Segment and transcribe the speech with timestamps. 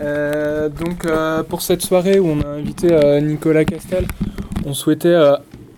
[0.00, 4.06] Euh, donc euh, pour cette soirée où on a invité euh, Nicolas Castel,
[4.64, 5.16] on souhaitait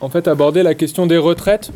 [0.01, 1.71] en fait aborder la question des retraites.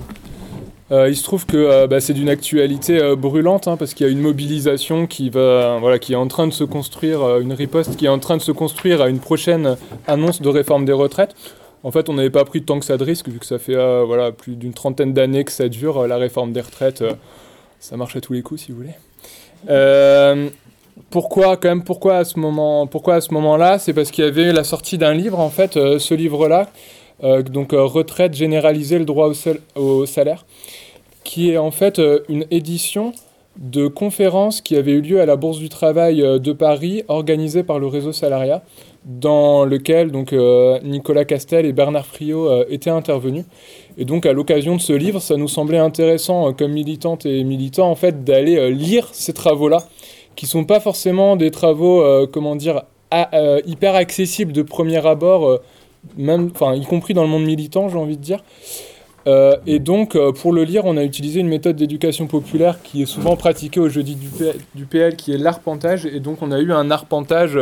[0.91, 4.21] il se trouve que bah, c'est d'une actualité brûlante hein, parce qu'il y a une
[4.21, 8.09] mobilisation qui va, voilà, qui est en train de se construire, une riposte qui est
[8.09, 9.77] en train de se construire à une prochaine
[10.07, 11.35] annonce de réforme des retraites.
[11.83, 13.77] En fait, on n'avait pas pris tant que ça de risque vu que ça fait
[14.05, 17.05] voilà plus d'une trentaine d'années que ça dure la réforme des retraites.
[17.79, 18.95] ça marche à tous les coups si vous voulez
[21.11, 23.79] pourquoi quand même pourquoi à ce moment pourquoi à ce moment-là?
[23.79, 26.69] C'est parce qu'il y avait la sortie d'un livre en fait euh, ce livre-là
[27.23, 29.31] euh, donc euh, retraite généralisée le droit
[29.77, 30.47] au, salaire
[31.23, 33.13] qui est en fait une édition
[33.57, 37.79] de conférences qui avait eu lieu à la Bourse du Travail de Paris organisée par
[37.79, 38.63] le réseau Salariat
[39.05, 40.35] dans lequel donc
[40.83, 43.47] Nicolas Castel et Bernard Friot étaient intervenus.
[43.97, 47.91] Et donc à l'occasion de ce livre ça nous semblait intéressant comme militantes et militants
[47.91, 49.79] en fait d'aller lire ces travaux là
[50.37, 55.49] qui sont pas forcément des travaux, euh, comment dire, euh, hyper accessibles de premier abord,
[55.49, 55.63] euh,
[56.17, 58.43] même, enfin, y compris dans le monde militant, j'ai envie de dire.
[59.67, 63.37] et donc, pour le lire, on a utilisé une méthode d'éducation populaire qui est souvent
[63.37, 64.29] pratiquée au jeudi du,
[64.75, 66.05] du PL, qui est l'arpentage.
[66.05, 67.59] Et donc, on a eu un arpentage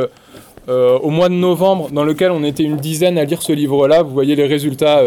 [0.66, 4.02] au mois de novembre, dans lequel on était une dizaine à lire ce livre-là.
[4.02, 5.02] Vous voyez les résultats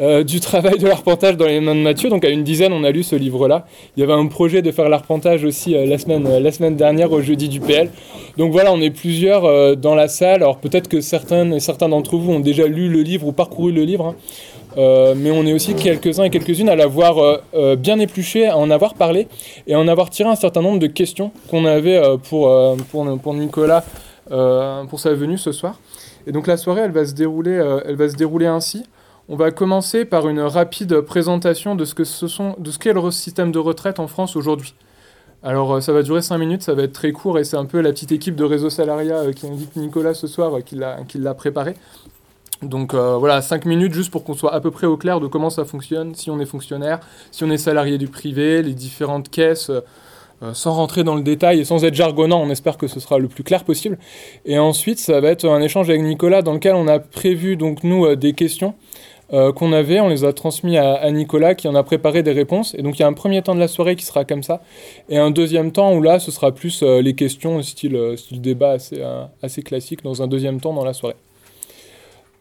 [0.00, 2.10] euh, du travail de l'arpentage dans les mains de Mathieu.
[2.10, 3.64] Donc à une dizaine, on a lu ce livre-là.
[3.96, 6.74] Il y avait un projet de faire l'arpentage aussi euh, la, semaine, euh, la semaine
[6.74, 7.90] dernière au jeudi du PL.
[8.36, 10.42] Donc voilà, on est plusieurs dans la salle.
[10.42, 13.84] Alors peut-être que certains, certains d'entre vous ont déjà lu le livre ou parcouru le
[13.84, 14.06] livre.
[14.76, 15.14] Hein.
[15.16, 17.40] mais on est aussi quelques-uns et quelques-unes à l'avoir
[17.76, 19.28] bien épluché, à en avoir parlé
[19.68, 22.52] et à en avoir tiré un certain nombre de questions qu'on avait pour,
[22.90, 23.84] pour, pour, Nicolas
[24.28, 25.78] pour sa venue ce soir.
[26.26, 28.82] Et donc la soirée, elle va se dérouler, elle va se dérouler ainsi.
[29.30, 32.26] On va commencer par une rapide présentation de ce que ce
[32.60, 34.74] de qu'est le système de retraite en France aujourd'hui.
[35.42, 37.64] Alors euh, ça va durer 5 minutes, ça va être très court et c'est un
[37.64, 41.18] peu la petite équipe de Réseau Salariat euh, qui invite Nicolas ce soir euh, qui
[41.18, 41.74] l'a préparé.
[42.60, 45.50] Donc voilà, 5 minutes juste pour qu'on soit à peu près au clair de comment
[45.50, 49.70] ça fonctionne, si on est fonctionnaire, si on est salarié du privé, les différentes caisses,
[50.54, 53.28] sans rentrer dans le détail et sans être jargonnant, on espère que ce sera le
[53.28, 53.98] plus clair possible.
[54.46, 57.84] Et ensuite, ça va être un échange avec Nicolas dans lequel on a prévu donc
[57.84, 58.74] nous des questions
[59.34, 59.98] euh, qu'on avait.
[59.98, 62.74] On les a transmis à, Nicolas qui en a préparé des réponses.
[62.78, 64.62] Et donc il y a un premier temps de la soirée qui sera comme ça.
[65.08, 68.40] Et un deuxième temps où là, ce sera plus euh, les questions, style, euh, style
[68.40, 69.02] débat assez,
[69.42, 71.16] assez classique dans un deuxième temps dans la soirée.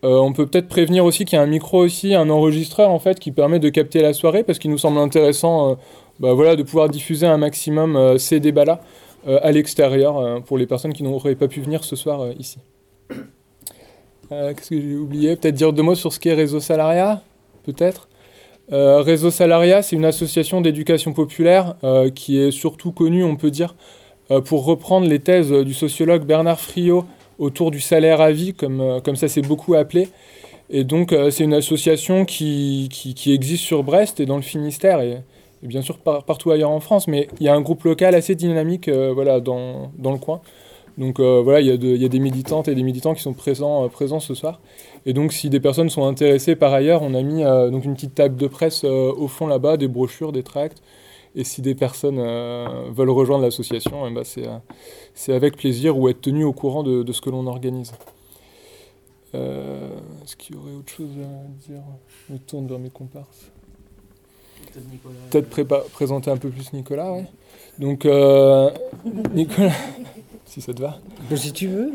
[0.03, 3.19] on peut peut-être prévenir aussi qu'il y a un micro aussi, un enregistreur en fait
[3.19, 5.77] qui permet de capter la soirée parce qu'il nous semble intéressant
[6.19, 8.81] bah, voilà, de pouvoir diffuser un maximum ces débats-là
[9.25, 12.59] à l'extérieur pour les personnes qui n'auraient pas pu venir ce soir ici.
[14.31, 17.21] Euh, qu'est-ce que j'ai oublié Peut-être dire deux mots sur ce qu'est Réseau Salariat
[17.63, 18.07] Peut-être.
[18.71, 23.51] Euh, Réseau Salariat, c'est une association d'éducation populaire euh, qui est surtout connue, on peut
[23.51, 23.75] dire,
[24.45, 27.05] pour reprendre les thèses du sociologue Bernard Friot
[27.39, 30.07] autour du salaire à vie, comme, comme ça c'est beaucoup appelé.
[30.69, 35.21] Et donc, c'est une association qui, qui, existe sur Brest et dans le Finistère, et,
[35.61, 38.89] bien sûr partout ailleurs en France, mais il y a un groupe local assez dynamique
[38.89, 40.41] voilà, dans, dans le coin.
[40.97, 43.87] Donc euh, voilà, il y, a des militantes et des militants qui sont présents, euh,
[43.87, 44.61] présents ce soir.
[45.05, 47.95] Et donc si des personnes sont intéressées par ailleurs, on a mis euh, donc une
[47.95, 50.81] petite table de presse au fond là-bas, des brochures, des tracts.
[51.35, 52.17] Et si des personnes
[52.91, 54.23] veulent rejoindre l'association, eh ben,
[55.15, 57.91] c'est avec plaisir ou être tenu au courant de, ce que l'on organise.
[59.33, 61.81] Est-ce qu'il y aurait autre chose à dire?
[62.27, 63.49] Je me tourne vers mes comparses.
[65.31, 67.17] Peut-être présenter un peu plus Nicolas.
[67.79, 68.07] Donc,
[69.33, 69.71] Nicolas
[70.53, 70.99] si ça te va.
[71.35, 71.91] Si tu veux.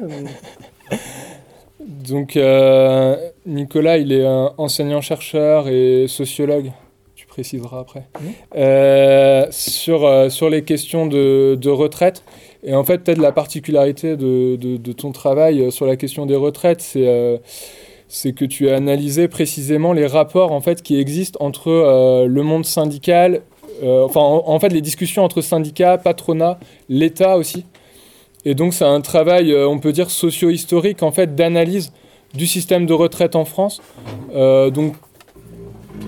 [1.81, 6.73] Donc, euh, Nicolas, il est enseignant-chercheur et sociologue,
[7.15, 8.09] tu préciseras après,
[8.57, 12.25] euh, sur, euh, sur les questions de, de, retraite.
[12.65, 16.81] Et en fait, peut-être la particularité de, de, ton travail sur la question des retraites,
[16.81, 17.41] c'est
[18.11, 22.65] c'est que tu as analysé précisément les rapports en fait, qui existent entre le monde
[22.65, 23.43] syndical,
[23.83, 26.59] enfin, en, fait, les discussions entre syndicats, patronat,
[26.89, 27.65] l'État aussi.
[28.49, 31.93] Et donc c'est un travail, euh, on peut dire, socio-historique, en fait, d'analyse
[32.33, 33.83] du système de retraite en France.
[34.35, 34.95] Euh, donc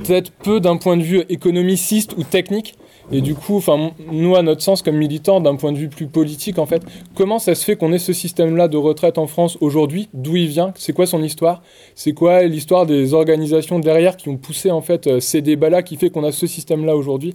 [0.05, 2.77] peut-être peu d'un point de vue économiciste ou technique.
[3.13, 6.07] Et du coup, enfin, nous, à notre sens, comme militants, d'un point de vue plus
[6.07, 6.81] politique, en fait,
[7.15, 10.09] comment ça se fait qu'on ait ce système-là de retraite en France aujourd'hui?
[10.15, 10.73] D'où il vient?
[10.77, 11.61] C'est quoi son histoire?
[11.95, 15.97] C'est quoi l'histoire des organisations derrière qui ont poussé, en fait, euh, ces débats-là qui
[15.97, 17.35] fait qu'on a ce système-là aujourd'hui?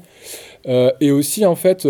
[0.99, 1.87] Et aussi, en fait,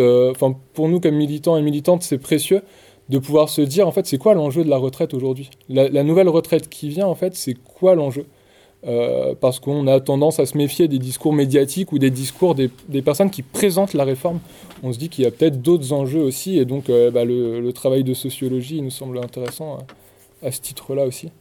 [0.74, 2.62] pour nous, comme militants et militantes, c'est précieux
[3.10, 5.50] de pouvoir se dire en fait c'est quoi l'enjeu de la retraite aujourd'hui?
[5.70, 8.26] La, nouvelle retraite qui vient en fait c'est quoi l'enjeu?
[9.42, 12.70] Parce qu'on a tendance à se méfier des discours médiatiques ou des discours des,
[13.02, 14.40] personnes qui présentent la réforme.
[14.84, 18.04] On se dit qu'il y a peut-être d'autres enjeux aussi, et donc bah, le, travail
[18.04, 19.80] de sociologie nous semble intéressant
[20.44, 21.32] à ce titre-là aussi.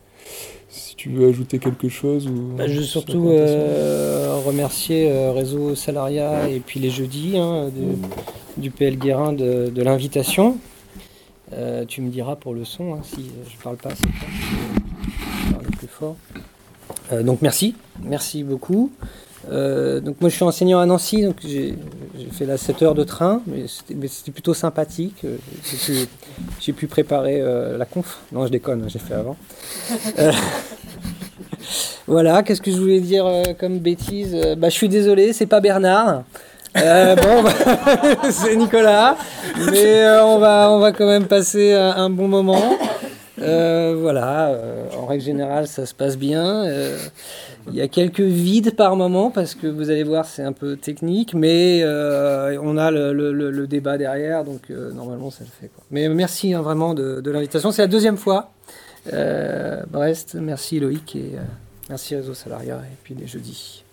[0.69, 5.77] Si tu veux ajouter quelque chose ou bah, Je veux surtout euh, remercier euh, Réseau
[5.77, 7.71] Salariat et puis les jeudis hein,
[8.57, 10.59] du PL Guérin de, l'invitation.
[11.53, 15.53] Euh, tu me diras pour le son hein, si je parle pas assez fort.
[15.53, 16.17] Parle plus fort.
[17.23, 18.91] donc merci, merci beaucoup.
[19.51, 21.77] Euh, donc moi je suis enseignant à Nancy, donc j'ai
[22.33, 25.25] fait la 7 heures de train, mais c'était plutôt sympathique.
[25.25, 25.37] Euh,
[26.61, 28.21] j'ai pu, préparer euh, la conf.
[28.33, 29.37] Non, je déconne, hein, j'ai fait avant.
[32.07, 33.27] voilà, qu'est-ce que je voulais dire
[33.59, 34.37] comme bêtise?
[34.57, 36.25] Bah, Je suis désolé, c'est pas Bernard.
[36.75, 37.53] Bon, bah,
[38.31, 39.17] c'est Nicolas,
[39.71, 42.77] mais on, va, on va quand même passer un, bon moment.
[43.39, 44.53] voilà,
[44.99, 46.65] en règle générale, ça se passe bien.
[47.69, 50.77] Il y a quelques vides par moment parce que vous allez voir, c'est un peu
[50.77, 55.71] technique, mais euh, on a le, débat derrière, donc euh, normalement ça le fait.
[55.91, 57.73] Mais merci hein, vraiment de, l'invitation.
[57.73, 58.53] C'est la deuxième fois.
[59.13, 61.33] Euh, Brest, merci Loïc et
[61.89, 63.84] merci Réseau Salariat et puis les jeudis.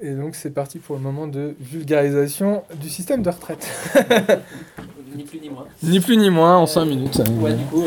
[0.00, 3.66] Et donc c'est parti pour le moment de vulgarisation du système de retraite.
[5.16, 5.66] ni plus ni moins.
[5.82, 7.22] Ni plus ni moins en 5 minutes.
[7.40, 7.84] Ouais, du, coup,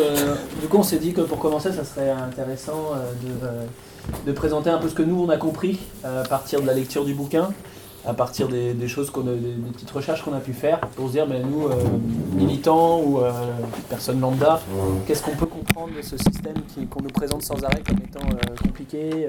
[0.62, 2.94] du coup, on s'est dit que pour commencer, ça serait intéressant
[3.24, 3.48] de
[4.26, 6.74] de présenter un peu ce que nous on a compris euh, à partir de la
[6.74, 7.50] lecture du bouquin,
[8.06, 11.14] à partir des, choses qu'on a, des, petites recherches qu'on a pu faire pour se
[11.14, 11.76] dire, mais nous, euh,
[12.36, 13.32] militants ou euh,
[13.90, 14.62] personnes lambda,
[15.06, 16.56] qu'est-ce qu'on peut comprendre de ce système
[16.90, 18.26] qu'on nous présente sans arrêt comme étant
[18.64, 19.28] compliqué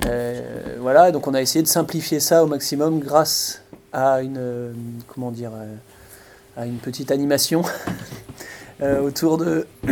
[0.00, 3.62] Voilà, donc on a essayé de simplifier ça au maximum grâce
[3.92, 4.74] à une,
[5.08, 5.50] comment dire,
[6.56, 7.62] à une petite animation
[8.80, 9.66] autour de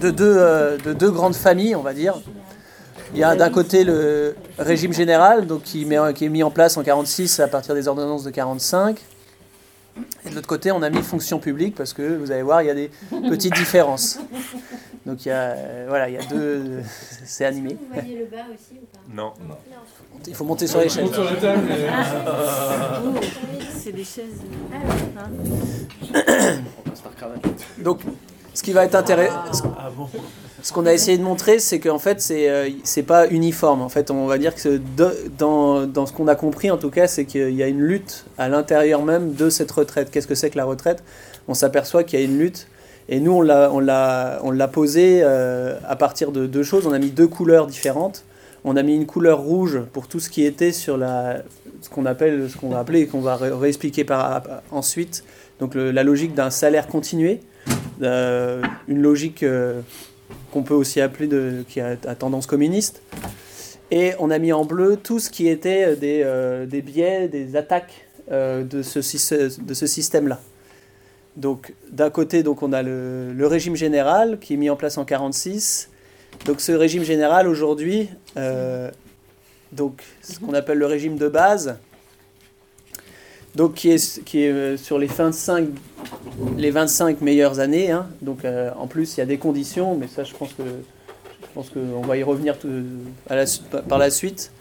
[0.00, 2.20] de deux, euh, de deux grandes familles, on va dire.
[3.14, 6.50] Il y a d'un côté le régime général, donc qui, met, qui est mis en
[6.50, 8.98] place en 46 à partir des ordonnances de 45.
[10.24, 12.68] Et de l'autre côté, on a mis fonction publique parce que vous allez voir, il
[12.68, 12.90] y a des
[13.28, 14.18] petites différences.
[15.04, 16.80] Donc il y a, euh, voilà, il y a deux.
[17.24, 17.74] C'est animé.
[17.74, 19.00] Vous voyez le bas aussi ou pas?
[19.12, 19.32] Non.
[20.26, 21.10] Il faut monter sur les chaises.
[23.78, 24.40] C'est des chaises.
[27.78, 28.00] Donc
[28.54, 29.74] ce qui va être intéressant.
[29.78, 29.90] Ah,
[30.62, 33.82] ce qu'on a essayé de montrer, c'est qu'en fait, c'est euh, c'est pas uniforme.
[33.82, 34.80] En fait, on va dire que
[35.36, 38.26] dans, dans ce qu'on a compris, en tout cas, c'est qu'il y a une lutte
[38.38, 40.10] à l'intérieur même de cette retraite.
[40.12, 41.02] Qu'est-ce que c'est que la retraite?
[41.48, 42.68] On s'aperçoit qu'il y a une lutte.
[43.12, 46.86] Et nous, on l'a posé euh, à partir de deux choses.
[46.86, 48.24] On a mis deux couleurs différentes.
[48.64, 52.48] On a mis une couleur rouge pour tout ce qui était sur ce qu'on appelle,
[52.48, 55.24] ce qu'on va appeler et qu'on va réexpliquer par, ensuite,
[55.60, 57.40] donc la logique d'un salaire continué.
[58.00, 59.82] Euh, une logique euh,
[60.50, 61.28] qu'on peut aussi appeler
[61.68, 63.02] qui a, tendance communiste.
[63.90, 68.82] Et on a mis en bleu tout ce qui était des, biais, des attaques de
[68.82, 70.40] ce système-là.
[71.36, 74.98] Donc d'un côté, donc, on a le, le, régime général qui est mis en place
[74.98, 75.88] en 1946.
[76.46, 78.08] Donc ce régime général aujourd'hui,
[79.72, 81.76] donc ce qu'on appelle le régime de base,
[83.54, 85.68] donc qui est, qui est euh, sur les 25,
[86.56, 87.90] les 25 meilleures années.
[87.90, 88.06] Hein.
[88.22, 91.46] Donc euh, en plus, il y a des conditions, mais ça, je pense que je
[91.54, 92.56] pense qu'on va y revenir
[93.28, 93.44] à la,
[93.88, 94.52] par la suite.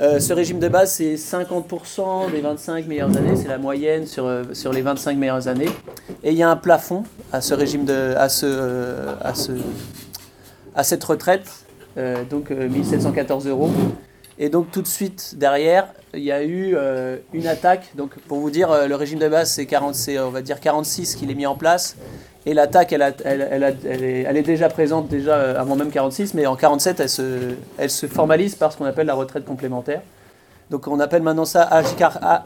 [0.00, 4.30] Euh, ce régime de base, c'est 50% des 25 meilleures années, c'est la moyenne sur,
[4.52, 5.70] sur les 25 meilleures années.
[6.22, 9.52] Et il y a un plafond à ce régime de, à ce, à ce,
[10.74, 11.48] à cette retraite,
[12.30, 13.70] donc 1714 euros.
[14.38, 17.92] Et donc tout de suite derrière, il y a eu euh, une attaque.
[17.96, 21.16] Donc pour vous dire, euh, le régime de base, c'est, 40, on va dire 46
[21.16, 21.96] qu'il est mis en place.
[22.44, 27.00] Et l'attaque, elle, est, déjà présente déjà euh, avant même 46, mais en 47,
[27.78, 30.02] elle se, formalise par ce qu'on appelle la retraite complémentaire.
[30.70, 31.68] Donc on appelle maintenant ça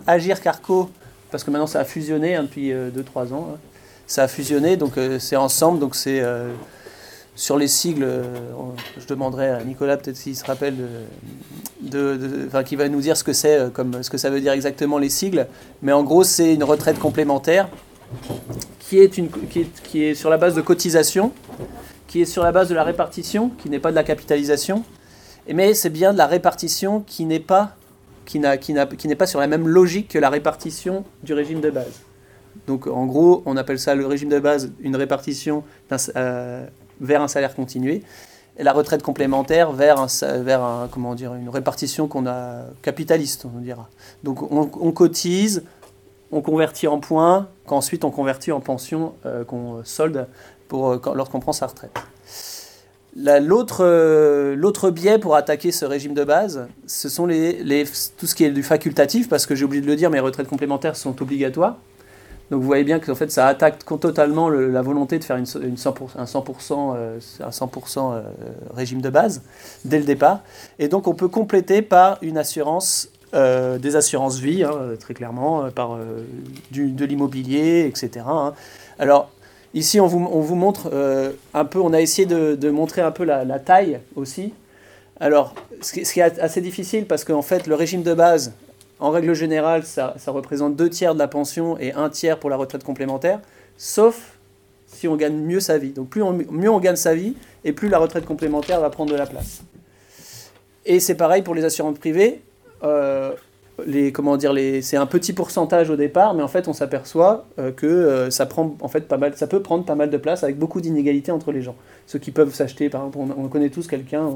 [0.06, 0.90] Agir, Carco,
[1.30, 3.48] parce que maintenant ça a fusionné hein, depuis 2-3 ans.
[3.52, 3.58] Hein.
[4.06, 6.22] Ça a fusionné, donc c'est ensemble, donc c'est
[7.36, 8.24] sur les sigles, euh,
[8.98, 10.74] je demanderai à Nicolas peut-être s'il se rappelle,
[11.82, 14.40] de, enfin, qui va nous dire ce que c'est, euh, comme ce que ça veut
[14.40, 15.46] dire exactement les sigles.
[15.82, 17.68] Mais en gros, c'est une retraite complémentaire
[18.88, 21.32] qui est, une, qui est, sur la base de cotisation,
[22.06, 24.84] qui est sur la base de la répartition, qui n'est pas de la capitalisation.
[25.52, 27.76] Mais c'est bien de la répartition qui n'est pas,
[28.24, 31.60] qui n'a, qui, qui n'est pas sur la même logique que la répartition du régime
[31.60, 32.00] de base.
[32.66, 35.64] Donc en gros, on appelle ça le régime de base une répartition
[36.16, 36.66] euh,
[37.00, 38.02] vers un salaire continué,
[38.58, 40.06] et la retraite complémentaire vers,
[40.40, 43.88] vers comment dire, une répartition qu'on a capitaliste, on dira.
[44.24, 45.64] Donc on, cotise,
[46.32, 50.26] on convertit en points, qu'ensuite on convertit en pension euh, qu'on solde
[50.68, 51.96] pour, euh, lorsqu'on prend sa retraite.
[53.16, 57.84] L'autre biais pour attaquer ce régime de base, ce sont les, les,
[58.18, 60.48] tout ce qui est du facultatif, parce que j'ai oublié de le dire, mes retraites
[60.48, 61.76] complémentaires sont obligatoires.
[62.50, 65.46] Donc vous voyez bien que en fait, ça attaque totalement la volonté de faire une,
[65.62, 68.22] une 100%, un 100%, euh, un 100% euh,
[68.74, 69.42] régime de base
[69.84, 70.40] dès le départ.
[70.78, 75.70] Et donc on peut compléter par une assurance, euh, des assurances vie, hein, très clairement,
[75.70, 75.98] par
[76.70, 78.24] du, de l'immobilier, etc.
[78.28, 78.54] Hein.
[78.98, 79.30] Alors
[79.74, 80.90] ici on vous, on vous montre
[81.54, 84.52] un peu, on a essayé de, montrer un peu la, taille aussi.
[85.18, 88.52] Alors ce qui, est assez difficile parce qu'en fait le régime de base,
[88.98, 92.56] en règle générale, ça, représente deux tiers de la pension et un tiers pour la
[92.56, 93.40] retraite complémentaire,
[93.76, 94.36] sauf
[94.86, 95.90] si on gagne mieux sa vie.
[95.90, 99.12] Donc plus on, mieux on gagne sa vie, et plus la retraite complémentaire va prendre
[99.12, 99.62] de la place.
[100.86, 102.40] Et c'est pareil pour les assurances privées.
[102.86, 103.32] Euh,
[103.86, 107.72] les, comment dire, c'est un petit pourcentage au départ, mais en fait on s'aperçoit euh,
[107.72, 111.76] que euh, ça, peut prendre pas mal de place avec beaucoup d'inégalités entre les gens.
[112.06, 114.30] Ceux qui peuvent s'acheter, par exemple, on, on connaît tous quelqu'un,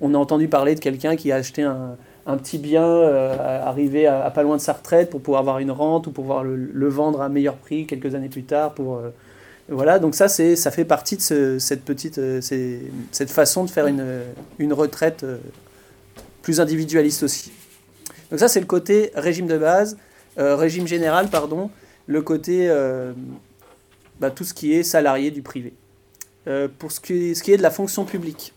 [0.00, 1.96] on a entendu parler de quelqu'un qui a acheté un,
[2.36, 6.12] petit bien arriver à, pas loin de sa retraite pour pouvoir avoir une rente ou
[6.12, 8.74] pouvoir le, vendre à meilleur prix quelques années plus tard.
[9.68, 15.24] Voilà, donc ça, ça fait partie de cette façon de faire une retraite
[16.42, 17.50] plus individualiste aussi.
[18.30, 19.96] Donc ça, c'est le côté régime de base,
[20.36, 21.70] régime général, pardon,
[22.06, 22.68] le côté
[24.20, 25.72] bah, tout ce qui est salarié du privé.
[26.78, 28.52] pour ce qui, ce qui est de la fonction publique.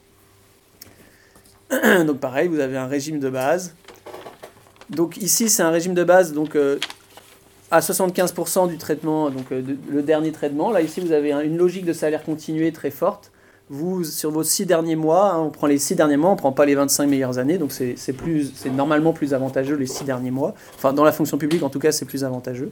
[2.05, 3.75] donc pareil, vous avez un régime de base.
[4.89, 6.79] Donc ici, c'est un régime de base donc euh,
[7.69, 10.71] à 75% du traitement, donc euh, le dernier traitement.
[10.71, 13.31] Là, ici, vous avez une logique de salaire continué très forte.
[14.03, 16.51] Sur vos six derniers mois, hein, on prend les six derniers mois, on ne prend
[16.51, 17.95] pas les 25 meilleures années, donc c'est
[18.73, 20.55] normalement plus avantageux les six derniers mois.
[20.75, 22.71] Enfin, dans la fonction publique, en tout cas, c'est plus avantageux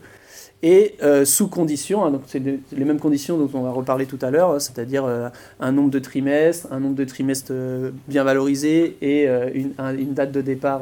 [0.64, 4.32] et euh, sous conditions, hein, c'est les mêmes conditions dont on va reparler tout à
[4.32, 9.28] l'heure, c'est-à-dire euh, un nombre de trimestres, un nombre de trimestres euh, bien valorisé et
[9.54, 10.82] une, date de départ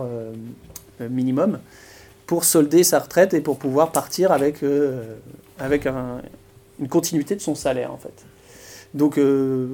[0.99, 1.59] minimum
[2.25, 4.63] pour solder sa retraite et pour pouvoir partir avec,
[5.59, 6.21] avec un,
[6.79, 8.13] une continuité de son salaire en fait.
[8.95, 9.67] Donc euh,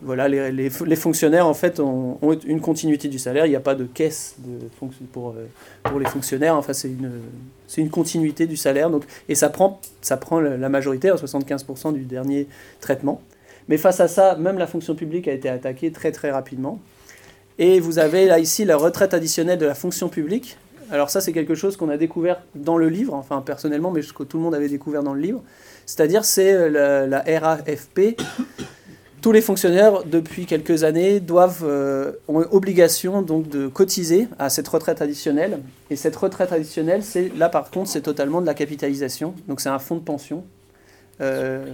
[0.00, 3.44] voilà, les, les, fonctionnaires en fait ont, une continuité du salaire.
[3.44, 4.36] Il n'y a pas de caisse
[5.12, 5.46] pour, euh,
[5.82, 6.54] pour les fonctionnaires.
[6.54, 7.10] Enfin, c'est une,
[7.66, 8.88] c'est une continuité du salaire.
[8.88, 12.46] Donc, et ça prend, ça prend la majorité, 75% du dernier
[12.80, 13.20] traitement.
[13.68, 16.78] Mais face à ça, même la fonction publique a été attaquée très très rapidement.
[17.58, 20.56] Et vous avez là ici la retraite additionnelle de la fonction publique.
[20.92, 24.22] Alors ça, c'est quelque chose qu'on a découvert dans le livre, enfin personnellement, mais que
[24.22, 25.42] tout le monde avait découvert dans le livre.
[25.90, 28.16] C'est-à-dire c'est euh, la, RAFP.
[29.20, 34.68] Tous les fonctionnaires depuis quelques années doivent euh, ont obligation donc de cotiser à cette
[34.68, 35.58] retraite additionnelle.
[35.90, 39.34] Et cette retraite additionnelle, c'est là par contre c'est totalement de la capitalisation.
[39.48, 40.44] Donc c'est un fonds de pension.
[41.20, 41.66] Euh,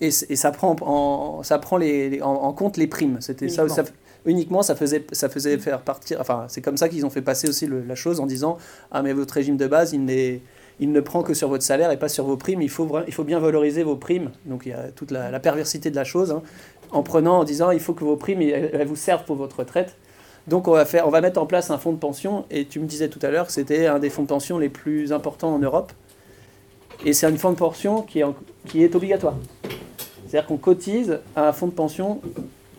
[0.00, 3.18] et, et, ça prend, en, ça prend les, en, compte les primes.
[3.20, 3.66] C'était ça,
[4.24, 6.22] uniquement ça faisait, ça faisait faire partir.
[6.22, 8.56] Enfin, c'est comme ça qu'ils ont fait passer aussi la chose en disant
[8.90, 10.40] Ah, mais votre régime de base, il n'est
[10.80, 12.62] il ne prend que sur votre salaire et pas sur vos primes.
[12.62, 14.30] Il faut, il faut bien valoriser vos primes.
[14.46, 16.42] Donc il y a toute la, perversité de la chose, hein.
[16.90, 19.96] en prenant, en disant il faut que vos primes elles, vous servent pour votre retraite.
[20.48, 22.80] Donc on va, faire, on va mettre en place un fonds de pension, et tu
[22.80, 25.54] me disais tout à l'heure que c'était un des fonds de pension les plus importants
[25.54, 25.92] en Europe.
[27.04, 28.24] Et c'est un fonds de pension qui est,
[28.66, 29.36] qui est obligatoire.
[30.26, 32.20] C'est-à-dire qu'on cotise à un fonds de pension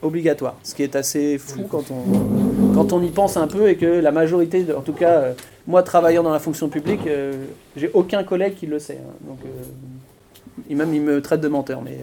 [0.01, 3.75] obligatoire, ce qui est assez fou quand on, quand on y pense un peu et
[3.75, 5.34] que la majorité, en tout cas euh,
[5.72, 7.46] moi travaillant dans la fonction publique, euh,
[7.78, 9.00] j'ai aucun collègue qui le sait.
[9.01, 9.13] Hein.
[9.22, 11.98] donc, euh, même il me traite de menteur, mais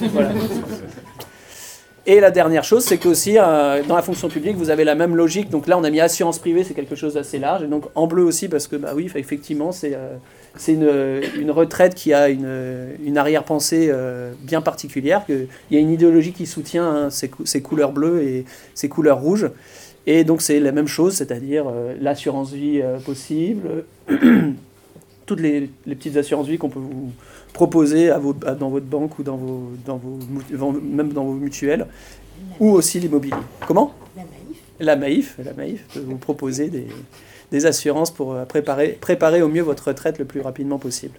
[0.12, 0.30] voilà.
[2.06, 5.50] Et la dernière chose, c'est qu'aussi, dans la fonction publique, vous avez la même logique.
[5.50, 7.62] Donc là, on a mis assurance privée, c'est quelque chose d'assez large.
[7.62, 9.96] Et donc en bleu aussi, parce que, bah oui, effectivement, c'est
[10.56, 10.90] c'est une,
[11.38, 13.92] une, retraite qui a une, une arrière-pensée
[14.40, 15.22] bien particulière.
[15.28, 18.44] Il y a une idéologie qui soutient hein, ces, couleurs bleues et
[18.74, 19.48] ces couleurs rouges.
[20.06, 23.84] Et donc c'est la même chose, c'est-à-dire euh, l'assurance vie euh, possible,
[25.26, 27.12] toutes les, les, petites assurances vie qu'on peut vous
[27.52, 31.86] proposer à vos, dans votre banque ou dans vos, dans vos, même dans vos mutuelles,
[32.58, 33.36] ou aussi l'immobilier.
[33.66, 33.94] Comment?
[34.80, 35.36] La Maïf.
[35.44, 36.88] La Maïf, peut vous proposer des,
[37.52, 41.14] des assurances pour euh, préparer, préparer au mieux votre retraite le plus rapidement possible.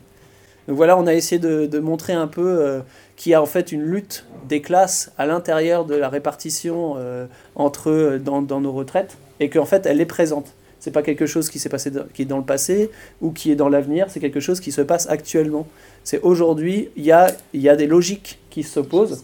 [0.68, 2.82] Donc voilà, on a essayé de, de montrer un peu
[3.16, 7.26] qu'il y a en fait une lutte des classes à l'intérieur de la répartition euh,
[7.56, 10.54] entre eux dans, dans, nos retraites et qu'en fait elle est présente.
[10.80, 12.92] C'est pas quelque chose qui s'est passé qui est dans le passé
[13.22, 15.66] ou qui est dans l'avenir, c'est quelque chose qui se passe actuellement.
[16.04, 19.24] C'est aujourd'hui, il y a, y a des logiques qui s'opposent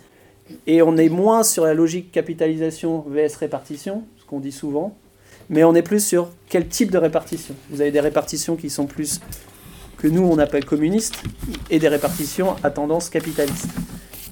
[0.68, 4.96] et on est moins sur la logique capitalisation vs répartition, ce qu'on dit souvent,
[5.50, 7.56] mais on est plus sur quel type de répartition.
[7.70, 9.20] Vous avez des répartitions qui sont plus
[10.00, 11.22] que nous on appelle communistes
[11.70, 13.70] et des répartitions à tendance capitaliste.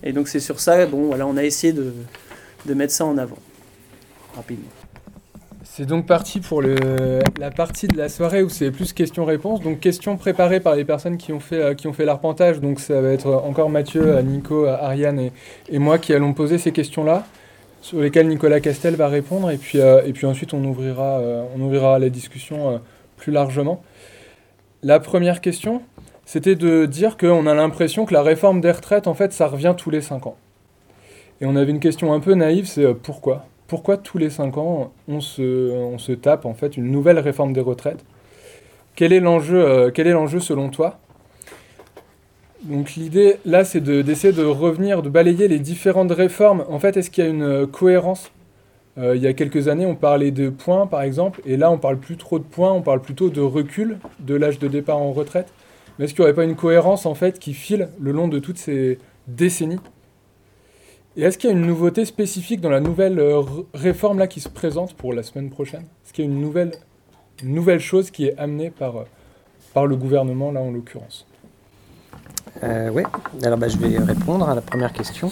[0.04, 1.94] Et donc c'est sur ça, bon voilà, on a essayé de,
[2.66, 3.38] de mettre ça en avant
[4.36, 4.70] rapidement.
[5.64, 9.62] C'est donc parti pour le, la partie de la soirée où c'est plus questions-réponses.
[9.62, 12.62] Donc questions préparées par les personnes qui ont fait, euh, qui ont fait l'arpentage.
[12.62, 15.32] Donc ça va être encore Mathieu, Nico, Ariane et,
[15.70, 17.28] et moi qui allons poser ces questions-là,
[17.82, 19.52] sur lesquelles Nicolas Castel va répondre.
[19.52, 22.82] Et puis, euh, et puis ensuite on ouvrira, euh, on ouvrira la discussion
[23.18, 23.84] plus largement.
[24.84, 25.82] La première question,
[26.26, 29.74] c'était de dire qu'on a l'impression que la réforme des retraites, en fait, ça revient
[29.76, 30.38] tous les 5 ans.
[31.42, 33.46] Et on avait une question un peu naïve, c'est pourquoi?
[33.68, 38.04] Pourquoi tous les 5 ans on se, tape en fait une nouvelle réforme des retraites?
[38.96, 41.00] Quel est l'enjeu euh, selon toi?
[42.64, 46.66] Donc l'idée là c'est d'essayer de, revenir, de balayer les différentes réformes.
[46.70, 48.32] En fait, est-ce qu'il y a une euh, cohérence
[48.98, 51.77] euh, Il y a quelques années on parlait de points par exemple, et là on
[51.77, 55.12] parle plus trop de points, on parle plutôt de recul de l'âge de départ en
[55.12, 55.48] retraite.
[55.98, 58.39] Mais est-ce qu'il n'y aurait pas une cohérence en fait qui file le long de
[58.39, 59.80] toutes ces décennies?
[61.16, 63.42] Et est-ce qu'il y a une nouveauté spécifique dans la nouvelle euh,
[63.74, 65.82] réforme là qui se présente pour la semaine prochaine?
[66.06, 66.39] Est-ce qu'il y a une
[67.44, 69.04] nouvelle, chose qui est amenée par, euh,
[69.74, 71.25] par le gouvernement là en l'occurrence?
[72.63, 73.04] Oui,
[73.44, 75.32] alors bah, je vais répondre à la première question.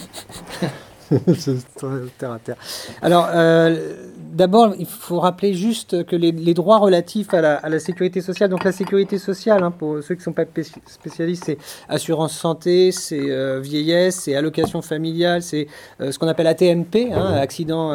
[2.18, 2.56] terre à terre.
[3.02, 8.50] Alors, euh, d'abord, il faut rappeler juste que les, droits relatifs à la, sécurité sociale,
[8.50, 10.44] donc la sécurité sociale, hein, pour ceux qui ne sont pas
[10.86, 11.58] spécialistes, c'est
[11.88, 15.66] assurance santé, c'est euh, vieillesse, c'est allocation familiale, c'est
[16.00, 17.92] euh, ce qu'on appelle ATMP, hein, accident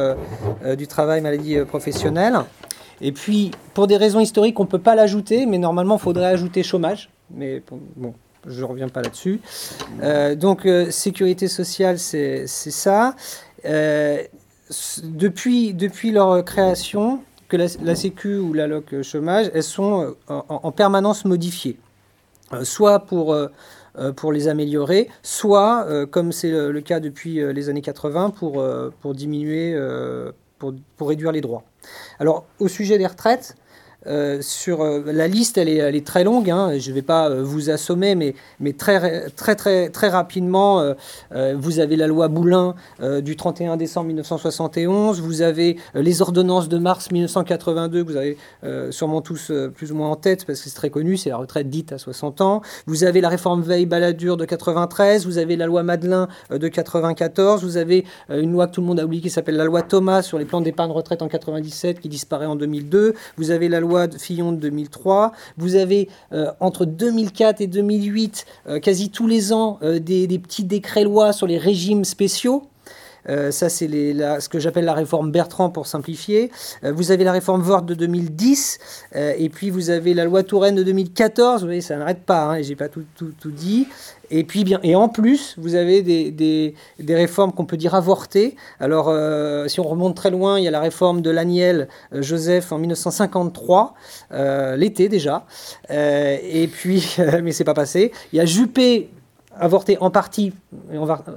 [0.77, 2.39] du travail, maladie professionnelle.
[3.01, 6.25] Et puis, pour des raisons historiques, on ne peut pas l'ajouter, mais normalement, il faudrait
[6.25, 7.09] ajouter chômage.
[7.33, 7.61] Mais
[7.95, 8.13] bon,
[8.47, 9.41] je ne reviens pas là-dessus.
[10.01, 13.15] Euh, donc, euh, sécurité sociale, c'est ça.
[13.65, 14.23] Euh,
[15.03, 21.25] depuis, depuis leur création, que la, Sécu ou la LOC chômage, elles sont en, permanence
[21.25, 21.77] modifiées.
[22.63, 23.35] soit pour,
[24.15, 28.63] pour les améliorer, soit, comme c'est le, cas depuis les années 80, pour,
[29.01, 29.77] pour diminuer,
[30.59, 31.63] pour, pour réduire les droits.
[32.19, 33.57] Alors, au sujet des retraites,
[34.07, 36.49] euh, sur euh, la liste, elle est, très longue.
[36.49, 40.93] Hein, je ne vais pas euh, vous assommer, mais, très rapidement,
[41.55, 42.75] vous avez la loi Boulin
[43.21, 45.21] du 31 décembre 1971.
[45.21, 48.37] Vous avez les ordonnances de mars 1982 que vous avez
[48.91, 51.17] sûrement tous plus ou moins en tête parce que c'est très connu.
[51.17, 52.61] C'est la retraite dite à 60 ans.
[52.85, 55.25] Vous avez la réforme Veil-Balladur de 93.
[55.25, 57.63] Vous avez la loi Madelin de 94.
[57.63, 60.21] Vous avez une loi que tout le monde a oubliée qui s'appelle la loi Thomas
[60.21, 63.13] sur les plans d'épargne retraite en 97 qui disparaît en 2002.
[63.37, 65.33] Vous avez la loi de Fillon de 2003.
[65.57, 70.63] Vous avez euh, entre 2004 et 2008, euh, quasi tous les ans, euh, des, petits
[70.63, 72.63] décrets-lois sur les régimes spéciaux.
[73.27, 76.51] ça, c'est ce que j'appelle la réforme Bertrand pour simplifier.
[76.81, 78.79] vous avez la réforme Vort de 2010,
[79.13, 81.61] et puis vous avez la loi Touraine de 2014.
[81.61, 83.87] Vous voyez, ça n'arrête pas, hein, j'ai pas tout, tout, tout, dit.
[84.31, 88.55] Et puis bien, et en plus, vous avez des, des, réformes qu'on peut dire avortées.
[88.79, 92.21] Alors, euh, si on remonte très loin, il y a la réforme de l'Aniel euh,
[92.21, 93.93] Joseph en 1953,
[94.31, 95.45] euh, l'été déjà.
[95.89, 98.13] et puis, mais c'est pas passé.
[98.31, 99.09] Il y a Juppé
[99.59, 100.53] avorté en partie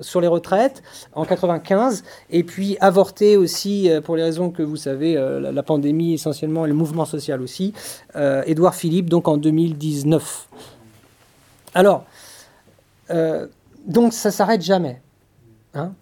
[0.00, 5.14] sur les retraites en 95 et puis avorté aussi pour les raisons que vous savez
[5.14, 7.74] la, pandémie essentiellement et le mouvement social aussi
[8.46, 10.48] Édouard Philippe donc en 2019
[11.74, 12.04] alors
[13.10, 13.46] euh,
[13.86, 15.00] donc ça s'arrête jamais.
[15.74, 15.92] Hein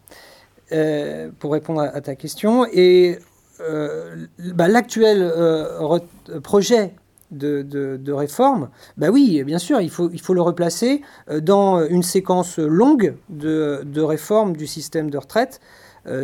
[0.73, 2.67] euh, pour répondre à, ta question.
[2.73, 3.19] Et
[3.61, 5.33] euh, bah, l'actuel
[6.43, 6.95] projet
[7.31, 11.03] de, réforme, bah oui, bien sûr, il faut, le replacer
[11.41, 15.61] dans une séquence longue de, de réforme du système de retraite.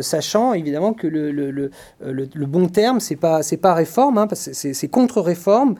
[0.01, 5.75] sachant évidemment que le, bon terme, c'est pas pas réforme, hein, c'est contre-réforme,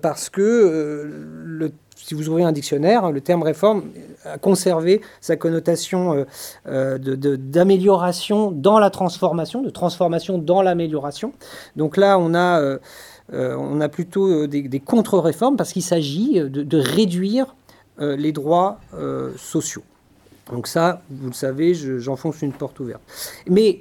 [0.00, 1.10] parce que
[1.44, 3.84] le si vous ouvrez un dictionnaire, le terme réforme
[4.24, 6.24] a conservé sa connotation euh,
[6.68, 11.32] euh, d'amélioration dans la transformation, de transformation dans l'amélioration.
[11.74, 12.78] Donc là, on a, euh,
[13.32, 17.56] on a plutôt des, contre-réformes parce qu'il s'agit de, réduire
[17.98, 18.78] les droits
[19.38, 19.82] sociaux.
[20.52, 23.00] Donc ça, vous le savez, j'enfonce une porte ouverte.
[23.48, 23.80] Mais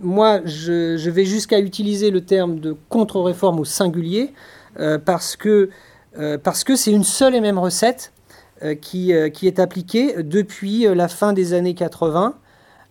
[0.00, 4.32] moi, je, vais jusqu'à utiliser le terme de contre-réforme au singulier
[5.04, 5.70] parce que
[6.42, 8.12] parce que c'est une seule et même recette
[8.64, 12.34] euh, qui, euh, qui, est appliquée depuis la fin des années 80.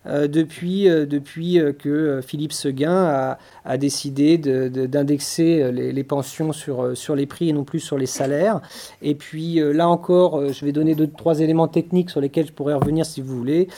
[0.06, 7.26] depuis, depuis que Philippe Seguin a, a décidé d'indexer les, les, pensions sur, sur les
[7.26, 8.62] prix et non plus sur les salaires.
[9.02, 12.72] Et puis là encore, je vais donner deux, trois éléments techniques sur lesquels je pourrais
[12.72, 13.68] revenir si vous voulez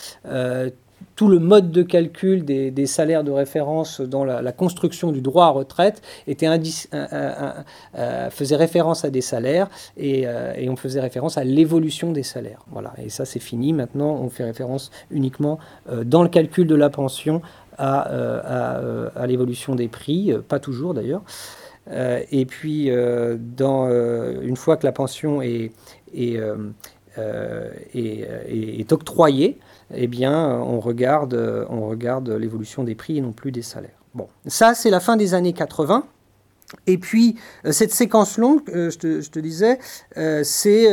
[1.20, 5.50] tout le mode de calcul des, salaires de référence dans la, construction du droit à
[5.50, 6.48] retraite était
[8.30, 10.26] faisait référence à des salaires et,
[10.70, 12.64] on faisait référence à l'évolution des salaires.
[12.70, 13.74] Voilà, et ça c'est fini.
[13.74, 15.58] Maintenant, on fait référence uniquement
[16.06, 17.42] dans le calcul de la pension
[17.76, 21.20] à, l'évolution des prix, pas toujours d'ailleurs.
[21.90, 25.72] Euh, et puis, euh, dans, euh, une fois que la pension est,
[26.14, 26.40] est,
[27.94, 29.58] est, octroyée,
[29.94, 33.98] eh bien, on regarde, on regarde l'évolution des prix et non plus des salaires.
[34.14, 36.04] Bon, ça, c'est la fin des années 80.
[36.86, 37.36] Et puis,
[37.70, 39.78] cette séquence longue, je, te, je, te, disais,
[40.44, 40.84] c'est,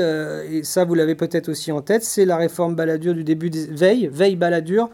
[0.49, 3.67] et ça vous l'avez peut-être aussi en tête, c'est la réforme Balladur du début des
[3.67, 4.89] veille, veille Balladur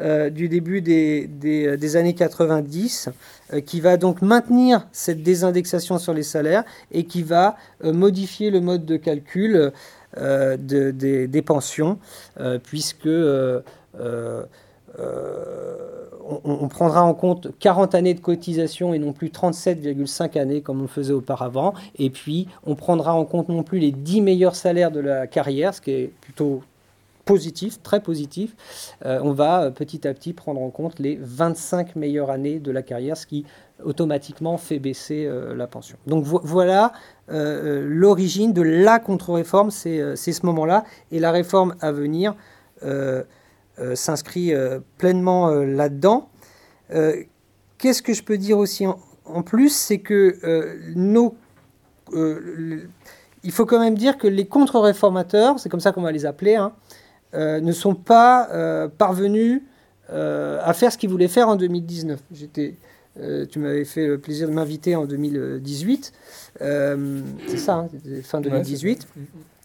[0.00, 3.08] euh, du début des, des, années 90,
[3.52, 8.50] euh, qui va donc maintenir cette désindexation sur les salaires et qui va euh, modifier
[8.50, 9.72] le mode de calcul
[10.16, 11.98] de, des, pensions,
[12.62, 13.08] puisque
[16.28, 20.82] on, on, prendra en compte 40 années de cotisation et non plus 37,5 années comme
[20.82, 21.74] on faisait auparavant.
[21.98, 25.74] Et puis, on prendra en compte non plus les 10 meilleurs salaires de la carrière,
[25.74, 26.62] ce qui est plutôt
[27.28, 28.56] positif, très positif,
[29.04, 32.70] euh, on va euh, petit à petit prendre en compte les 25 meilleures années de
[32.72, 33.44] la carrière, ce qui
[33.84, 35.98] automatiquement fait baisser euh, la pension.
[36.06, 36.92] Donc voilà
[37.30, 42.34] l'origine de la contre-réforme, c'est ce moment-là, et la réforme à venir
[43.94, 44.54] s'inscrit
[44.96, 46.30] pleinement là-dedans.
[47.76, 50.38] Qu'est-ce que je peux dire aussi en, plus, c'est que
[50.96, 51.36] nos
[53.44, 56.56] il faut quand même dire que les contre-réformateurs, c'est comme ça qu'on va les appeler,
[56.56, 56.72] hein,
[57.34, 59.62] ne sont pas euh, parvenus
[60.10, 62.20] euh, à faire ce qu'ils voulaient faire en 2019.
[62.32, 62.74] J'étais,
[63.50, 66.12] tu m'avais fait le plaisir de m'inviter en 2018.
[66.60, 67.88] c'est ça, hein,
[68.22, 69.06] fin 2018.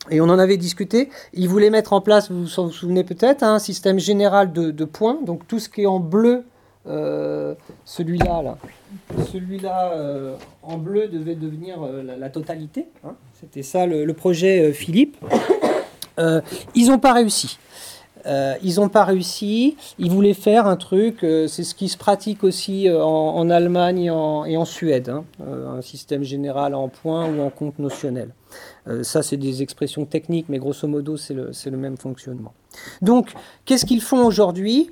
[0.10, 1.10] Et on en avait discuté.
[1.34, 5.20] Ils voulaient mettre en place, vous vous souvenez peut-être, un système général de, points.
[5.24, 6.44] Donc tout ce qui est en bleu,
[7.86, 8.58] celui-là, là,
[9.32, 12.88] celui-là en bleu devait devenir la, totalité.
[13.06, 13.14] Hein.
[13.40, 15.16] C'était ça le projet Philippe.
[16.20, 16.42] Euh,
[16.76, 17.58] ils n'ont pas réussi.
[18.26, 19.76] Euh, ils n'ont pas réussi.
[20.00, 24.10] Ils voulaient faire un truc, euh, c'est ce qui se pratique aussi en, Allemagne et
[24.10, 25.26] en, Suède, hein.
[25.46, 28.30] un système général en points ou en compte notionnel.
[29.02, 32.54] ça, c'est des expressions techniques, mais grosso modo, c'est le, même fonctionnement.
[33.02, 33.34] Donc,
[33.66, 34.90] qu'est-ce qu'ils font aujourd'hui?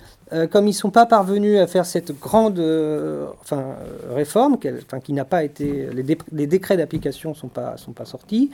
[0.51, 2.59] Comme ils ne sont pas parvenus à faire cette grande
[3.41, 3.75] enfin,
[4.13, 5.89] réforme, qui n'a pas été.
[6.31, 8.51] Les, décrets d'application ne sont pas, sortis,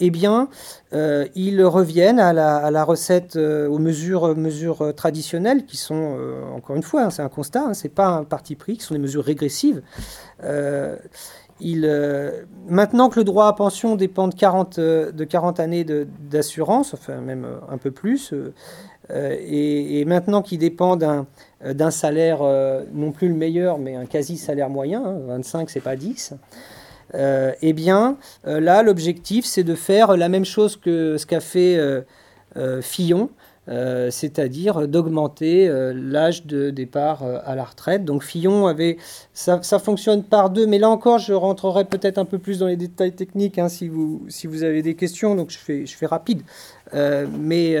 [0.00, 0.48] eh bien,
[0.92, 6.16] euh, ils reviennent à la, recette, euh, aux mesures, mesures traditionnelles qui sont,
[6.54, 8.94] encore une fois, hein, c'est un constat, hein, c'est pas un parti pris, qui sont
[8.94, 9.82] des mesures régressives.
[12.68, 17.46] maintenant que le droit à pension dépend de 40, de 40 années d'assurance, enfin même
[17.68, 18.34] un peu plus,
[19.12, 22.42] et, maintenant qu'il dépend d'un salaire,
[22.92, 26.36] non plus le meilleur, mais un quasi salaire moyen, 25 hein, c'est pas 10, euh,
[27.14, 31.76] eh bien, euh, là, l'objectif, c'est de faire la même chose que ce qu'a fait
[32.56, 33.30] euh, Fillon,
[34.10, 38.04] c'est-à-dire d'augmenter l'âge de départ à la retraite.
[38.04, 38.98] Donc Fillon avait,
[39.32, 42.76] ça, fonctionne par deux, mais là encore, je rentrerai peut-être un peu plus dans les
[42.76, 46.42] détails techniques hein, si, vous, si avez des questions, donc je fais, je fais rapide.
[46.92, 47.76] mais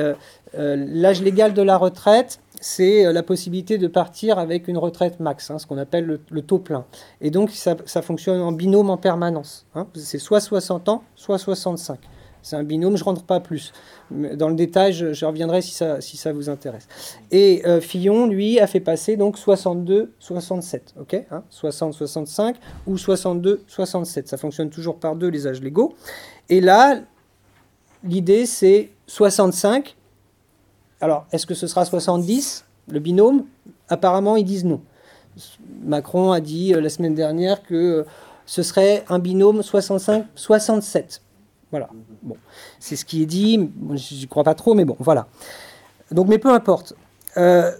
[0.54, 5.50] l'âge légal de la retraite, c'est euh, la possibilité de partir avec une retraite max,
[5.50, 6.86] hein, ce qu'on appelle le, taux plein.
[7.20, 9.66] Et donc ça, fonctionne en binôme en permanence.
[9.74, 9.86] Hein.
[9.92, 11.98] C'est soit 60 ans, soit 65.
[12.40, 13.74] C'est un binôme, je ne rentre pas plus.
[14.10, 16.88] Dans le détail, je, reviendrai si ça, vous intéresse.
[17.30, 21.22] Et euh, Fillon, lui, a fait passer donc 62-67, ok
[21.52, 22.52] 60-65 hein.
[22.86, 24.26] ou 62-67.
[24.26, 25.94] Ça fonctionne toujours par deux, les âges légaux.
[26.48, 26.98] Et là,
[28.04, 29.96] l'idée, c'est 65
[31.04, 33.44] alors, est-ce que ce sera 70, le binôme?
[33.90, 34.80] Apparemment, ils disent non.
[35.82, 38.04] Macron a dit euh, la semaine dernière que euh,
[38.46, 41.20] ce serait un binôme 65-67.
[41.70, 41.90] Voilà.
[42.22, 42.38] Bon,
[42.80, 43.68] c'est ce qui est dit.
[43.92, 45.26] Je n'y crois pas trop, mais bon, voilà.
[46.10, 46.94] Donc, mais peu importe.
[47.36, 47.70] Euh,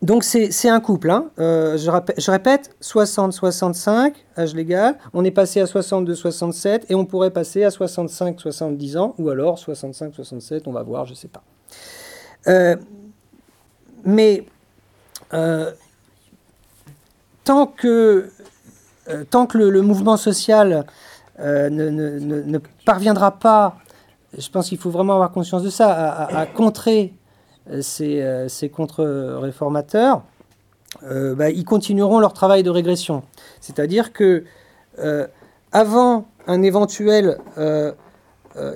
[0.00, 1.10] donc c'est un couple.
[1.10, 1.26] Hein.
[1.36, 4.96] je, répète, 60-65, âge légal.
[5.12, 10.62] On est passé à 62-67 et on pourrait passer à 65-70 ans ou alors 65-67,
[10.64, 11.42] on va voir, je ne sais pas.
[12.48, 12.76] Euh,
[14.04, 14.46] mais
[15.34, 15.70] euh,
[17.44, 18.30] tant que,
[19.08, 20.84] euh, tant que le, mouvement social
[21.38, 23.76] ne, parviendra pas,
[24.36, 25.92] je pense qu'il faut vraiment avoir conscience de ça,
[26.24, 27.14] à, contrer
[27.80, 30.22] ces, ces contre-réformateurs,
[31.02, 33.22] bah, ils continueront leur travail de régression.
[33.60, 34.44] C'est-à-dire que
[35.72, 37.38] avant un éventuel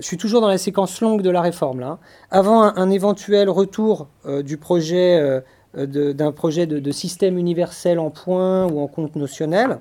[0.01, 1.99] je suis toujours dans la séquence longue de la réforme, là,
[2.31, 4.09] avant un, éventuel retour
[4.42, 5.42] du projet
[5.75, 9.79] d'un projet de, système universel en points ou en compte notionnel,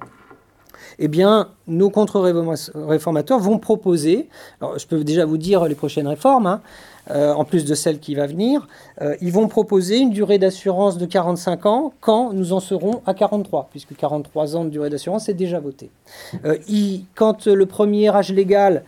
[1.00, 4.30] eh bien, nos contre-réformateurs vont proposer,
[4.62, 6.62] alors je peux déjà vous dire les prochaines réformes, hein,
[7.12, 8.68] euh, en plus de celle qui va venir,
[9.02, 13.14] euh, ils vont proposer une durée d'assurance de 45 ans quand nous en serons à
[13.14, 15.92] 43, puisque 43 ans de durée d'assurance est déjà voté.
[16.46, 16.58] Euh,
[17.16, 18.84] quand le premier âge légal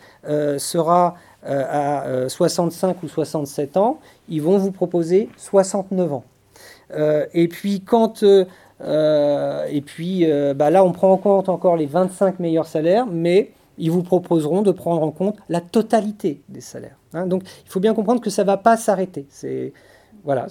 [0.58, 4.00] sera à 65 ou 67 ans,
[4.30, 6.24] ils vont vous proposer 69 ans.
[7.34, 10.26] et puis quand et puis
[10.56, 14.62] bah là, on prend en compte encore les 25 meilleurs salaires, mais ils vous proposeront
[14.62, 16.98] de prendre en compte la totalité des salaires.
[17.16, 17.28] Hein.
[17.28, 19.26] Donc il faut bien comprendre que ça ne va pas s'arrêter.
[19.30, 19.74] C'est
[20.24, 20.48] voilà,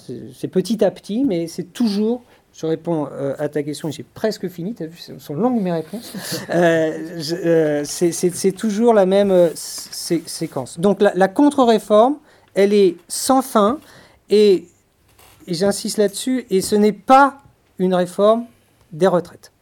[0.52, 2.22] petit à petit, mais c'est toujours
[2.52, 5.72] je réponds euh, à ta question, j'ai presque fini, tu as vu, sont longues mes
[5.72, 6.14] réponses.
[7.84, 10.78] c'est toujours la même séquence.
[10.78, 12.18] Donc la, contre-réforme,
[12.54, 13.80] elle est sans fin,
[14.30, 14.68] et
[15.48, 17.38] j'insiste là-dessus, et ce n'est pas
[17.78, 18.44] une réforme
[18.92, 19.52] des retraites.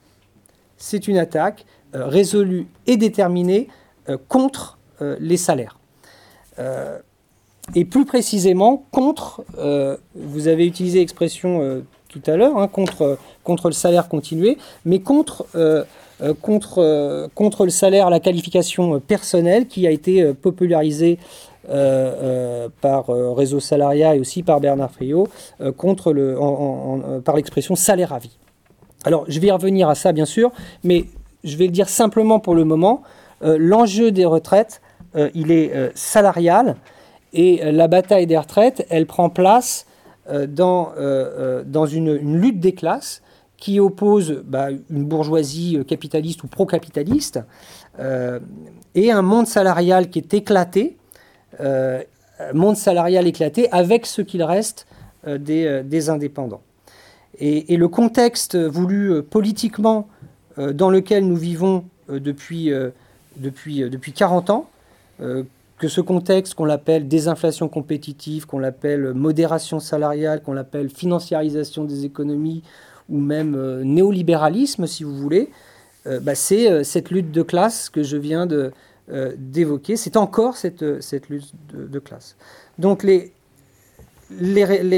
[0.76, 3.68] C'est une attaque euh, résolue et déterminée
[4.08, 5.78] euh, contre euh, les salaires.
[7.74, 9.44] Et plus précisément contre,
[10.14, 15.46] vous avez utilisé l'expression tout à l'heure, hein, contre, contre le salaire continué, mais contre,
[16.40, 21.18] contre, contre le salaire la qualification personnelle qui a été popularisé
[21.68, 25.28] euh, euh, par euh, Réseau Salariat et aussi par Bernard Friot
[25.76, 26.36] contre le,
[27.24, 28.36] par l'expression salaire à vie.
[29.04, 30.50] Alors, je vais y revenir à ça, bien sûr,
[30.82, 31.04] mais
[31.44, 33.02] je vais le dire simplement pour le moment.
[33.42, 34.80] L'enjeu des retraites,
[35.34, 36.76] il est salarial
[37.32, 39.86] et la bataille des retraites, elle prend place
[40.48, 40.92] dans,
[41.66, 43.22] dans une, lutte des classes
[43.56, 47.40] qui oppose bah, une bourgeoisie capitaliste ou pro-capitaliste
[48.94, 50.96] et un monde salarial qui est éclaté,
[51.60, 52.02] euh,
[52.54, 54.86] monde salarial éclaté avec ce qu'il reste
[55.26, 56.62] euh, euh, des, indépendants.
[57.38, 60.08] Et, le contexte voulu politiquement
[60.58, 62.70] dans lequel nous vivons depuis,
[63.38, 64.68] depuis, depuis 40 ans,
[65.78, 72.04] que ce contexte qu'on l'appelle désinflation compétitive, qu'on l'appelle modération salariale, qu'on l'appelle financiarisation des
[72.04, 72.62] économies,
[73.08, 75.50] ou même néolibéralisme, si vous voulez,
[76.06, 78.46] bah, c'est cette lutte de classe que je viens
[79.10, 80.80] euh, d'évoquer, c'est encore cette,
[81.28, 82.36] lutte de, classe.
[82.78, 83.32] Donc les,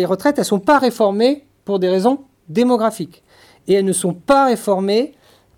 [0.04, 3.22] retraites, elles ne sont pas réformées pour des raisons démographiques.
[3.66, 5.14] Et elles ne sont pas réformées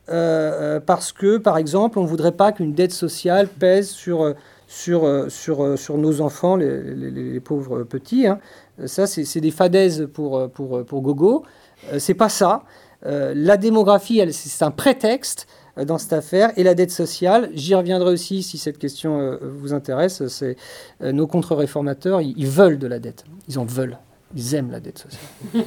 [0.09, 4.33] euh, parce que, par exemple, on ne voudrait pas qu'une dette sociale pèse sur,
[4.67, 8.27] sur, sur, sur nos enfants, les, les, pauvres petits.
[8.27, 8.39] Hein.
[8.87, 11.45] Ça, c'est des fadaises pour, pour, pour Gogo.
[11.93, 12.65] Euh, c'est pas ça.
[13.03, 15.47] la démographie, c'est un prétexte
[15.79, 16.53] euh, dans cette affaire.
[16.57, 20.57] Et la dette sociale, j'y reviendrai aussi si cette question euh, vous intéresse, c'est
[21.03, 23.25] euh, nos contre-réformateurs, ils, veulent de la dette.
[23.49, 23.99] Ils en veulent.
[24.35, 25.23] Ils aiment la dette sociale.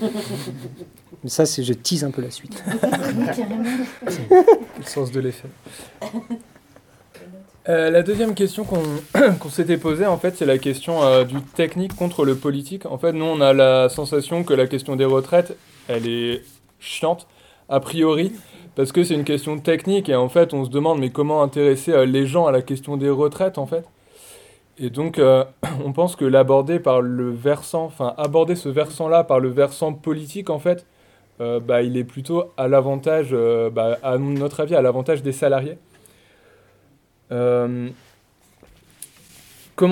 [1.24, 2.64] Mais ça, c'est je tease un peu la suite.
[4.32, 5.50] le sens de l'effet.
[7.70, 8.64] La deuxième question
[9.40, 12.86] qu'on s'était posée, en fait, c'est la question du technique contre le politique.
[12.86, 15.56] En fait, nous, on a la sensation que la question des retraites,
[15.88, 16.42] elle est
[16.80, 17.28] chiante,
[17.70, 18.34] a priori,
[18.76, 21.92] parce que c'est une question technique et en fait on se demande mais comment intéresser
[21.92, 23.86] euh, les gens à la question des retraites en fait?
[24.80, 25.44] Et donc euh,
[25.86, 30.50] on pense que l'aborder par le versant, enfin aborder ce versant-là par le versant politique
[30.50, 30.86] en fait,
[31.42, 33.36] euh, bah, il est plutôt à l'avantage,
[33.74, 35.78] bah, à notre avis, à l'avantage des salariés.
[37.30, 37.92] Comment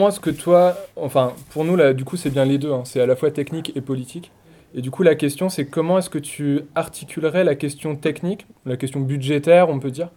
[0.10, 3.00] est-ce que toi, enfin pour nous là du coup c'est bien les deux, hein, c'est
[3.00, 4.32] à la fois technique et politique.
[4.76, 8.78] Et du coup, la question, c'est comment est-ce que tu articulerais la question technique, la
[8.78, 10.10] question budgétaire, on peut dire,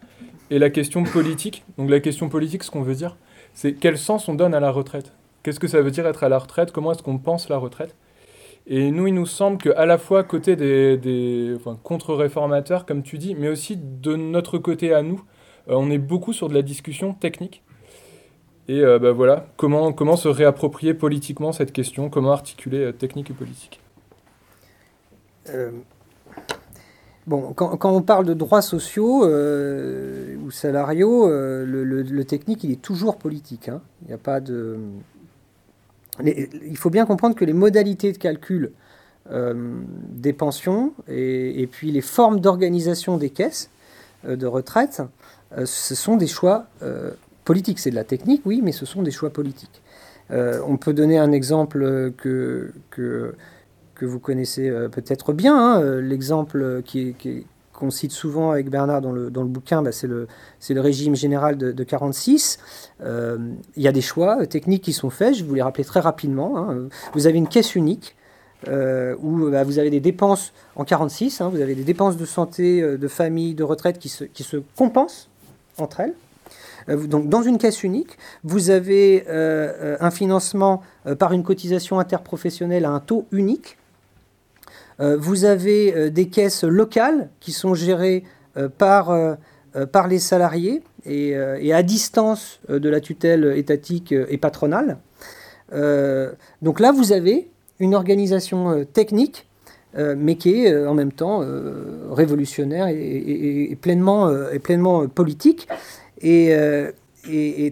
[0.50, 1.64] et la question politique.
[1.78, 3.16] Donc la question politique, ce qu'on veut dire,
[3.54, 5.12] c'est quel sens on donne à la retraite?
[5.42, 6.72] Qu'est-ce que ça veut dire être à la retraite?
[6.72, 7.94] Comment est-ce qu'on pense la retraite?
[8.66, 13.48] Et nous, il nous semble qu'à la fois côté des, contre-réformateurs, comme tu dis, mais
[13.48, 15.39] aussi de notre côté à nous, euh,
[15.76, 17.62] on est beaucoup sur de la discussion technique.
[18.68, 23.34] Et euh, bah, voilà, comment, se réapproprier politiquement cette question, comment articuler euh, technique et
[23.34, 23.80] politique?
[25.48, 25.70] Euh,
[27.54, 33.18] quand, on parle de droits sociaux euh, ou salariaux, euh, le, technique, il est toujours
[33.18, 33.68] politique.
[33.68, 33.80] Hein.
[36.24, 38.72] Il faut bien comprendre que les modalités de calcul
[39.30, 43.70] des pensions et, puis les formes d'organisation des caisses
[44.24, 45.02] de retraite,
[45.64, 46.66] ce sont des choix
[47.44, 47.78] politiques.
[47.78, 49.82] C'est de la technique, oui, mais ce sont des choix politiques.
[50.30, 53.34] on peut donner un exemple que, que
[54.00, 57.14] que vous connaissez euh, peut-être bien, hein, euh, l'exemple qui,
[57.74, 60.26] qu'on cite souvent avec Bernard dans le, dans le bouquin, bah, c'est le,
[60.70, 62.58] le, régime général de, de 46.
[63.02, 63.36] Euh,
[63.76, 66.58] il y a des choix techniques qui sont faits, je vous les rappeler très rapidement.
[66.58, 66.88] Hein.
[67.12, 68.16] Vous avez une caisse unique.
[68.68, 72.26] Euh, où bah, vous avez des dépenses en 46, hein, vous avez des dépenses de
[72.26, 75.28] santé, de famille, de retraite qui se, qui se compensent
[75.78, 76.14] entre elles.
[76.88, 80.82] Donc, dans une caisse unique, vous avez un financement
[81.18, 83.76] par une cotisation interprofessionnelle à un taux unique.
[85.00, 88.24] Euh, vous avez euh, des caisses locales qui sont gérées
[88.56, 89.16] euh, par,
[89.92, 91.34] par les salariés et,
[91.72, 94.98] à distance de la tutelle étatique et patronale.
[96.60, 97.49] donc là, vous avez
[97.80, 99.46] une organisation technique,
[99.96, 101.44] mais qui est en même temps
[102.10, 105.68] révolutionnaire et, pleinement, et pleinement politique.
[106.20, 106.54] Et,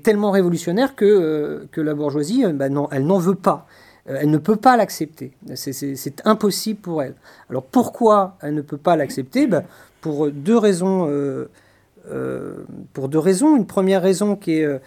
[0.02, 3.66] tellement révolutionnaire que, que la bourgeoisie, bah non, elle n'en veut pas.
[4.08, 5.32] Euh, elle ne peut pas l'accepter.
[5.54, 7.14] C'est impossible pour elle.
[7.50, 9.46] Alors pourquoi elle ne peut pas l'accepter?
[9.46, 9.64] Ben,
[10.00, 11.06] Pour deux raisons.
[11.08, 11.48] Euh,
[12.10, 13.56] euh, pour deux raisons.
[13.56, 14.80] Une première raison qui est,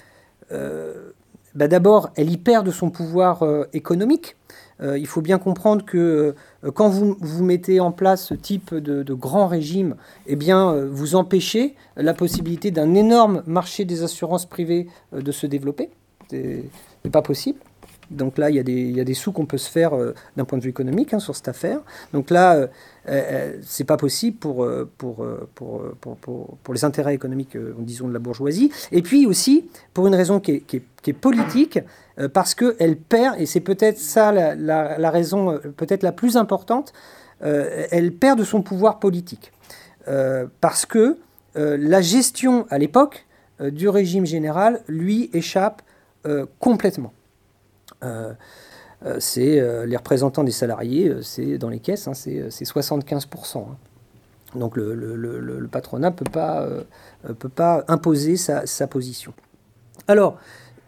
[0.50, 4.36] ben, d'abord, elle y perd de son pouvoir économique.
[4.82, 6.36] Il faut bien comprendre que
[6.74, 11.76] quand vous, vous, mettez en place ce type de, grand régime, eh bien, vous empêchez
[11.96, 15.90] la possibilité d'un énorme marché des assurances privées de se développer.
[16.32, 17.60] Ce n'est pas possible.
[18.12, 20.64] Donc là, il y a des, sous qu'on peut se faire euh, d'un point de
[20.64, 21.80] vue économique hein, sur cette affaire.
[22.14, 22.68] Donc là, euh,
[23.10, 28.20] euh, c'est pas possible pour, pour, pour, pour, pour les intérêts économiques, disons, de la
[28.20, 28.72] bourgeoisie.
[28.92, 31.80] Et puis aussi, pour une raison qui est, qui est, politique,
[32.34, 36.94] parce qu'elle perd, et c'est peut-être ça la raison peut-être la plus importante,
[37.40, 39.52] elle perd de son pouvoir politique.
[40.60, 41.18] parce que
[41.56, 43.26] la gestion à l'époque
[43.60, 45.82] du régime général lui échappe
[46.60, 47.14] complètement.
[49.04, 53.58] Euh, euh, c'est euh, les représentants des salariés, c'est dans les caisses, hein, c'est 75%.
[53.58, 53.66] Hein.
[54.56, 56.68] Donc le, patronat ne peut pas,
[57.40, 59.34] peut pas imposer sa, position.
[60.10, 60.38] Alors,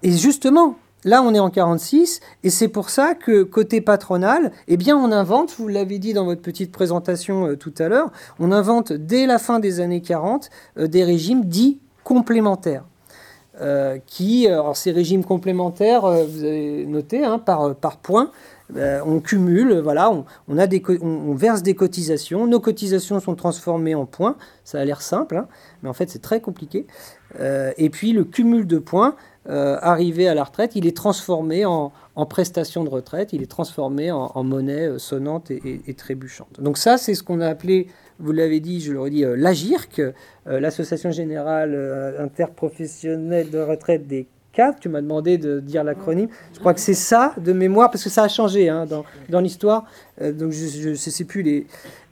[0.02, 4.76] et justement, là on est en 46, et c'est pour ça que côté patronal, eh
[4.76, 8.92] bien on invente, vous l'avez dit dans votre petite présentation tout à l'heure, on invente
[8.92, 12.84] dès la fin des années 40 des régimes dits complémentaires.
[13.62, 18.32] Euh, qui, euh, alors ces régimes complémentaires, euh, vous avez noté, hein, par, par points,
[19.06, 24.80] on cumule, voilà, on, on, verse des cotisations, nos cotisations sont transformées en points, ça
[24.80, 25.48] a l'air simple, hein,
[25.84, 26.88] mais en fait c'est très compliqué.
[27.40, 29.16] et puis le cumul de points,
[29.48, 34.10] arrivé à la retraite, il est transformé en, en prestation de retraite, il est transformé
[34.10, 36.60] en, monnaie sonnante et, et, trébuchante.
[36.60, 37.90] Donc ça, c'est ce qu'on a appelé
[38.20, 44.08] vous l'avez dit, je le redis, euh, l'AGIRC, euh, l'Association générale euh, interprofessionnelle de retraite
[44.08, 44.78] des cadres.
[44.80, 46.30] Tu m'as demandé de dire l'acronyme.
[46.54, 48.86] Je crois que c'est ça de mémoire, parce que ça a changé hein,
[49.30, 49.86] dans, l'histoire.
[50.22, 51.66] donc je ne sais plus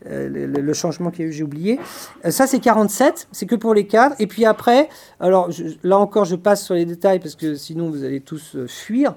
[0.03, 1.79] le, changement qu'il y a eu, j'ai oublié.
[2.27, 4.15] ça, c'est 47, c'est que pour les cadres.
[4.17, 5.51] Et puis après, alors
[5.83, 9.13] là encore, je passe sur les détails, parce que sinon vous allez tous fuir.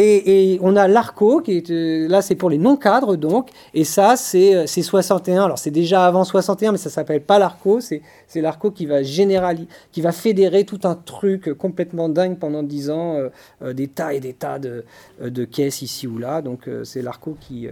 [0.00, 4.64] Et, on a l'ARCO, qui euh, là c'est pour les non-cadres donc, et ça c'est
[4.68, 8.02] 61, euh, alors c'est déjà avant 61, mais ça s'appelle pas l'ARCO, c'est
[8.36, 13.16] l'ARCO qui va généraliser, qui va fédérer tout un truc complètement dingue pendant 10 ans,
[13.62, 14.84] euh, des tas et des tas de,
[15.46, 17.68] caisses ici ou là, donc c'est l'ARCO qui,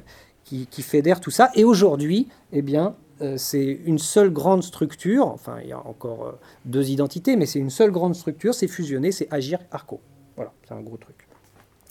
[0.82, 2.96] fédère tout ça, et aujourd'hui, eh bien,
[3.36, 6.34] c'est une seule grande structure, enfin il y a encore
[6.64, 10.00] deux identités, mais c'est une seule grande structure, c'est fusionné, c'est Agir Arco.
[10.34, 11.25] Voilà, c'est un gros truc.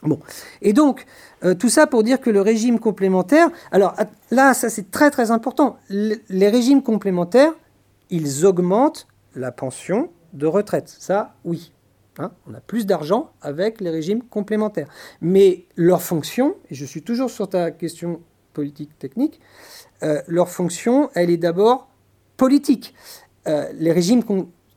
[0.05, 0.19] Bon.
[0.61, 1.05] Et donc,
[1.43, 3.95] euh, tout ça pour dire que le régime complémentaire, alors
[4.31, 7.53] là, ça c'est très très important, les régimes complémentaires,
[8.09, 10.95] ils augmentent la pension de retraite.
[10.99, 11.71] Ça, oui.
[12.17, 14.87] Hein, on a plus d'argent avec les régimes complémentaires.
[15.21, 18.21] Mais leur fonction, et je suis toujours sur ta question
[18.53, 19.41] politique technique,
[20.03, 21.89] euh, leur fonction, elle est d'abord
[22.37, 22.93] politique.
[23.47, 24.23] Euh, les régimes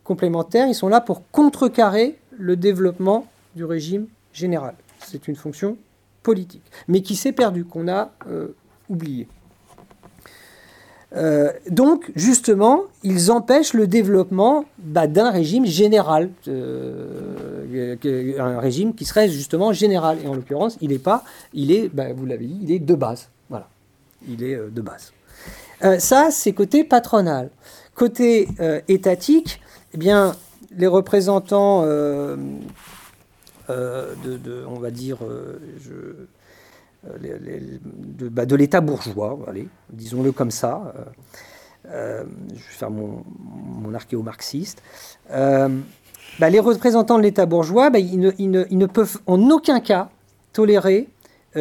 [0.03, 4.75] complémentaires, ils sont là pour contrecarrer le développement du régime général
[5.09, 5.77] c'est une fonction
[6.23, 8.49] politique, mais qui s'est perdue, qu'on a euh,
[8.89, 9.29] oubliée.
[11.17, 17.97] Euh, donc, justement, ils empêchent le développement bah, d'un régime général, euh,
[18.39, 20.19] un régime qui serait justement général.
[20.23, 22.95] Et en l'occurrence, il n'est pas, il est, bah, vous l'avez dit, il est de
[22.95, 23.31] base.
[23.49, 23.69] Voilà,
[24.29, 25.13] il est de base.
[25.99, 27.49] ça, c'est côté patronal.
[27.95, 28.49] Côté
[28.87, 29.61] étatique,
[29.95, 30.37] eh bien,
[30.77, 31.85] les représentants
[33.71, 35.61] euh, de, on va dire, euh,
[37.07, 37.79] euh,
[38.31, 39.39] bah, de, l'État bourgeois,
[39.91, 40.95] disons-le comme ça.
[41.85, 43.25] je vais faire mon,
[43.95, 44.83] archéo-marxiste.
[45.29, 50.09] Bah, les représentants de l'État bourgeois, bah, ils, ne, peuvent en aucun cas
[50.55, 51.09] tolérer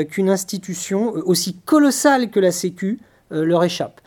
[0.09, 2.99] qu'une institution aussi colossale que la Sécu
[3.31, 3.99] leur échappe.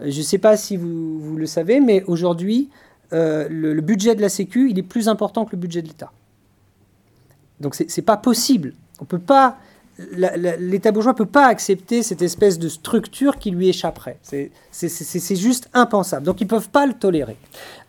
[0.00, 2.68] Je ne sais pas si vous, vous, le savez, mais aujourd'hui,
[3.12, 6.12] le, le, budget de la Sécu, il est plus important que le budget de l'État.
[7.60, 8.74] Donc c'est pas possible.
[9.00, 9.56] On peut pas
[10.58, 14.18] l'État bourgeois ne peut pas accepter cette espèce de structure qui lui échapperait.
[14.22, 16.26] C'est juste impensable.
[16.26, 17.36] Donc ils ne peuvent pas le tolérer.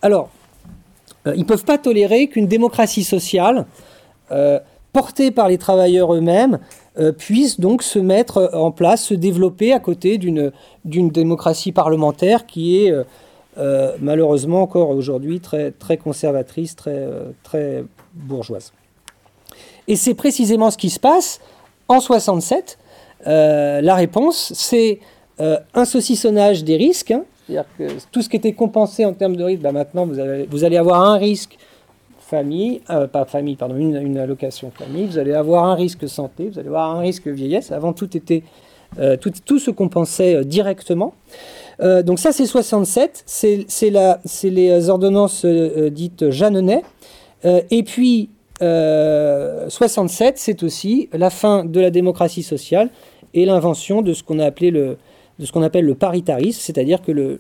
[0.02, 0.30] Alors,
[1.26, 3.66] euh, ils peuvent pas tolérer qu'une démocratie sociale,
[4.32, 4.60] euh,
[4.94, 6.60] portée par les travailleurs eux-mêmes,
[6.98, 10.52] euh, puisse donc se mettre en place, se développer à côté d'une
[10.86, 12.94] démocratie parlementaire qui est
[14.00, 18.72] malheureusement encore aujourd'hui très, conservatrice, très bourgeoise.
[19.88, 21.40] Et c'est précisément ce qui se passe
[21.88, 22.78] en 67,
[23.26, 25.00] euh, la réponse, c'est
[25.40, 27.12] euh, un saucissonnage des risques.
[27.12, 27.24] Hein.
[27.48, 30.78] C'est-à-dire que tout ce qui était compensé en termes de risque, bah, maintenant vous allez,
[30.78, 31.58] avoir un risque
[32.20, 36.60] famille, euh, pas famille, pardon, une, allocation famille, vous allez avoir un risque santé, vous
[36.60, 37.72] allez avoir un risque vieillesse.
[37.72, 38.44] Avant tout était,
[39.22, 41.14] tout, tout, se compensait directement.
[41.80, 43.66] donc ça c'est 67, c'est
[44.44, 46.84] les ordonnances dites Jeannenet.
[47.44, 48.30] et puis
[48.60, 52.90] 67, euh, c'est aussi la fin de la démocratie sociale
[53.34, 54.96] et l'invention de ce qu'on appelle
[55.86, 57.40] le paritarisme, c'est-à-dire que euh,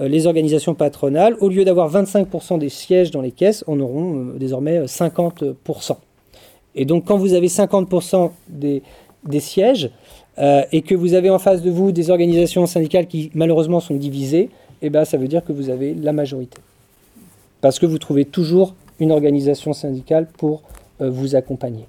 [0.00, 4.38] les organisations patronales, au lieu d'avoir 25% des sièges dans les caisses, en auront euh,
[4.38, 5.96] désormais 50%.
[6.74, 8.82] Et donc quand vous avez 50% des,
[9.24, 9.90] des sièges
[10.70, 14.50] et que vous avez en face de vous des organisations syndicales qui malheureusement sont divisées,
[14.82, 16.58] eh ben, ça veut dire que vous avez la majorité.
[17.62, 20.62] Parce que vous trouvez toujours une organisation syndicale pour
[21.00, 21.86] euh, vous accompagner.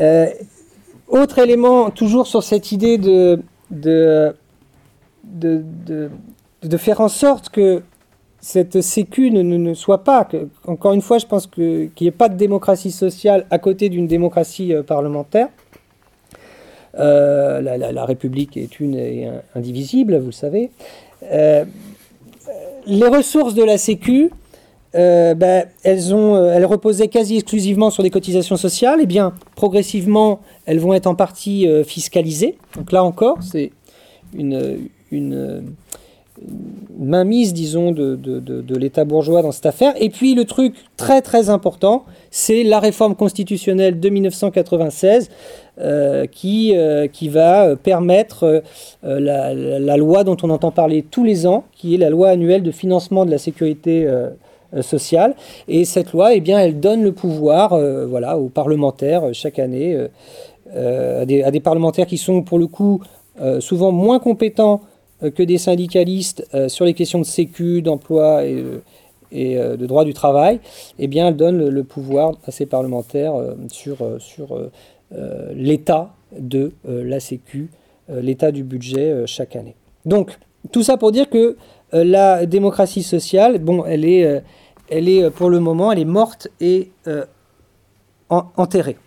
[0.00, 0.26] Euh,
[1.08, 3.40] autre élément, toujours sur cette idée de,
[3.70, 4.34] de,
[5.24, 7.82] de, faire en sorte que
[8.40, 10.28] cette sécu ne, ne, soit pas,
[10.66, 14.06] encore une fois, je pense qu'il n'y ait pas de démocratie sociale à côté d'une
[14.06, 15.48] démocratie euh, parlementaire.
[16.96, 20.70] la, la, République est une et indivisible, vous le savez.
[21.30, 24.30] les ressources de la Sécu,
[24.94, 30.40] euh, ben, euh, elles reposaient quasi exclusivement sur des cotisations sociales, et eh bien progressivement,
[30.66, 32.56] elles vont être en partie euh, fiscalisées.
[32.76, 33.72] Donc là encore, c'est
[34.36, 34.78] une,
[36.98, 39.94] mainmise, disons, de, l'État bourgeois dans cette affaire.
[40.00, 45.30] Et puis le truc très très important, c'est la réforme constitutionnelle de 1996
[46.32, 46.74] qui,
[47.12, 48.62] qui va permettre
[49.04, 52.64] la, la, loi dont on entend parler tous les ans, qui est la loi annuelle
[52.64, 54.08] de financement de la sécurité
[54.82, 55.34] sociale.
[55.68, 59.58] Et cette loi, eh bien, elle donne le pouvoir euh, voilà, aux parlementaires euh, chaque
[59.58, 59.96] année,
[60.74, 63.00] à des, parlementaires qui sont pour le coup
[63.60, 64.80] souvent moins compétents
[65.20, 70.58] que des syndicalistes sur les questions de sécu, d'emploi et, de droit du travail,
[70.98, 73.34] eh bien, elle donne le, pouvoir à ces parlementaires
[73.70, 74.58] sur, sur
[75.54, 77.70] l'état de la sécu,
[78.08, 79.76] l'état du budget chaque année.
[80.06, 80.36] Donc,
[80.72, 81.56] tout ça pour dire que
[81.92, 84.42] la démocratie sociale, bon, elle est,
[84.88, 87.24] elle est euh, pour le moment, elle est morte et euh,
[88.28, 88.98] enterrée.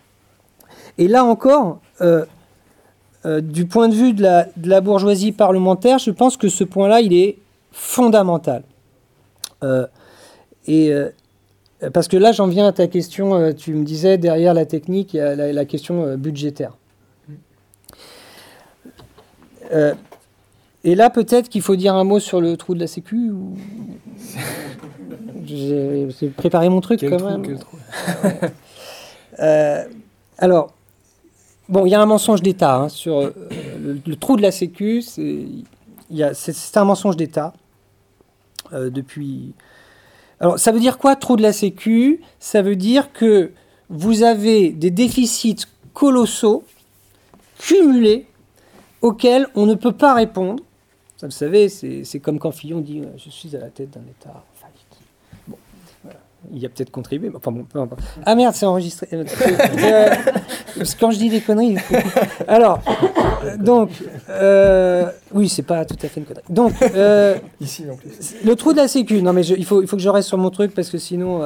[0.97, 2.25] Et là encore, euh,
[3.41, 7.37] du point de vue de la, bourgeoisie parlementaire, je pense que ce point-là, il est
[7.71, 8.63] fondamental.
[10.65, 10.91] et
[11.93, 13.53] parce que là, j'en viens à ta question.
[13.53, 16.77] tu me disais derrière la technique, il y a la, question budgétaire.
[20.83, 23.33] et là, peut-être qu'il faut dire un mot sur le trou de la Sécu.
[25.47, 27.43] J'ai préparé mon truc quand même.
[29.39, 29.83] Euh,
[30.37, 30.73] alors,
[31.69, 33.31] bon, il y a un mensonge d'État hein, sur euh,
[34.03, 35.01] le, trou de la Sécu.
[35.03, 37.53] C'est un mensonge d'État
[38.73, 39.53] euh, depuis.
[40.39, 42.21] Alors, ça veut dire quoi, trou de la Sécu?
[42.39, 43.51] Ça veut dire que
[43.89, 46.63] vous avez des déficits colossaux
[47.59, 48.25] cumulés
[49.01, 50.63] auxquels on ne peut pas répondre.
[51.17, 54.43] Ça, vous savez, c'est comme quand Fillon dit Je suis à la tête d'un État
[56.53, 58.01] il y a peut-être contribué, enfin bon, peu importe.
[58.25, 59.07] Ah merde, c'est enregistré.
[59.13, 59.25] Euh,
[59.83, 60.15] euh,
[60.99, 61.75] quand je dis des conneries.
[62.47, 62.79] Alors,
[63.59, 63.89] donc,
[64.29, 66.43] euh, oui, c'est pas tout à fait une connerie.
[66.49, 66.73] Donc,
[67.59, 68.35] Ici, en plus.
[68.43, 70.37] le trou de la Sécu, non mais il, faut, il faut que je reste sur
[70.37, 71.41] mon truc parce que sinon.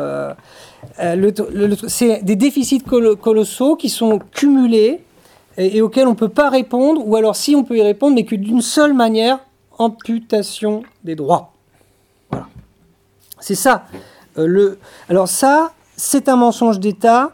[0.99, 5.01] le, c'est des déficits colossaux qui sont cumulés
[5.57, 8.25] et, auxquels on ne peut pas répondre, ou alors si on peut y répondre, mais
[8.25, 9.39] que d'une seule manière
[9.77, 11.53] amputation des droits.
[12.29, 12.47] Voilà.
[13.39, 13.85] C'est ça.
[14.37, 14.77] Euh.
[15.09, 17.31] Alors ça, c'est un mensonge d'État.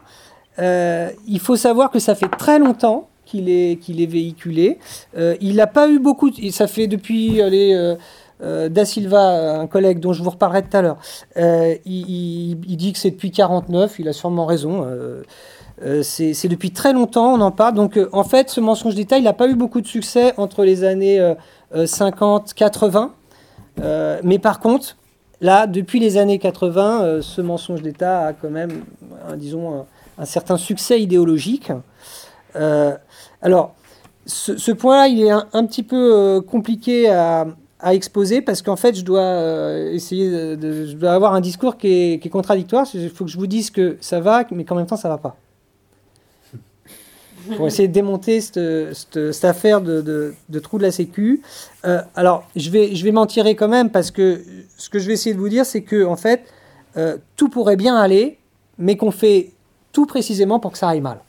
[0.58, 4.78] Euh, il faut savoir que ça fait très longtemps qu'il est, qu'il est véhiculé.
[5.16, 6.30] Euh, il n'a pas eu beaucoup...
[6.50, 7.40] Ça fait depuis...
[8.40, 10.98] Da Silva, un collègue dont je vous reparlerai tout à l'heure,
[11.84, 14.86] il, dit que c'est depuis 49, il a sûrement raison.
[16.02, 17.74] c'est depuis très longtemps, on en parle.
[17.74, 20.84] Donc en fait, ce mensonge d'État, il n'a pas eu beaucoup de succès entre les
[20.84, 21.18] années
[21.74, 23.10] 50-80.
[24.22, 24.96] mais par contre,
[25.40, 28.84] là, depuis les années 80, ce mensonge d'État a quand même,
[29.36, 29.86] disons,
[30.18, 31.72] un, certain succès idéologique.
[33.42, 33.74] alors,
[34.28, 37.46] ce, point-là, il est un, petit peu euh, compliqué à,
[37.92, 41.88] exposer parce qu'en fait, je dois euh, essayer de, je dois avoir un discours qui
[41.88, 42.86] est, contradictoire.
[42.92, 45.18] Il faut que je vous dise que ça va, mais qu'en même temps, ça va
[45.18, 45.36] pas.
[47.56, 51.40] Pour essayer de démonter cette, affaire de, trou de la Sécu.
[51.86, 54.42] Euh, alors, je vais, je vais m'en tirer quand même parce que
[54.78, 56.44] ce que je vais essayer de vous dire, c'est que en fait,
[57.36, 58.38] tout pourrait bien aller,
[58.78, 59.50] mais qu'on fait
[59.92, 61.20] tout précisément pour que ça aille mal.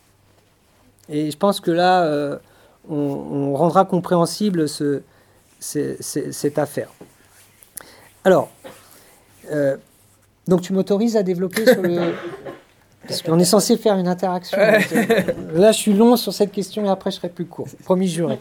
[1.09, 2.39] Et je pense que là,
[2.89, 5.01] on, rendra compréhensible ce,
[5.59, 6.89] cette affaire.
[8.23, 8.49] Alors,
[9.51, 9.77] euh,
[10.47, 12.13] donc tu m'autorises à développer sur le...
[13.07, 14.57] Parce qu'on est censé faire une interaction.
[14.57, 17.67] Là, je suis long sur cette question et après, je serai plus court.
[17.83, 18.37] Promis juré.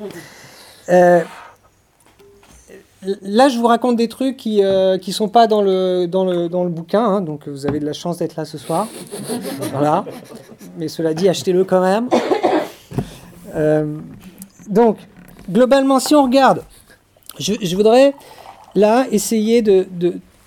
[3.07, 6.25] Euh, là, je vous raconte des trucs qui ne euh, sont pas dans le, dans
[6.25, 7.05] le, dans le bouquin.
[7.05, 8.89] Hein, donc, vous avez de la chance d'être là ce soir.
[9.73, 10.05] Voilà.
[10.77, 12.09] Mais cela dit, achetez-le quand même.
[14.69, 14.99] Donc,
[15.51, 16.63] globalement, si on regarde,
[17.39, 18.15] je, voudrais
[18.75, 19.87] là essayer de,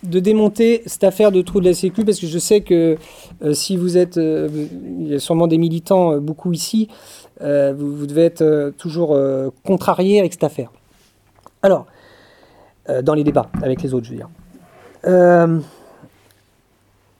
[0.03, 2.97] démonter cette affaire de trou de la Sécu parce que je sais que
[3.43, 4.47] euh, si vous êtes, euh,
[4.99, 6.87] il y a sûrement des militants, euh, beaucoup ici,
[7.39, 9.17] vous, devez être toujours
[9.65, 10.71] contrarié avec cette affaire.
[11.63, 11.87] Alors,
[13.03, 14.29] dans les débats avec les autres, je veux dire.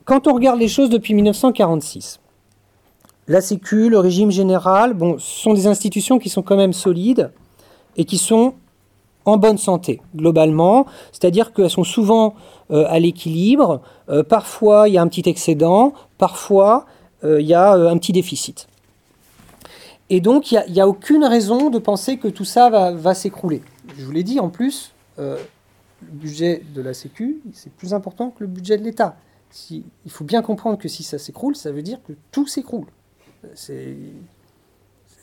[0.06, 2.22] quand on regarde les choses depuis 1946,
[3.28, 7.32] la Sécu, le régime général, bon, sont des institutions qui sont quand même solides
[7.96, 8.56] et qui sont
[9.26, 10.86] en bonne santé, globalement.
[11.12, 12.34] C'est-à-dire qu'elles sont souvent
[12.72, 13.82] euh, à l'équilibre.
[14.10, 15.94] Euh, parfois, il y a un petit excédent.
[16.18, 16.86] Parfois,
[17.24, 18.68] euh, il y a un petit déficit.
[20.10, 23.62] Et donc, il n'y a, aucune raison de penser que tout ça va s'écrouler.
[23.98, 25.38] Je vous l'ai dit, en plus, le
[26.02, 29.18] budget de la Sécu, c'est plus important que le budget de l'État.
[29.70, 32.88] il faut bien comprendre que si ça s'écroule, ça veut dire que tout s'écroule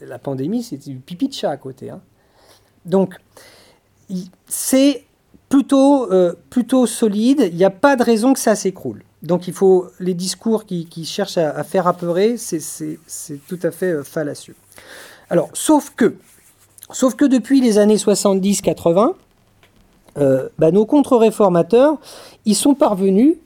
[0.01, 1.91] la pandémie, c'est du pipi de chat à côté.
[1.91, 2.01] Hein.
[2.85, 3.17] Donc,
[4.47, 5.05] c'est
[5.49, 7.49] plutôt, euh, plutôt solide.
[7.51, 9.03] Il n'y a pas de raison que ça s'écroule.
[9.23, 13.01] Donc, il faut les discours qui, cherchent à, faire apeurer, c'est
[13.49, 14.55] tout à fait euh, fallacieux.
[15.29, 16.17] Alors, sauf que,
[16.93, 19.15] sauf que depuis les années 70-80,
[20.19, 21.97] euh, bah, nos contre-réformateurs,
[22.45, 23.37] ils sont parvenus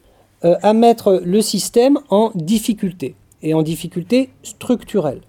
[0.44, 5.20] à mettre le système en difficulté et en difficulté structurelle.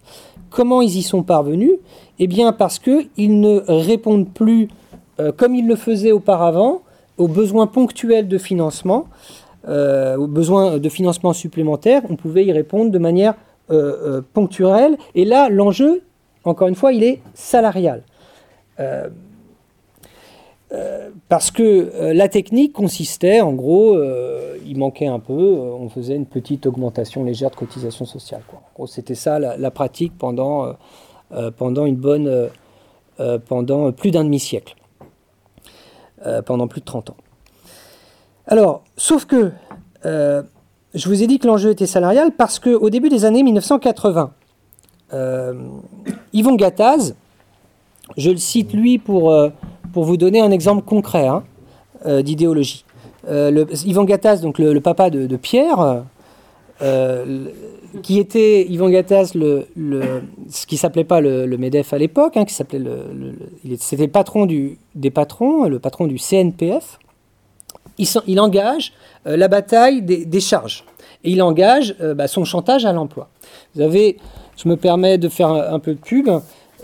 [0.50, 1.74] Comment ils y sont parvenus?
[2.20, 4.70] Eh bien parce qu'ils ne répondent plus,
[5.20, 6.82] euh, comme ils le faisaient auparavant,
[7.18, 9.08] aux besoins ponctuels de financement,
[9.68, 12.04] euh, aux besoins de financement supplémentaire.
[12.10, 13.34] On pouvait y répondre de manière
[13.72, 14.98] euh, ponctuelle.
[15.16, 16.04] Et là, l'enjeu,
[16.44, 18.04] encore une fois, il est salarial.
[20.74, 25.88] Euh, parce que euh, la technique consistait, en gros, euh, il manquait un peu, on
[25.90, 28.42] faisait une petite augmentation légère de cotisation sociale.
[28.52, 30.74] En gros, c'était ça la, pratique pendant,
[31.58, 32.50] pendant une bonne,
[33.48, 34.76] pendant plus d'un demi-siècle,
[36.46, 37.18] pendant plus de 30 ans.
[38.48, 39.52] Alors, sauf que,
[40.04, 44.32] je vous ai dit que l'enjeu était salarial parce qu'au début des années 1980,
[46.34, 47.16] Yvon Gattaz,
[48.18, 49.34] je le cite lui pour
[49.94, 51.44] pour vous donner un exemple concret hein,
[52.06, 52.84] euh, d'idéologie.
[53.30, 56.04] Euh, Ivan Gattaz, donc le, papa de, Pierre,
[56.82, 57.46] euh,
[58.02, 59.68] qui était Ivan Gattaz, le,
[60.50, 63.36] ce qui s'appelait pas le, Medef à l'époque, hein, qui s'appelait le,
[63.80, 67.00] c'était le patron du, des patrons, le patron du CNPF.
[68.00, 68.92] Il, il engage
[69.24, 70.84] la bataille des, charges
[71.24, 73.30] et il engage bah, son chantage à l'emploi.
[73.76, 74.18] Vous avez,
[74.58, 76.28] je me permets de faire un peu de pub.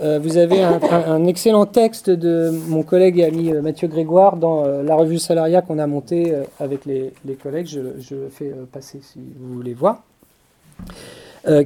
[0.02, 4.64] Euh, vous avez un, excellent texte de mon collègue et ami euh, Mathieu Grégoire dans
[4.64, 7.66] euh, la revue Salaria qu'on a montée avec les, collègues.
[7.66, 10.02] Je, le fais passer si vous voulez voir.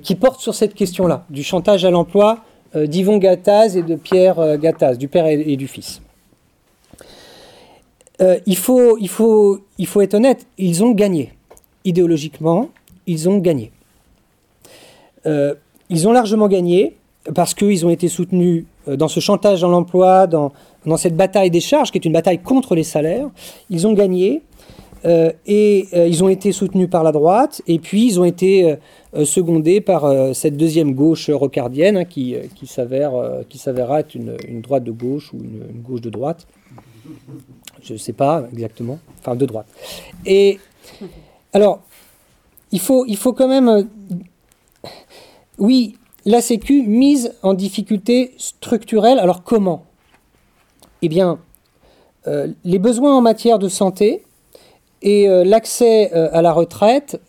[0.02, 2.38] qui porte sur cette question-là, du chantage à l'emploi
[2.74, 6.00] d'Yvon Gattaz et de Pierre Gattaz, du père et, du fils.
[8.20, 11.32] il, faut, il, faut, il faut être honnête, ils ont gagné.
[11.84, 12.70] Idéologiquement,
[13.06, 13.70] ils ont gagné.
[15.26, 16.96] ils ont largement gagné
[17.32, 20.52] parce qu'ils ont été soutenus euh, dans ce chantage dans l'emploi, dans,
[20.84, 23.28] dans, cette bataille des charges, qui est une bataille contre les salaires.
[23.70, 24.42] Ils ont gagné
[25.04, 28.76] euh, et euh, ils ont été soutenus par la droite, et puis ils ont été
[29.24, 34.90] secondés par cette deuxième gauche rocardienne hein, qui, qui s'avérera être une, une, droite de
[34.90, 36.48] gauche ou une, une gauche de droite.
[37.80, 39.66] Je ne sais pas exactement, enfin de droite.
[40.26, 40.58] Et
[41.52, 41.82] alors,
[42.72, 43.86] il faut, il faut quand même
[45.58, 45.96] oui,
[46.26, 49.18] la Sécu mise en difficulté structurelle.
[49.18, 49.84] Alors comment?
[51.02, 51.38] Eh bien,
[52.26, 54.24] euh, les besoins en matière de santé
[55.02, 57.20] et euh, l'accès euh, à la retraite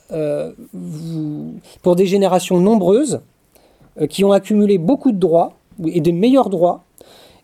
[1.81, 3.19] pour des générations nombreuses
[4.09, 5.53] qui ont accumulé beaucoup de droits
[5.85, 6.83] et de meilleurs droits.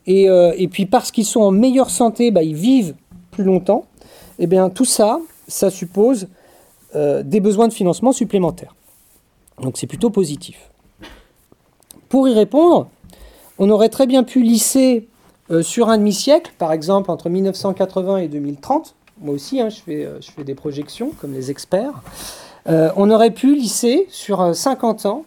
[0.08, 2.96] Et, puis parce qu'ils sont en meilleure santé, bah, ils vivent
[3.32, 3.86] plus longtemps.
[4.40, 6.28] Eh bien, tout ça, ça suppose
[6.94, 8.76] des besoins de financement supplémentaires.
[9.62, 10.71] Donc c'est plutôt positif.
[12.12, 12.90] Pour y répondre,
[13.58, 15.08] on aurait très bien pu lisser
[15.50, 20.06] euh, sur un demi-siècle, par exemple entre 1980 et 2030, moi aussi hein, je, fais,
[20.06, 22.04] euh, je, fais, des projections comme les experts,
[22.68, 25.24] euh, on aurait pu lisser sur 50 ans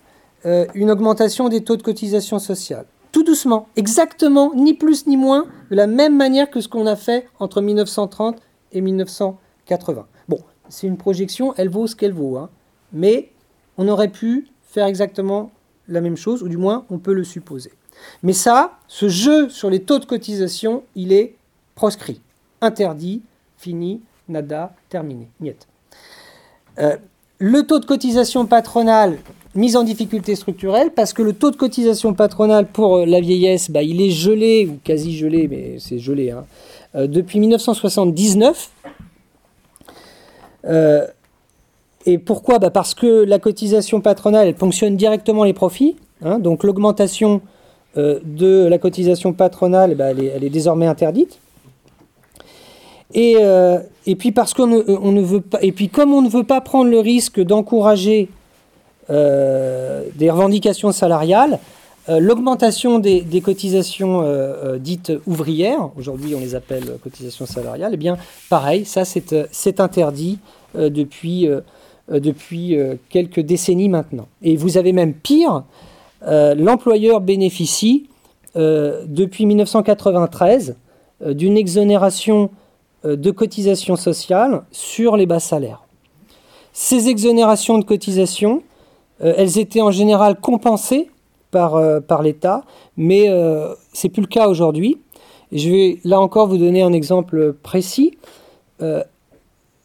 [0.74, 2.84] une augmentation des taux de cotisation sociale.
[3.12, 6.96] Tout doucement, exactement, ni plus ni moins, de la même manière que ce qu'on a
[6.96, 8.36] fait entre 1930
[8.72, 10.04] et 1980.
[10.28, 12.50] Bon, c'est une projection, elle vaut ce qu'elle vaut, hein,
[12.92, 13.30] mais
[13.78, 15.50] on aurait pu faire exactement
[15.88, 17.72] la même chose, ou du moins on peut le supposer.
[18.22, 21.34] Mais ça, ce jeu sur les taux de cotisation, il est
[21.74, 22.20] proscrit,
[22.60, 23.22] interdit,
[23.58, 25.66] fini, nada, terminé, niet.
[26.78, 26.96] Euh,
[27.38, 29.18] le taux de cotisation patronale
[29.54, 33.70] mis en difficulté structurelle parce que le taux de cotisation patronale pour euh, la vieillesse,
[33.70, 36.44] bah, il est gelé ou quasi gelé, mais c'est gelé, hein,
[36.94, 38.70] euh, depuis 1979.
[42.06, 42.58] Et pourquoi?
[42.58, 45.96] Bah Parce que la cotisation patronale, elle fonctionne directement les profits.
[46.24, 46.38] Hein.
[46.38, 47.42] donc l'augmentation
[47.96, 51.38] euh, de la cotisation patronale, bah, elle, est, désormais interdite.
[53.12, 56.20] Et, euh, et puis parce qu'on ne, on ne veut pas, et puis comme on
[56.20, 58.28] ne veut pas prendre le risque d'encourager
[59.10, 61.60] euh, des revendications salariales,
[62.06, 64.22] l'augmentation des, des, cotisations
[64.78, 68.18] dites ouvrières, aujourd'hui on les appelle cotisations salariales, eh bien
[68.50, 70.38] pareil, ça c'est interdit
[70.74, 71.48] depuis
[72.08, 74.28] depuis euh, quelques décennies maintenant.
[74.42, 75.64] Et vous avez même pire,
[76.26, 78.08] euh, l'employeur bénéficie
[78.56, 80.76] depuis 1993
[81.26, 82.50] d'une exonération
[83.02, 85.82] de cotisations sociales sur les bas salaires.
[86.72, 88.62] Ces exonérations de cotisations,
[89.18, 91.10] elles étaient en général compensées
[91.50, 92.62] par, par l'État,
[92.96, 94.98] mais euh, ce n'est plus le cas aujourd'hui.
[95.50, 98.16] Je vais là encore vous donner un exemple précis.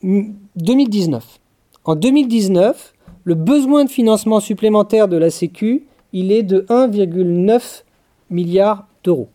[0.03, 1.38] 2019.
[1.89, 7.81] En 2019, le besoin de financement supplémentaire de la Sécu, il est de 1,9
[8.29, 9.29] milliard d'euros.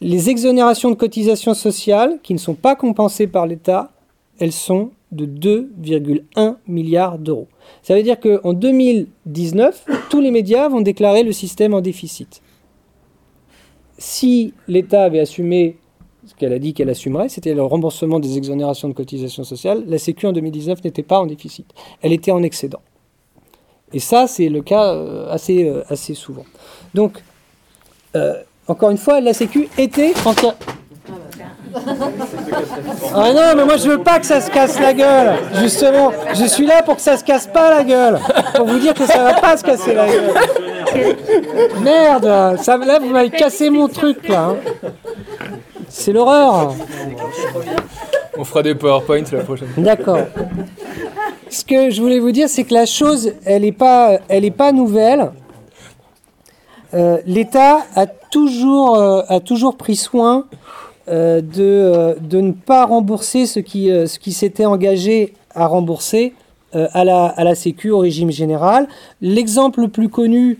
[0.00, 3.92] Les exonérations de cotisations sociales qui ne sont pas compensées par l'État,
[4.40, 7.46] elles sont de 2,1 milliards d'euros.
[7.84, 12.42] Ça veut dire qu'en 2019, tous les médias vont déclarer le système en déficit.
[13.98, 15.76] Si l'État avait assumé
[16.26, 19.84] ce qu'elle a dit qu'elle assumerait, c'était le remboursement des exonérations de cotisations sociales.
[19.86, 21.66] La Sécu en 2019 n'était pas en déficit,
[22.02, 22.80] elle était en excédent.
[23.92, 26.44] Et ça, c'est le cas euh, assez, euh, assez souvent.
[26.92, 27.22] Donc,
[28.16, 28.34] euh,
[28.66, 30.12] encore une fois, la Sécu était
[33.14, 35.36] Ah non, mais moi je veux pas que ça se casse la gueule.
[35.60, 38.18] Justement, je suis là pour que ça se casse pas la gueule.
[38.54, 40.34] Pour vous dire que ça va pas se casser la gueule.
[41.82, 44.50] Merde, ça, là vous m'avez cassé mon truc là.
[44.50, 44.56] Hein.
[45.88, 46.74] C'est l'horreur.
[48.38, 49.82] On fera des PowerPoints la prochaine fois.
[49.82, 50.20] D'accord.
[51.48, 54.72] Ce que je voulais vous dire, c'est que la chose, elle n'est pas, elle pas
[54.72, 55.30] nouvelle.
[56.94, 60.46] Euh, L'État a toujours, euh, a toujours pris soin
[61.08, 66.34] euh, de, de ne pas rembourser ce qui, ce qui s'était engagé à rembourser
[66.72, 68.86] à, la, à la Sécu au régime général.
[69.22, 70.58] L'exemple le plus connu,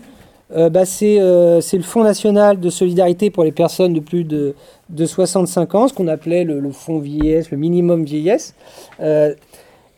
[0.55, 4.55] bah, c'est le Fonds national de solidarité pour les personnes de plus de,
[4.89, 8.55] de 65 ans, ce qu'on appelait le, fonds vieillesse, le minimum vieillesse.
[8.99, 9.33] Euh,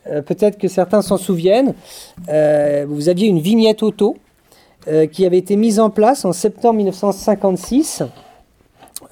[0.08, 1.74] euh, peut-être que certains s'en souviennent.
[2.30, 4.18] Euh, vous aviez une vignette auto
[5.12, 8.02] qui avait été mise en place en septembre 1956.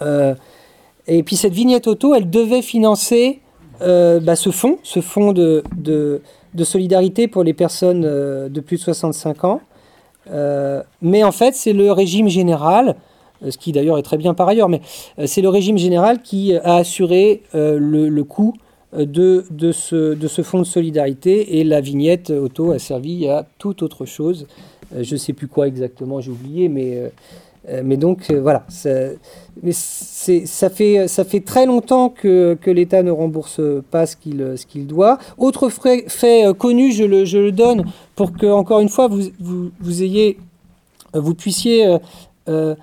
[0.01, 3.41] et puis cette vignette auto, elle devait financer
[3.81, 5.63] bah, ce fonds, ce fonds de,
[6.63, 9.61] solidarité pour les personnes de plus de 65 ans.
[11.01, 12.95] mais en fait, c'est le régime général
[13.47, 14.81] ce qui d'ailleurs est très bien par ailleurs, mais
[15.19, 18.53] euh, c'est le régime général qui euh, a assuré le, coût
[18.93, 23.45] de, de, ce, de ce fonds de solidarité et la vignette auto a servi à
[23.57, 24.47] toute autre chose.
[24.97, 27.11] Je ne sais plus quoi exactement, j'ai oublié, mais,
[27.83, 28.63] mais donc voilà.
[28.69, 28.89] Ça,
[29.61, 33.59] mais ça, fait, ça fait très longtemps que, que l'État ne rembourse
[33.91, 35.17] pas ce qu'il qu'il doit.
[35.37, 37.85] Autre fait, connu, je le, je le, donne
[38.15, 40.37] pour que, encore une fois, vous, vous, vous ayez,
[41.13, 41.97] vous puissiez
[42.47, 42.75] euh,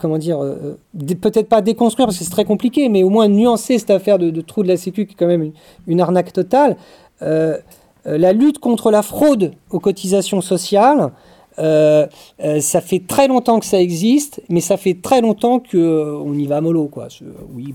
[0.00, 3.28] comment dire, euh, euh, peut-être pas déconstruire parce que c'est très compliqué, mais au moins
[3.28, 5.52] nuancer cette affaire de, trou de la Sécu qui est quand même
[5.86, 6.76] une, arnaque totale.
[7.20, 11.10] la lutte contre la fraude aux cotisations sociales,
[11.56, 16.60] ça fait très longtemps que ça existe, mais ça fait très longtemps qu'on y va
[16.60, 16.88] mollo.
[16.88, 17.08] Quoi.
[17.54, 17.74] Oui,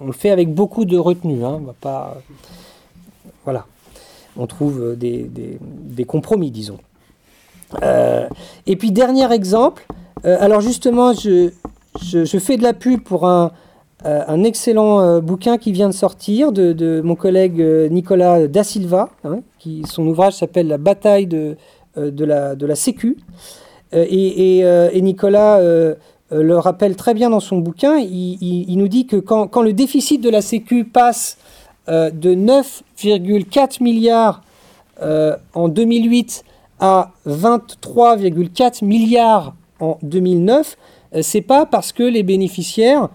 [0.00, 1.44] on le fait avec beaucoup de retenue.
[1.44, 1.58] Hein.
[1.60, 2.16] On va pas,
[3.44, 3.66] voilà.
[4.36, 6.78] On trouve des compromis, disons.
[8.66, 9.86] Et puis, dernier exemple.
[10.24, 11.50] alors, justement, je,
[12.02, 13.52] je, fais de la pub pour un,
[14.04, 19.10] euh, excellent euh, bouquin qui vient de sortir de, mon collègue euh, Nicolas Da Silva.
[19.24, 19.40] Hein,
[19.86, 21.56] son ouvrage s'appelle La bataille de,
[21.96, 23.16] de, la, de la Sécu.
[23.92, 24.64] Et,
[25.00, 25.60] Nicolas
[26.30, 27.96] le rappelle très bien dans son bouquin.
[27.98, 31.38] Il, nous dit que quand, quand, le déficit de la Sécu passe
[31.88, 34.42] de 9,4 milliards
[35.54, 36.44] en 2008
[36.84, 40.76] à 23,4 milliards en 2009,
[41.14, 43.08] euh, c'est pas parce que les bénéficiaires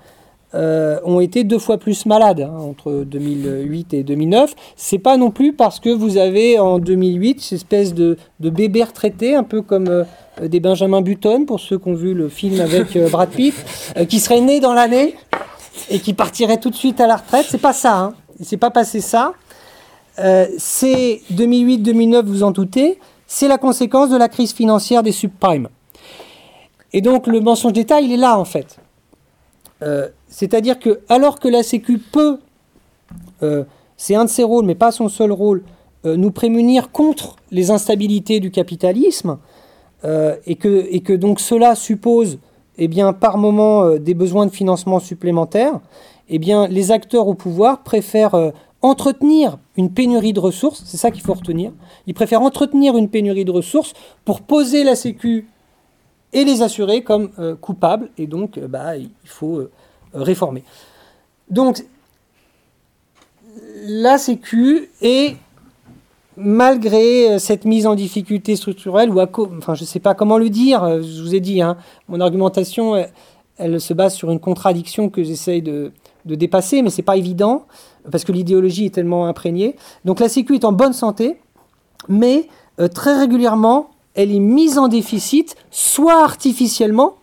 [0.55, 4.55] euh, ont été deux fois plus malades hein, entre 2008 et 2009.
[4.76, 9.36] C'est pas non plus parce que vous avez en 2008 cette espèce de, bébé retraité,
[9.36, 10.03] un peu comme euh,
[10.47, 13.53] des Benjamin Button, pour ceux qui ont vu le film avec Brad Pitt,
[14.07, 15.13] qui serait né dans l'année
[15.91, 17.45] et qui partirait tout de suite à la retraite.
[17.47, 17.99] C'est pas ça.
[17.99, 18.13] Hein.
[18.41, 19.34] C'est pas passé ça.
[20.57, 22.97] c'est 2008-2009, vous en doutez.
[23.32, 25.70] C'est la conséquence de la crise financière des subprimes.
[26.94, 28.80] Et donc le mensonge d'État, il est là en fait.
[29.84, 32.40] Euh, c'est-à-dire que alors que la Sécu peut,
[33.44, 33.66] euh,
[33.98, 35.64] c'est un de ses rôles, mais pas son seul rôle,
[36.06, 39.38] euh, nous prémunir contre les instabilités du capitalisme,
[40.46, 42.40] et, que, donc cela suppose
[42.78, 45.82] eh bien, par moment des besoins de financement supplémentaires,
[46.30, 51.22] eh bien, les acteurs au pouvoir préfèrent entretenir une pénurie de ressources, c'est ça qu'il
[51.22, 51.72] faut retenir,
[52.08, 53.94] ils préfèrent entretenir une pénurie de ressources
[54.26, 55.48] pour poser la Sécu
[56.32, 59.72] et les assurer comme euh, coupables, et donc euh, bah, il faut euh,
[60.14, 60.64] réformer.
[61.50, 61.84] Donc
[63.84, 65.36] la Sécu est,
[66.38, 69.28] malgré cette mise en difficulté structurelle, ou à
[69.58, 71.76] enfin je ne sais pas comment le dire, je vous ai dit, hein,
[72.08, 73.04] mon argumentation,
[73.58, 75.92] elle, se base sur une contradiction que j'essaye de,
[76.26, 77.66] de, dépasser, mais ce n'est pas évident,
[78.12, 79.76] parce que l'idéologie est tellement imprégnée.
[80.06, 81.38] Donc la Sécu est en bonne santé,
[82.08, 82.47] mais
[82.93, 87.16] très régulièrement, elle est mise en déficit, soit artificiellement,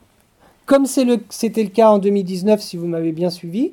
[0.66, 3.72] comme c'était le, cas en 2019 si vous m'avez bien suivi,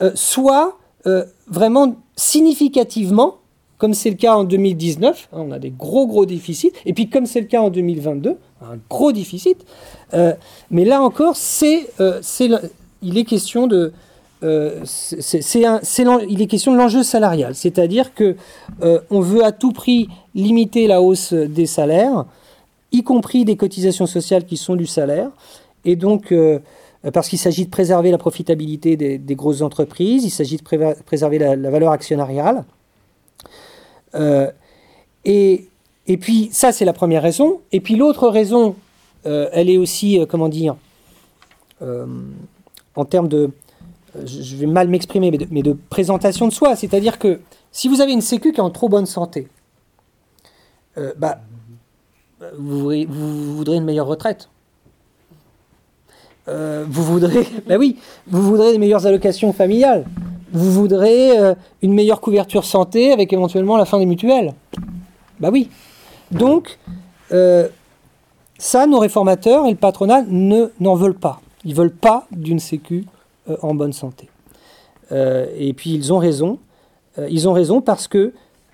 [0.00, 3.36] euh, soit euh, vraiment significativement,
[3.78, 7.08] comme c'est le cas en 2019, hein, on a des gros gros déficits, et puis
[7.08, 9.64] comme c'est le cas en 2022, un gros déficit,
[10.14, 10.34] euh,
[10.70, 11.36] mais là encore,
[11.98, 13.92] il est question de,
[14.42, 14.82] euh,
[16.28, 18.36] il est question de l'enjeu salarial, c'est-à-dire que
[18.82, 22.24] euh, on veut à tout prix limiter la hausse des salaires,
[22.92, 25.30] y compris des cotisations sociales qui sont du salaire,
[25.84, 26.58] et donc euh,
[27.12, 31.70] parce qu'il s'agit de préserver la profitabilité des, grosses entreprises, il s'agit de préserver la,
[31.70, 32.64] valeur actionnariale.
[35.24, 35.66] et
[36.18, 38.74] puis ça c'est la première raison, et puis l'autre raison,
[39.24, 40.76] elle est aussi comment dire
[41.80, 43.50] en termes de
[44.24, 46.76] je vais mal m'exprimer, mais, de, présentation de soi.
[46.76, 47.40] C'est-à-dire que
[47.72, 49.48] si vous avez une sécu qui est en trop bonne santé,
[50.98, 51.40] euh, bah,
[52.58, 52.92] vous,
[53.56, 54.48] voudrez une meilleure retraite.
[56.48, 57.96] Euh, vous voudrez, bah oui,
[58.26, 60.04] vous voudrez des meilleures allocations familiales.
[60.52, 64.52] Vous voudrez euh, une meilleure couverture santé avec éventuellement la fin des mutuelles.
[65.38, 65.70] Bah oui.
[66.32, 66.78] Donc,
[68.58, 71.40] ça, nos réformateurs et le patronat ne n'en veulent pas.
[71.64, 73.06] Ils veulent pas d'une sécu
[73.62, 74.28] en bonne santé.
[75.12, 76.58] Euh, et puis ils ont raison.
[77.18, 78.32] Euh, ils ont raison parce que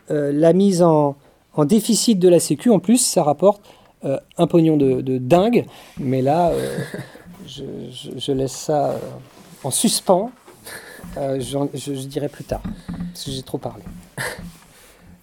[0.09, 1.16] la mise en,
[1.64, 3.61] déficit de la Sécu, en plus, ça rapporte
[4.05, 5.66] un pognon de, dingue.
[5.99, 6.53] Mais là,
[7.47, 8.95] je, laisse ça
[9.64, 10.31] en suspens.
[11.16, 12.62] je, dirai plus tard,
[13.12, 13.83] parce que j'ai trop parlé.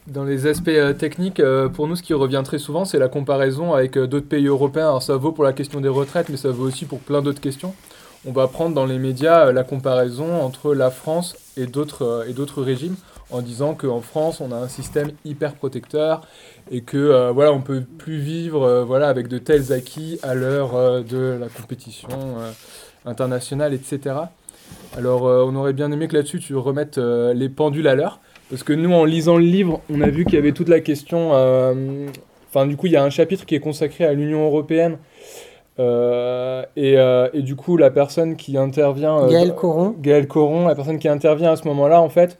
[0.07, 1.41] Dans les aspects techniques,
[1.75, 4.89] pour nous, ce qui revient très souvent, c'est la comparaison avec d'autres pays européens.
[4.89, 7.39] Alors ça vaut pour la question des retraites, mais ça vaut aussi pour plein d'autres
[7.39, 7.73] questions
[8.25, 12.61] on va prendre dans les médias euh, la comparaison entre la France et d'autres euh,
[12.61, 12.95] régimes
[13.31, 16.21] en disant qu'en France on a un système hyper protecteur
[16.71, 21.03] et que euh, voilà on peut plus vivre voilà avec de tels acquis à l'heure
[21.03, 22.09] de la compétition
[23.05, 24.15] internationale etc.
[24.95, 28.19] Alors on aurait bien aimé que là-dessus tu remettes les pendules à l'heure
[28.49, 30.79] parce que nous en lisant le livre on a vu qu'il y avait toute la
[30.79, 31.31] question
[32.49, 34.97] enfin du coup il y a un chapitre qui est consacré à l'Union européenne
[35.79, 39.23] euh, euh, et, du coup, la personne qui intervient.
[39.23, 39.95] Euh, Gaël Coron.
[39.99, 42.39] Gaël Coron, la personne qui intervient à ce moment-là, en fait,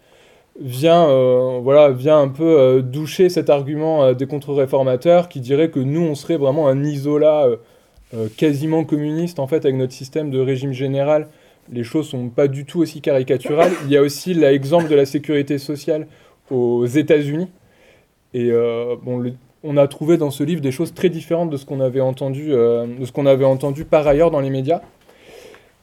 [0.59, 1.07] vient,
[1.61, 6.37] voilà, vient un peu doucher cet argument des contre-réformateurs qui dirait que nous, on serait
[6.37, 7.47] vraiment un isolat
[8.37, 11.27] quasiment communiste, en fait, avec notre système de régime général.
[11.71, 13.71] Les choses sont pas du tout aussi caricaturales.
[13.85, 16.07] Il y a aussi l'exemple de la sécurité sociale
[16.51, 17.49] aux États-Unis.
[18.35, 18.51] Et
[19.01, 19.33] bon, le,
[19.63, 22.49] on a trouvé dans ce livre des choses très différentes de ce qu'on avait entendu,
[22.49, 24.81] de ce qu'on avait entendu par ailleurs dans les médias.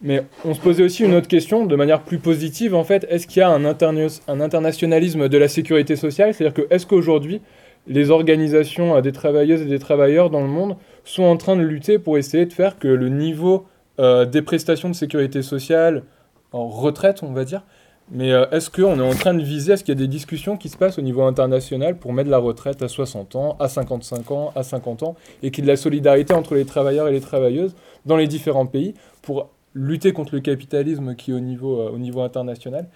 [0.03, 3.27] Mais on se posait aussi une autre question, de manière plus positive en fait, est-ce
[3.27, 6.33] qu'il y a un, un, internationalisme de la sécurité sociale?
[6.33, 7.43] C'est-à-dire que est-ce qu'aujourd'hui,
[7.87, 11.99] les organisations des travailleuses et des travailleurs dans le monde sont en train de lutter
[11.99, 13.67] pour essayer de faire que le niveau
[13.99, 16.05] euh, des prestations de sécurité sociale
[16.53, 17.63] en retraite, on va dire,
[18.11, 20.57] mais euh, est-ce qu'on est en train de viser, est-ce qu'il y a des discussions
[20.57, 24.31] qui se passent au niveau international pour mettre la retraite à 60 ans, à 55
[24.33, 27.13] ans, à 50 ans, et qu'il y ait de la solidarité entre les travailleurs et
[27.13, 27.75] les travailleuses
[28.07, 32.89] dans les différents pays pour lutter contre le capitalisme qui est au niveau, euh, international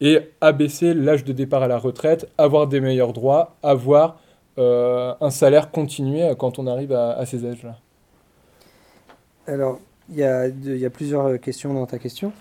[0.00, 4.20] et abaisser l'âge de départ à la retraite, avoir des meilleurs droits, avoir
[4.58, 7.76] euh, un salaire continué quand on arrive à, ces âges-là?
[9.46, 12.32] Alors, il y, a plusieurs questions dans ta question.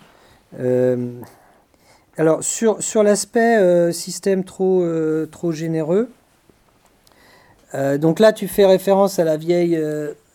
[2.19, 4.85] Alors, sur, sur l'aspect système trop,
[5.31, 6.09] trop généreux,
[7.73, 9.75] donc là, tu fais référence à la vieille,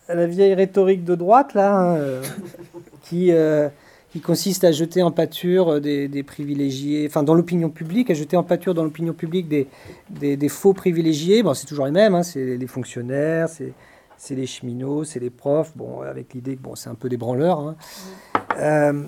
[0.08, 2.22] à la vieille rhétorique de droite, là, hein,
[3.02, 3.68] qui, euh,
[4.12, 8.36] qui consiste à jeter en pâture des, des privilégiés, enfin dans l'opinion publique, à jeter
[8.36, 9.66] en pâture dans l'opinion publique des,
[10.10, 11.42] des, faux privilégiés.
[11.42, 15.76] Bon, c'est toujours les mêmes, hein, c'est les fonctionnaires, c'est les cheminots, c'est les profs,
[15.76, 17.58] bon, avec l'idée que bon, c'est un peu des branleurs.
[17.60, 17.76] Hein.
[18.58, 19.02] Euh,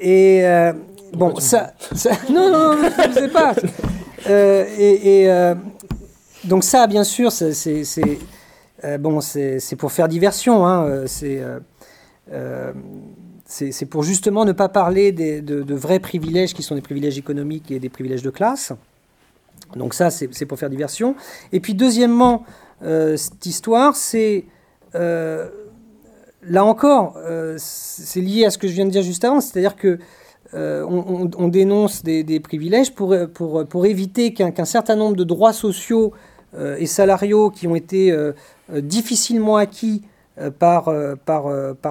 [0.00, 0.72] et euh,
[1.12, 3.54] bon, ça, ça, Non, non, non, je ne sais pas.
[4.28, 5.54] et, et
[6.44, 8.18] donc, ça, bien sûr, c'est
[8.98, 10.66] bon, c'est pour faire diversion.
[10.66, 11.42] Hein, c'est
[13.86, 17.88] pour justement ne pas parler de, vrais privilèges qui sont des privilèges économiques et des
[17.88, 18.72] privilèges de classe.
[19.76, 21.14] Donc ça, c'est pour faire diversion.
[21.52, 22.44] Et puis deuxièmement,
[22.82, 24.44] euh, cette histoire, c'est...
[24.94, 25.48] Euh,
[26.42, 29.76] là encore, euh, c'est lié à ce que je viens de dire juste avant, c'est-à-dire
[29.76, 29.98] que
[30.52, 36.12] on, dénonce des, privilèges pour, éviter qu'un certain nombre de droits sociaux
[36.58, 38.12] et salariaux qui ont été
[38.68, 40.02] difficilement acquis
[40.58, 40.92] par,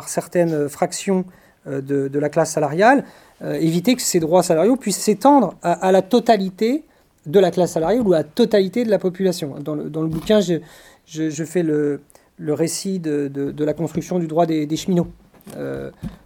[0.08, 1.26] certaines fractions
[1.68, 3.04] euh, de, la classe salariale,
[3.42, 6.84] euh, éviter que ces droits salariaux puissent s'étendre à, la totalité
[7.26, 9.56] de la classe salariale ou à la totalité de la population.
[9.60, 12.00] Dans le, bouquin, je, fais le,
[12.48, 15.29] récit de, la construction du droit des, cheminots euh,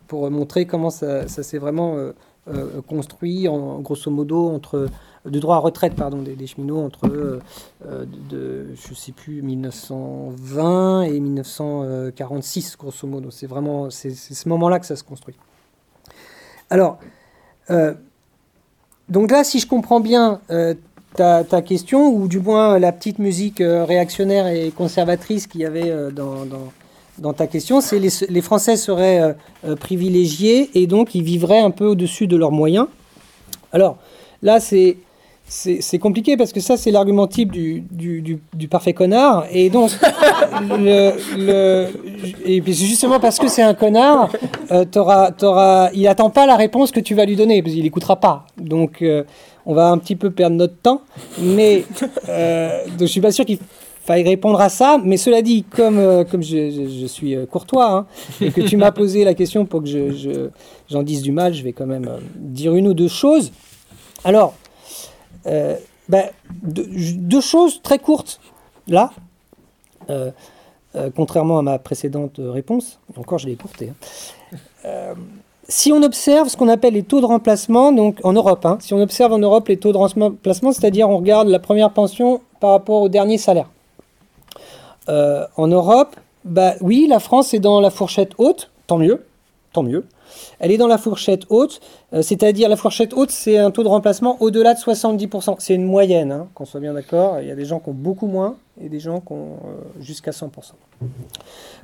[0.08, 1.98] pour montrer comment ça, s'est vraiment
[2.88, 4.90] construit, en, grosso modo, entre
[5.30, 7.40] du droit à retraite pardon, des, cheminots entre,
[7.86, 13.32] euh, je sais plus, 1920 et 1946, grosso modo.
[13.32, 15.36] C'est vraiment c'est, ce moment-là que ça se construit.
[16.70, 17.00] Alors,
[17.70, 17.94] euh,
[19.10, 20.74] donc là, si je comprends bien euh,
[21.16, 26.12] ta, ta, question, ou du moins la petite musique réactionnaire et conservatrice qu'il y avait
[26.12, 26.46] dans,
[27.20, 29.36] dans, ta question, c'est les, Français seraient
[29.80, 32.88] privilégiés et donc ils vivraient un peu au-dessus de leurs moyens.
[33.72, 33.98] Alors,
[34.42, 34.98] là, c'est
[35.46, 39.46] c'est compliqué parce que ça, c'est l'argument type du, du, parfait connard.
[39.52, 39.92] Et donc,
[40.62, 41.88] le,
[42.46, 44.30] et puis justement parce que c'est un connard,
[44.72, 48.46] euh, il attend pas la réponse que tu vas lui donner, parce qu'il n'écoutera pas.
[48.58, 49.24] Donc, euh,
[49.66, 51.02] on va un petit peu perdre notre temps.
[51.40, 51.84] Mais
[52.30, 53.60] euh, je suis pas sûr qu'il
[54.06, 55.00] faille répondre à ça.
[55.04, 58.06] Mais cela dit, comme, euh, comme je, suis courtois hein,
[58.42, 61.64] et que tu m'as posé la question pour que j'en je, dise du mal, je
[61.64, 63.52] vais quand même dire une ou deux choses.
[64.24, 64.54] Alors,
[65.46, 65.76] euh,
[66.10, 66.26] ben,
[66.62, 68.40] deux, choses très courtes,
[68.88, 69.12] là,
[70.10, 70.32] euh,
[70.96, 73.92] euh, contrairement à ma précédente réponse, encore je l'ai écourtée.
[74.86, 75.14] Hein.
[75.68, 78.94] si on observe ce qu'on appelle les taux de remplacement, donc en Europe, hein, si
[78.94, 82.72] on observe en Europe les taux de remplacement, c'est-à-dire on regarde la première pension par
[82.72, 83.70] rapport au dernier salaire.
[85.08, 89.26] En Europe, bah oui, la France est dans la fourchette haute, tant mieux,
[89.72, 90.06] tant mieux
[90.60, 91.82] elle est dans la fourchette haute,
[92.14, 95.56] euh, c'est-à-dire la fourchette haute, c'est un taux de remplacement au-delà de 70%.
[95.60, 97.40] C'est une moyenne, hein, qu'on soit bien d'accord.
[97.42, 100.02] Il y a des gens qui ont beaucoup moins et des gens qui ont euh,
[100.02, 100.50] jusqu'à 100%.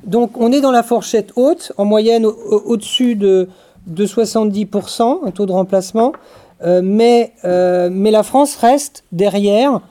[0.05, 3.49] Donc on est dans la fourchette haute, en moyenne au-dessus de,
[3.88, 6.13] de 70%, un taux de remplacement,
[6.61, 9.82] euh, mais, mais la France reste derrière.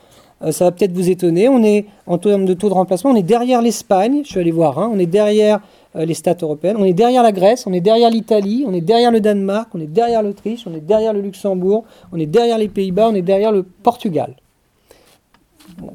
[0.41, 1.49] Ça va peut-être vous étonner.
[1.49, 4.22] On est en termes de taux de remplacement, on est derrière l'Espagne.
[4.24, 4.78] Je suis allé voir.
[4.78, 5.61] Hein, on est derrière
[5.97, 6.76] euh, les stats européennes.
[6.78, 9.80] On est derrière la Grèce, on est derrière l'Italie, on est derrière le Danemark, on
[9.80, 13.22] est derrière l'Autriche, on est derrière le Luxembourg, on est derrière les Pays-Bas, on est
[13.22, 14.34] derrière le Portugal.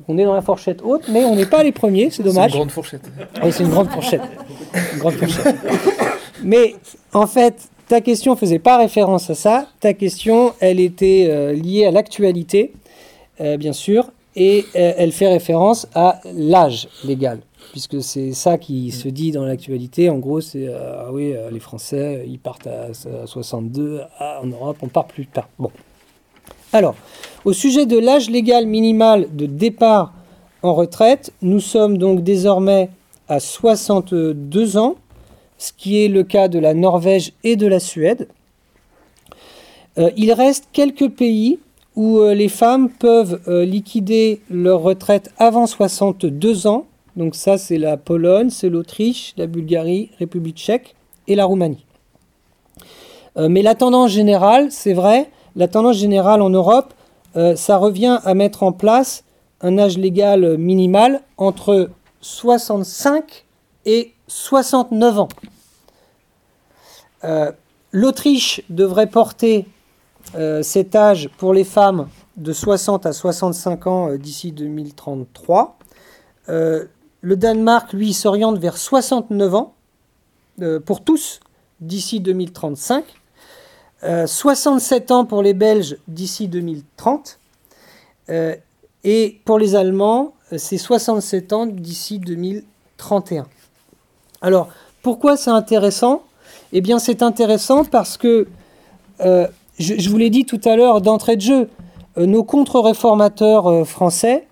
[0.07, 2.51] on est dans la fourchette haute, mais on n'est pas les premiers, c'est dommage.
[2.51, 3.11] C'est une grande fourchette.
[3.43, 4.21] Oui, c'est une grande fourchette.
[4.93, 5.55] Une grande fourchette.
[6.43, 6.75] Mais
[7.13, 9.67] en fait, ta question faisait pas référence à ça.
[9.79, 12.73] Ta question, elle était euh, liée à l'actualité,
[13.41, 17.39] euh, bien sûr, et elle fait référence à l'âge légal
[17.71, 20.09] puisque c'est ça qui se dit dans l'actualité.
[20.09, 22.93] En gros, c'est euh, ah oui, euh, les Français, ils partent à,
[23.25, 25.49] 62, ah, en Europe, on part plus tard.
[25.57, 25.71] Bon.
[26.71, 26.93] Alors,
[27.45, 30.13] au sujet de l'âge légal minimal de départ
[30.63, 31.31] en retraite.
[31.41, 32.89] Nous sommes donc désormais
[33.27, 34.95] à 62 ans,
[35.57, 38.27] ce qui est le cas de la Norvège et de la Suède.
[39.97, 41.59] Euh, il reste quelques pays
[41.95, 46.85] où euh, les femmes peuvent euh, liquider leur retraite avant 62 ans.
[47.15, 50.95] Donc ça, c'est la Pologne, c'est l'Autriche, la Bulgarie, République tchèque
[51.27, 51.85] et la Roumanie.
[53.37, 56.93] mais la tendance générale, c'est vrai, la tendance générale en Europe,
[57.55, 59.23] ça revient à mettre en place
[59.61, 61.89] un âge légal minimal entre
[62.21, 63.45] 65
[63.85, 65.29] et 69 ans.
[67.93, 69.69] L'Autriche devrait porter euh,
[70.63, 72.07] cet âge pour les femmes
[72.37, 75.77] de 60 à 65 ans euh, d'ici 2033.
[76.49, 76.85] Euh,
[77.21, 79.73] le Danemark, lui, s'oriente vers 69 ans
[80.85, 81.39] pour tous
[81.79, 83.05] d'ici 2035.
[84.25, 87.39] 67 ans pour les Belges d'ici 2030.
[89.05, 93.47] et pour les Allemands, c'est 67 ans d'ici 2031.
[94.41, 94.67] Alors,
[95.01, 96.23] pourquoi c'est intéressant?
[96.73, 98.45] Eh bien, c'est intéressant parce que
[99.79, 101.69] je, vous l'ai dit tout à l'heure d'entrée de jeu,
[102.17, 104.47] euh, nos contre-réformateurs euh, français,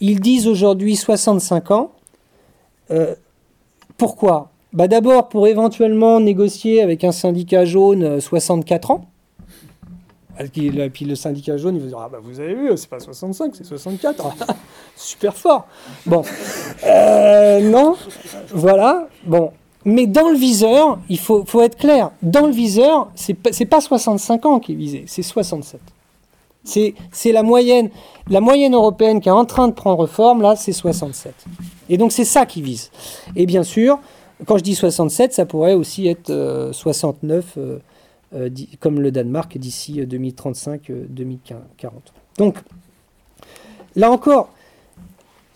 [0.00, 1.92] ils disent aujourd'hui 65 ans.
[2.90, 3.14] Euh,
[3.96, 4.50] pourquoi?
[4.72, 9.08] Bah D'abord pour éventuellement négocier avec un syndicat jaune 64 ans.
[10.38, 10.48] Et
[10.90, 13.56] puis le syndicat jaune, il va dire Ah bah vous avez vu, c'est pas 65,
[13.56, 14.36] c'est 64.
[14.96, 15.66] Super fort.
[16.04, 16.22] Bon.
[17.62, 17.96] non.
[18.52, 19.08] Voilà.
[19.24, 19.52] Bon.
[19.86, 23.80] Mais dans le viseur, il faut, faut être clair, dans le viseur, c'est pas, pas
[23.80, 25.80] 65 ans qui est visé, c'est 67.
[26.64, 27.90] C'est la moyenne,
[28.28, 31.32] la moyenne européenne qui est en train de prendre forme, là, c'est 67.
[31.88, 32.90] Et donc c'est ça qui vise.
[33.36, 34.00] Et bien sûr,
[34.44, 37.78] quand je dis 67, ça pourrait aussi être 69, euh,
[38.34, 41.90] euh, euh, comme le Danemark d'ici 2035-2040.
[42.38, 42.56] Donc,
[43.94, 44.50] là encore,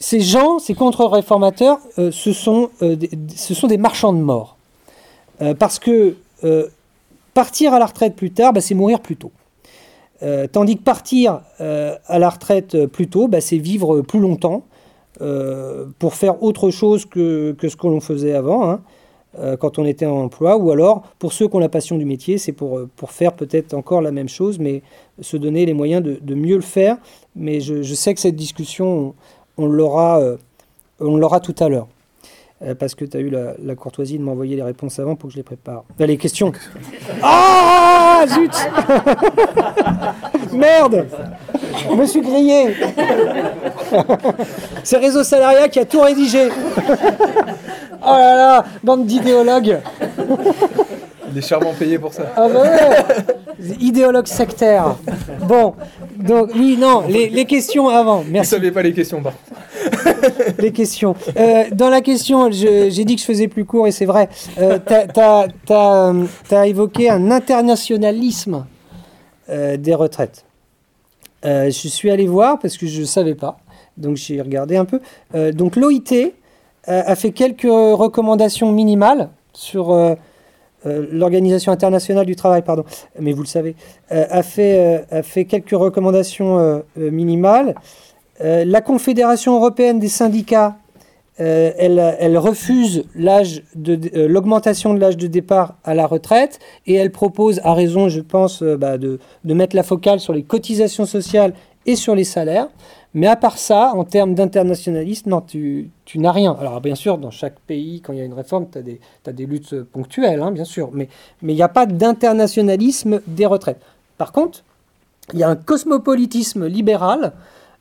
[0.01, 4.57] ces gens, ces contre-réformateurs, euh, ce, sont, euh, des, ce sont des marchands de mort.
[5.43, 6.17] Euh, parce que
[7.35, 9.31] partir à la retraite plus tard, bah, c'est mourir plus tôt.
[10.53, 14.63] tandis que partir à la retraite plus tôt, bah, c'est vivre plus longtemps
[15.99, 18.81] pour faire autre chose que, que ce que l'on faisait avant, hein,
[19.59, 20.57] quand on était en emploi.
[20.57, 23.75] Ou alors, pour ceux qui ont la passion du métier, c'est pour, pour faire peut-être
[23.75, 24.81] encore la même chose, mais
[25.21, 26.97] se donner les moyens de, de mieux le faire.
[27.37, 29.15] Mais je, sais que cette discussion on
[29.65, 30.37] euh,
[31.01, 31.89] on l'aura tout à l'heure.
[32.63, 35.33] Euh, parce que tu as eu la, courtoisie de m'envoyer les réponses avant pour que
[35.33, 35.85] je les prépare.
[35.99, 36.53] les questions.
[37.23, 38.53] Ah Zut
[40.53, 41.07] Merde
[41.89, 42.77] Je me suis grillé
[44.85, 46.49] C'est Réseau Salariat qui a tout rédigé
[48.03, 49.79] Oh là là Bande d'idéologues
[51.31, 52.33] Il est charmant payé pour ça.
[52.37, 54.97] Ah bah ouais Idéologue sectaire.
[55.47, 55.75] Bon,
[56.17, 58.25] donc oui, non, les, questions avant.
[58.27, 58.51] Merci.
[58.51, 59.35] Vous ne saviez pas les questions, par
[60.59, 61.15] Les questions.
[61.37, 64.29] Euh, dans la question, j'ai dit que je faisais plus court et c'est vrai.
[64.59, 68.67] Euh, tu as, évoqué un internationalisme
[69.49, 70.45] euh, des retraites.
[71.45, 73.59] je suis allé voir parce que je ne savais pas.
[73.97, 75.01] Donc j'ai regardé un peu.
[75.53, 76.33] donc l'OIT
[76.87, 80.17] a fait quelques recommandations minimales sur
[80.87, 82.85] euh, l'Organisation internationale du travail, pardon,
[83.19, 83.77] mais vous le savez,
[84.13, 87.75] euh, a, fait, euh, a fait quelques recommandations minimales.
[88.41, 90.77] la Confédération européenne des syndicats,
[91.37, 97.61] elle, elle, refuse de, l'augmentation de l'âge de départ à la retraite et elle propose,
[97.65, 101.55] à raison, je pense, bah, de, de mettre la focale sur les cotisations sociales
[101.87, 102.69] et sur les salaires.
[103.13, 106.57] Mais à part ça, en termes d'internationalisme, non, tu, n'as rien.
[106.61, 109.47] Alors bien sûr, dans chaque pays, quand il y a une réforme, tu as des,
[109.47, 111.09] luttes ponctuelles, hein, bien sûr, mais
[111.43, 113.81] il n'y a pas d'internationalisme des retraites.
[114.17, 114.63] Par contre,
[115.33, 117.33] il y a un cosmopolitisme libéral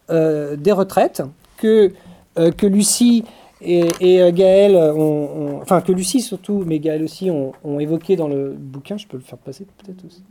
[0.10, 1.22] euh, des retraites
[1.58, 1.92] que,
[2.38, 3.24] euh, Lucie
[3.62, 8.56] et, euh, Gaël ont, Enfin, que Lucie surtout, mais Gaël aussi ont, évoqué dans le
[8.58, 8.98] bouquin.
[8.98, 10.24] Je peux le faire passer peut-être aussi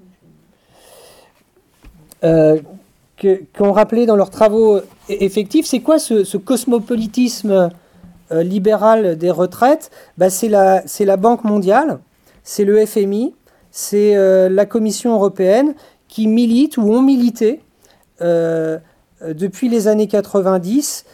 [3.19, 7.71] qu'ont rappelé dans leurs travaux effectifs, c'est quoi ce, cosmopolitisme
[8.33, 9.91] euh, libéral des retraites?
[10.17, 11.99] Bah, C'est la, Banque mondiale,
[12.45, 13.35] c'est le FMI,
[13.71, 15.75] c'est euh, la Commission européenne
[16.09, 17.61] qui milite ou ont milité
[18.21, 18.79] euh,
[19.23, 21.05] depuis les années 90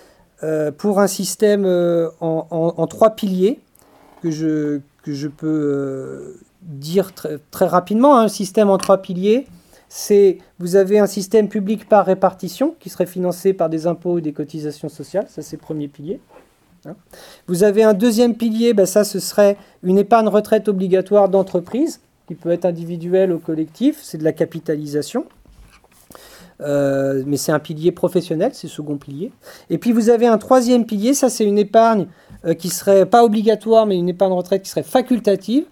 [0.77, 1.65] pour un système
[2.21, 3.61] en, trois piliers
[4.23, 9.47] que je, peux dire très, très rapidement, un système en trois piliers
[9.97, 14.21] c'est vous avez un système public par répartition qui serait financé par des impôts ou
[14.21, 16.19] des cotisations sociales, ça c'est le premier pilier.
[16.85, 16.97] Hein.
[17.47, 22.35] Vous avez un deuxième pilier, ben ça ce serait une épargne retraite obligatoire d'entreprise, qui
[22.35, 25.27] peut être individuelle ou collectif, c'est de la capitalisation.
[26.59, 29.31] mais c'est un pilier professionnel, c'est le second pilier.
[29.71, 32.09] Et puis vous avez un troisième pilier, ça c'est une épargne
[32.59, 35.67] qui serait pas obligatoire, mais une épargne retraite qui serait facultative.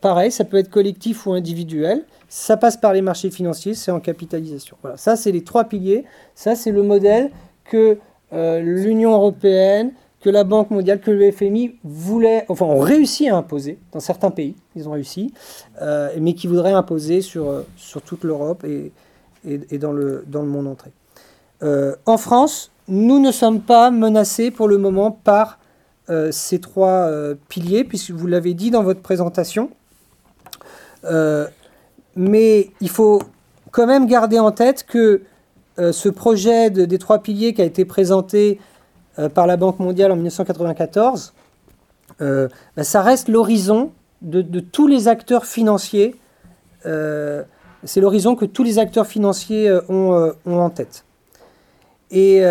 [0.00, 2.04] pareil, ça peut être collectif ou individuel.
[2.36, 4.76] Ça passe par les marchés financiers, c'est en capitalisation.
[4.82, 6.04] Voilà, ça c'est les trois piliers.
[6.34, 7.30] Ça c'est le modèle
[7.64, 7.96] que
[8.32, 9.92] l'Union européenne,
[10.24, 14.30] que la Banque mondiale, que le FMI voulaient, enfin ont réussi à imposer dans certains
[14.30, 15.32] pays, ils ont réussi,
[15.82, 18.90] euh, mais qui voudraient imposer sur, euh, sur toute l'Europe et,
[19.46, 20.90] et, dans, le, dans le monde entier.
[21.62, 25.60] Euh, en France, nous ne sommes pas menacés pour le moment par
[26.32, 27.08] ces trois
[27.48, 29.70] piliers, puisque vous l'avez dit dans votre présentation.
[32.16, 33.22] Mais il faut
[33.70, 35.22] quand même garder en tête que
[35.76, 38.60] ce projet des trois piliers qui a été présenté
[39.18, 41.34] euh, par la Banque mondiale en 1994,
[42.20, 43.92] euh, ben, ça reste l'horizon
[44.22, 46.16] de, tous les acteurs financiers.
[46.84, 47.44] Euh,
[47.84, 51.04] c'est l'horizon que tous les acteurs financiers ont, en tête.
[52.10, 52.42] Et,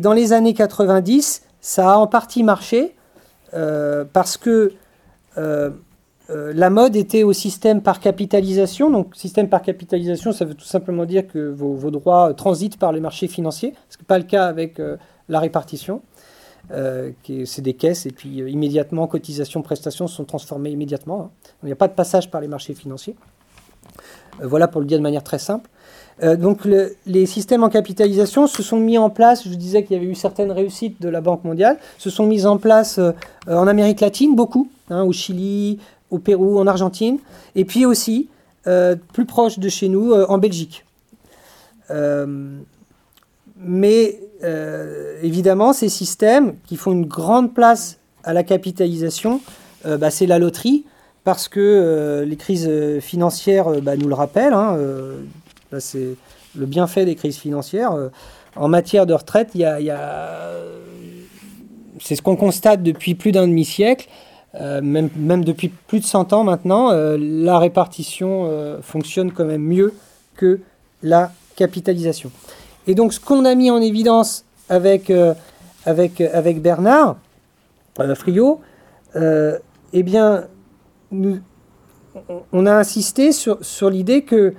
[0.00, 2.96] dans les années 90, ça a en partie marché
[3.52, 4.72] parce que
[6.34, 8.90] la mode était au système par capitalisation.
[8.90, 13.00] Donc, système par capitalisation, ça veut tout simplement dire que vos, droits transitent par les
[13.00, 14.80] marchés financiers, ce n'est pas le cas avec
[15.28, 16.00] la répartition.
[16.70, 17.10] Euh,
[17.44, 21.22] c'est des caisses, et puis euh, immédiatement, cotisations, prestations sont transformées immédiatement.
[21.22, 21.30] Hein.
[21.62, 23.16] Il n'y a pas de passage par les marchés financiers.
[24.40, 25.68] Euh, voilà pour le dire de manière très simple.
[26.38, 26.60] donc
[27.06, 30.14] les systèmes en capitalisation se sont mis en place, je disais qu'il y avait eu
[30.14, 33.00] certaines réussites de la Banque mondiale, se sont mis en place
[33.48, 35.80] en Amérique latine, beaucoup, hein, au Chili,
[36.12, 37.18] au Pérou, en Argentine,
[37.56, 38.28] et puis aussi,
[39.12, 40.84] plus proche de chez nous, en Belgique.
[43.56, 49.40] mais euh, évidemment, ces systèmes qui font une grande place à la capitalisation,
[49.86, 50.84] euh, bah, c'est la loterie,
[51.24, 52.68] parce que euh, les crises
[53.00, 54.54] financières bah, nous le rappellent.
[54.54, 54.76] Hein,
[55.78, 56.16] c'est
[56.56, 57.96] le bienfait des crises financières.
[58.56, 59.50] en matière de retraite,
[62.00, 64.08] c'est ce qu'on constate depuis plus d'un demi-siècle.
[64.60, 69.94] Même, même, depuis plus de 100 ans maintenant, la répartition fonctionne quand même mieux
[70.36, 70.60] que
[71.02, 72.30] la capitalisation.
[72.86, 75.34] Et donc, ce qu'on a mis en évidence avec, euh,
[75.84, 77.16] avec, avec Bernard
[78.00, 78.60] euh, Friot,
[79.16, 79.58] euh,
[79.92, 80.48] eh bien,
[82.52, 84.54] on a insisté sur, sur l'idée que,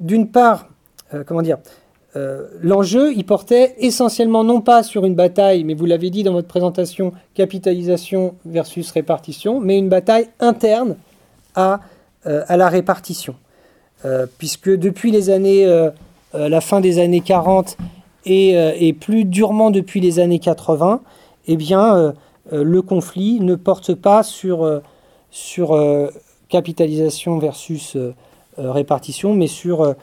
[0.00, 0.68] d'une part,
[1.26, 1.58] comment dire,
[2.60, 6.46] l'enjeu, il portait essentiellement non pas sur une bataille, mais vous l'avez dit dans votre
[6.46, 10.96] présentation, capitalisation versus répartition, mais une bataille interne
[11.56, 11.80] à,
[12.24, 13.34] à la répartition.
[14.38, 15.66] puisque depuis les années
[16.34, 17.76] euh, la fin des années 40
[18.26, 21.00] euh, et, plus durement depuis les années 80,
[21.46, 22.12] eh bien, euh,
[22.50, 24.82] le conflit ne porte pas sur,
[25.30, 25.78] sur
[26.48, 27.96] capitalisation versus
[28.58, 29.94] répartition, mais sur,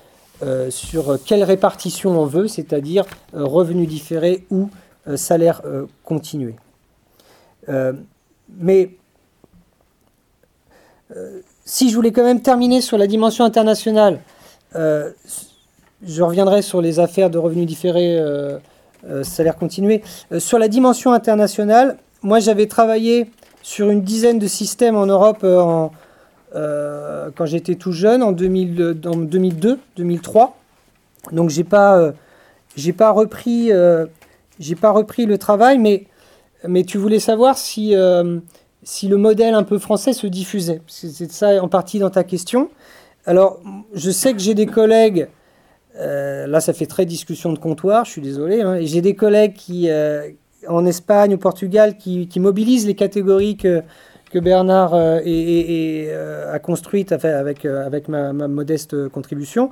[0.69, 4.69] sur quelle répartition on veut, c'est-à-dire revenu différé ou
[5.15, 5.61] salaire
[6.03, 6.55] continué.
[8.57, 8.89] mais
[11.65, 14.19] si je voulais quand même terminer sur la dimension internationale,
[16.05, 18.57] je reviendrai sur les affaires de revenus différés, euh,
[19.07, 20.01] euh, salaire continué.
[20.31, 23.31] Euh, sur la dimension internationale, moi j'avais travaillé
[23.61, 25.91] sur une dizaine de systèmes en Europe en,
[26.53, 30.57] quand j'étais tout jeune, en, 2000, 2002, 2003.
[31.31, 32.13] Donc j'ai pas,
[32.75, 33.71] j'ai pas repris,
[34.59, 36.05] j'ai pas repris le travail, mais,
[36.67, 37.95] mais tu voulais savoir si,
[38.83, 40.81] si le modèle un peu français se diffusait.
[40.87, 42.69] C'est ça en partie dans ta question.
[43.25, 43.61] Alors,
[43.93, 45.29] je sais que j'ai des collègues
[45.97, 48.61] euh, là, ça fait très discussion de comptoir, je suis désolé.
[48.61, 48.79] Hein.
[48.81, 50.29] J'ai des collègues qui, euh,
[50.67, 53.81] en Espagne, au Portugal, qui, mobilisent les catégories que,
[54.31, 59.71] que Bernard euh, a construites avec, avec ma, modeste contribution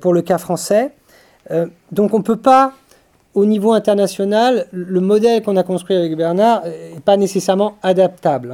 [0.00, 0.92] pour le cas français.
[1.90, 2.74] donc on ne peut pas,
[3.34, 8.52] au niveau international, le modèle qu'on a construit avec Bernard n'est pas nécessairement adaptable.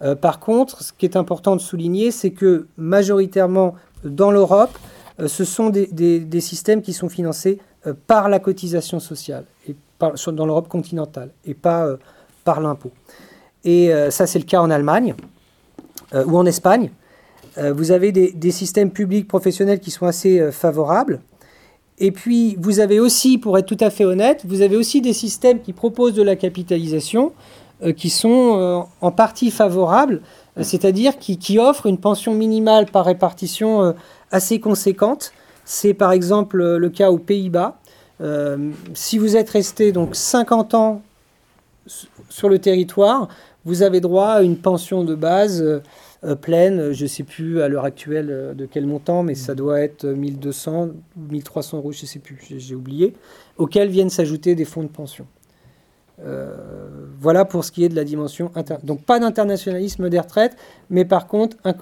[0.00, 0.16] Hein.
[0.16, 3.74] par contre, ce qui est important de souligner, c'est que majoritairement
[4.04, 4.76] dans l'Europe,
[5.20, 10.46] euh, ce sont des, systèmes qui sont financés euh, par la cotisation sociale et dans
[10.46, 11.96] l'Europe continentale et pas euh,
[12.44, 12.92] par l'impôt.
[13.70, 15.14] Et ça, c'est le cas en Allemagne
[16.14, 16.90] ou en Espagne.
[17.56, 21.20] vous avez des, systèmes publics professionnels qui sont assez favorables.
[21.98, 25.12] Et puis, vous avez aussi, pour être tout à fait honnête, vous avez aussi des
[25.12, 27.32] systèmes qui proposent de la capitalisation
[27.96, 30.22] qui sont en partie favorables,
[30.62, 33.94] c'est-à-dire qui, qui, offrent une pension minimale par répartition
[34.30, 35.32] assez conséquente.
[35.66, 37.76] C'est par exemple le cas aux Pays-Bas.
[38.20, 41.02] Euh, si vous êtes resté donc 50 ans
[42.28, 43.28] sur le territoire,
[43.64, 45.82] vous avez droit à une pension de base
[46.40, 50.06] pleine, je ne sais plus à l'heure actuelle de quel montant, mais ça doit être
[50.06, 53.14] 1200, 1300 euros, je ne sais plus, j'ai oublié,
[53.56, 55.26] auxquels viennent s'ajouter des fonds de pension.
[57.20, 58.80] voilà pour ce qui est de la dimension interne.
[58.84, 60.56] Donc pas d'internationalisme des retraites,
[60.90, 61.74] mais par contre un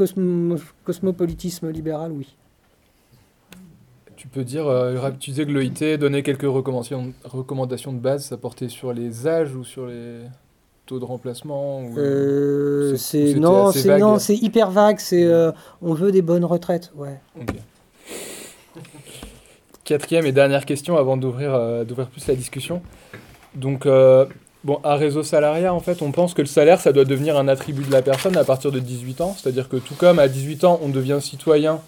[0.84, 2.36] cosmopolitisme libéral, oui.
[4.16, 8.68] Tu peux dire, euh, tu disais que l'OIT donnait quelques recommandations de base, ça portait
[8.68, 10.22] sur les âges ou sur les
[10.86, 15.52] taux de remplacement euh, c'est, Non, c'est, non, c'est hyper vague, c'est euh,
[15.82, 16.92] on veut des bonnes retraites.
[16.96, 17.20] Ouais.
[19.84, 22.82] Quatrième et dernière question avant d'ouvrir, d'ouvrir plus la discussion.
[23.54, 23.86] Donc,
[24.64, 27.46] bon, à Réseau Salariat, en fait, on pense que le salaire, ça doit devenir un
[27.46, 29.36] attribut de la personne à partir de 18 ans.
[29.38, 31.80] C'est-à-dire que tout comme à 18 ans, on devient citoyen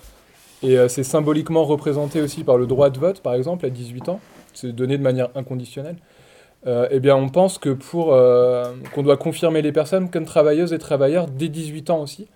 [0.63, 4.09] et euh, c'est symboliquement représenté aussi par le droit de vote, par exemple, à 18
[4.09, 4.21] ans.
[4.55, 5.97] C'est donné de manière inconditionnelle.
[6.67, 10.73] Euh, eh bien, on pense que pour euh, qu'on doit confirmer les personnes comme travailleuses
[10.73, 12.27] et travailleurs dès 18 ans aussi,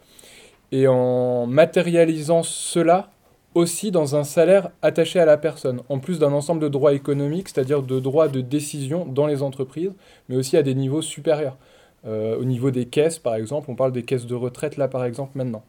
[0.70, 3.10] et en matérialisant cela
[3.54, 7.48] aussi dans un salaire attaché à la personne, en plus d'un ensemble de droits économiques,
[7.50, 9.92] c'est-à-dire de droits de décision dans les entreprises,
[10.28, 11.58] mais aussi à des niveaux supérieurs.
[12.06, 15.32] au niveau des caisses, par exemple, on parle des caisses de retraite là, par exemple,
[15.36, 15.62] maintenant.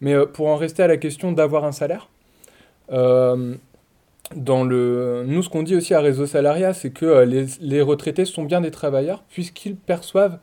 [0.00, 2.08] Mais euh, pour en rester à la question d'avoir un salaire,
[2.92, 3.54] euh,
[4.34, 5.24] dans le...
[5.26, 8.44] nous, ce qu'on dit aussi à Réseau Salariat, c'est que euh, les, les, retraités sont
[8.44, 10.38] bien des travailleurs puisqu'ils perçoivent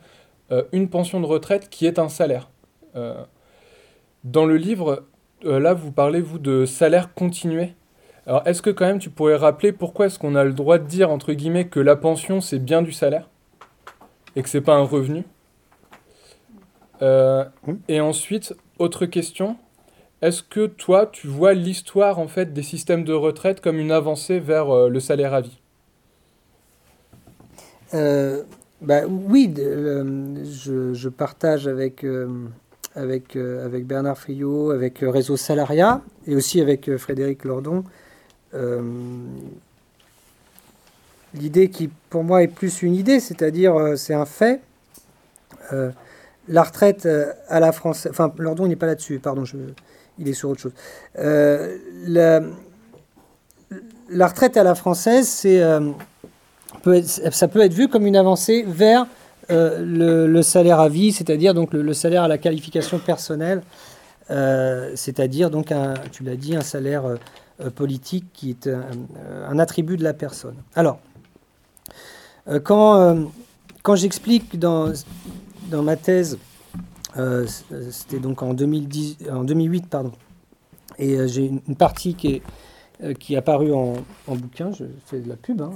[0.72, 2.48] une pension de retraite qui est un salaire.
[4.24, 5.04] dans le livre,
[5.42, 7.74] là, vous parlez, vous, de salaire continué.
[8.26, 10.86] Alors, est-ce que quand même tu pourrais rappeler pourquoi est-ce qu'on a le droit de
[10.86, 13.28] dire, entre guillemets, que la pension, c'est bien du salaire
[14.36, 15.24] et que c'est pas un revenu?
[17.88, 19.58] Et ensuite, autre question.
[20.20, 24.40] Est-ce que toi, tu vois l'histoire en fait des systèmes de retraite comme une avancée
[24.40, 25.60] vers euh, le salaire à vie?
[27.94, 28.42] Euh,
[28.80, 32.48] bah, Oui, je, partage avec, euh,
[32.96, 37.84] Bernard Friot, avec Réseau Salariat et aussi avec Frédéric Lordon.
[41.34, 44.60] L'idée qui, pour moi, est plus une idée, c'est-à-dire c'est un fait
[46.48, 49.44] la retraite euh, à la française, enfin, Lordon n'est pas là-dessus, pardon,
[50.18, 50.72] il est sur autre chose.
[51.18, 51.76] Euh,
[52.06, 52.40] la,
[54.26, 55.92] retraite à la française, euh,
[56.84, 59.06] ça peut être vu comme une avancée vers
[59.50, 63.62] le, salaire à vie, c'est-à-dire donc le, salaire à la qualification personnelle,
[64.28, 67.04] c'est-à-dire donc, un, tu l'as dit, un salaire
[67.74, 68.68] politique qui est
[69.48, 70.56] un, attribut de la personne.
[70.74, 70.98] Alors,
[72.64, 73.26] quand,
[73.94, 74.92] j'explique dans,
[75.70, 76.47] ma thèse, euh,
[77.14, 80.12] c'était donc en, 2010, en 2008, pardon.
[80.98, 82.42] Et euh, j'ai une, partie qui est,
[83.02, 83.94] euh, qui est apparue en,
[84.26, 84.72] bouquin.
[84.72, 85.72] Je fais de la pub, hein,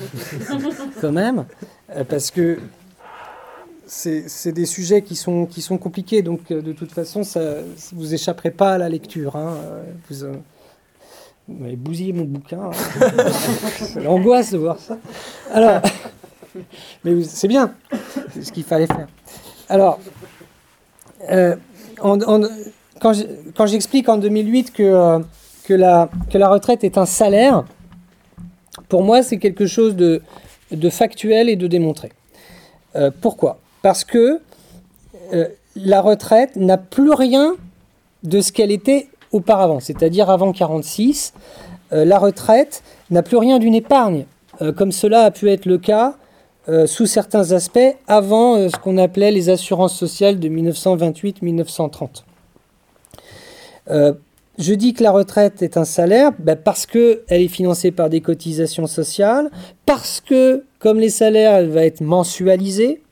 [1.00, 1.44] quand même,
[2.08, 2.58] parce que
[3.86, 6.22] c'est des sujets qui sont, qui sont compliqués.
[6.22, 7.58] Donc, de toute façon, ça,
[7.92, 9.36] vous échapperez pas à la lecture.
[9.36, 9.56] Hein,
[10.10, 10.26] vous,
[11.46, 12.70] m'avez bousillé mon bouquin.
[13.76, 14.98] c'est l'angoisse de voir ça.
[15.52, 15.82] Alors,
[17.04, 17.74] mais c'est bien,
[18.32, 19.06] c'est ce qu'il fallait faire.
[19.68, 20.00] Alors,
[21.30, 21.56] euh,
[23.00, 25.18] quand j'explique en 2008 que, euh,
[25.64, 27.64] que, la, retraite est un salaire,
[28.88, 30.22] pour moi, c'est quelque chose de,
[30.70, 32.12] de, factuel et de démontré.
[32.96, 33.58] Euh, pourquoi?
[33.82, 34.40] Parce que
[35.74, 37.56] la retraite n'a plus rien
[38.22, 41.32] de ce qu'elle était auparavant, c'est-à-dire avant 46.
[41.90, 44.26] la retraite n'a plus rien d'une épargne,
[44.76, 46.14] comme cela a pu être le cas
[46.66, 52.24] euh, sous certains aspects avant euh, ce qu'on appelait les assurances sociales de 1928-1930.
[53.90, 54.14] Euh,
[54.58, 58.22] je dis que la retraite est un salaire ben, parce qu'elle est financée par des
[58.22, 59.50] cotisations sociales,
[59.84, 63.02] parce que, comme les salaires, elle va être mensualisée,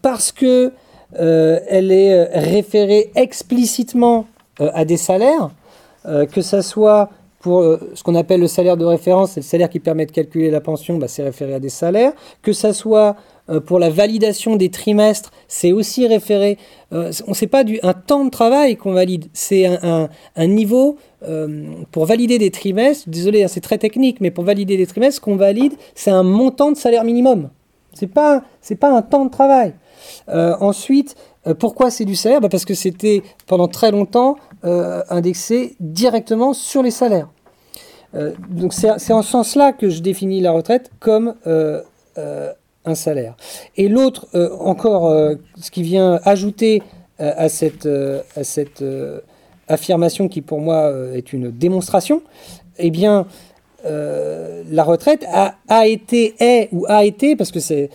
[0.00, 0.72] parce que
[1.14, 4.26] elle est référée explicitement
[4.58, 5.50] à des salaires,
[6.04, 7.10] que ça soit
[7.42, 10.12] pour euh, ce qu'on appelle le salaire de référence, c'est le salaire qui permet de
[10.12, 12.12] calculer la pension, bah, c'est référé à des salaires.
[12.40, 13.16] Que ça soit
[13.50, 16.56] euh, pour la validation des trimestres, c'est aussi référé.
[16.92, 20.08] Euh, on sait pas du un temps de travail qu'on valide, c'est un,
[20.38, 20.96] niveau
[21.90, 23.08] pour valider des trimestres.
[23.08, 26.22] Désolé, hein, c'est très technique, mais pour valider des trimestres, ce qu'on valide, c'est un
[26.22, 27.50] montant de salaire minimum.
[27.92, 29.74] C'est pas c'est pas un temps de travail.
[30.28, 31.16] ensuite,
[31.58, 32.40] pourquoi c'est du salaire?
[32.40, 37.28] Bah, Parce que c'était pendant très longtemps euh, indexé directement sur les salaires.
[38.14, 41.82] Euh, donc c'est en ce sens-là que je définis la retraite comme euh,
[42.84, 43.36] un salaire.
[43.76, 44.28] Et l'autre,
[44.60, 45.12] encore,
[45.56, 46.82] ce qui vient ajouter
[47.18, 47.88] à cette,
[49.68, 52.22] affirmation qui pour moi est une démonstration,
[52.78, 53.26] eh bien,
[53.84, 57.90] la retraite a, a, été, est ou a été, parce que c'est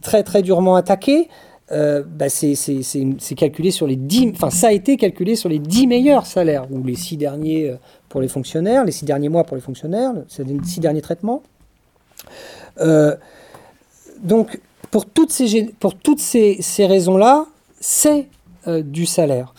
[0.00, 1.28] très très durement attaqué,
[1.70, 6.26] bah, c'est calculé sur les 10, enfin ça a été calculé sur les 10 meilleurs
[6.26, 7.74] salaires, ou les 6 derniers
[8.08, 11.42] pour les fonctionnaires, les 6 derniers mois pour les fonctionnaires, les 6 derniers traitements.
[14.22, 14.60] donc
[14.90, 17.46] pour toutes ces, pour toutes ces, raisons-là,
[17.80, 18.28] c'est
[18.66, 19.54] du salaire.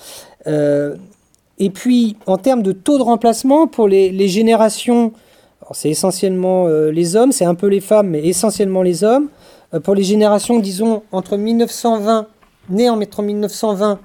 [0.46, 5.12] et puis en termes de taux de remplacement, pour les, les générations
[5.74, 9.30] c'est essentiellement euh, les hommes, c'est un peu les femmes, mais essentiellement les hommes.
[9.73, 12.27] Euh, pour les générations, disons, entre 1920,
[12.69, 13.99] nées entre 1920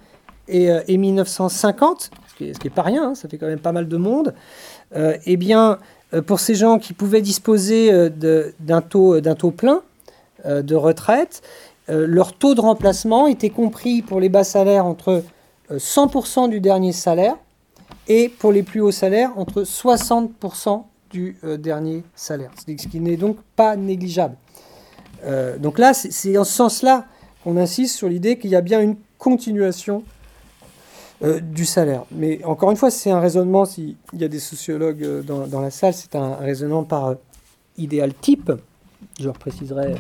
[0.49, 2.11] et, 1950,
[2.43, 4.35] euh, ce qui n'est pas rien, hein, ça fait quand même pas mal de monde,
[4.95, 5.79] eh bien,
[6.27, 8.11] pour ces gens qui pouvaient disposer
[8.61, 9.81] d'un taux, taux plein
[10.45, 11.41] de retraite,
[11.89, 15.23] leur taux de remplacement était compris pour les bas salaires entre
[15.71, 17.37] 100% du dernier salaire
[18.09, 23.17] et pour les plus hauts salaires entre 60% du euh, dernier salaire, ce qui n'est
[23.17, 24.37] donc pas négligeable.
[25.25, 27.07] Euh, donc là, c'est en ce sens-là
[27.45, 30.03] qu'on insiste sur l'idée qu'il y a bien une continuation
[31.23, 32.05] euh, du salaire.
[32.11, 35.71] Mais encore une fois, c'est un raisonnement, s'il y a des sociologues dans, dans la
[35.71, 37.15] salle, c'est un raisonnement par
[37.79, 38.53] idéal type.
[39.21, 39.95] Je préciserai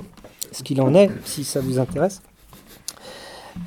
[0.52, 2.20] ce qu'il en est, si ça vous intéresse.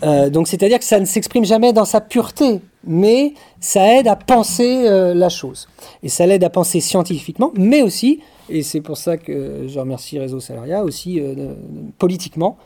[0.03, 4.15] Euh, donc c'est-à-dire que ça ne s'exprime jamais dans sa pureté, mais ça aide à
[4.15, 5.68] penser euh, la chose.
[6.03, 10.19] Et ça l'aide à penser scientifiquement, mais aussi, et c'est pour ça que je remercie
[10.19, 11.53] Réseau Salariat, aussi euh,
[11.97, 12.57] politiquement,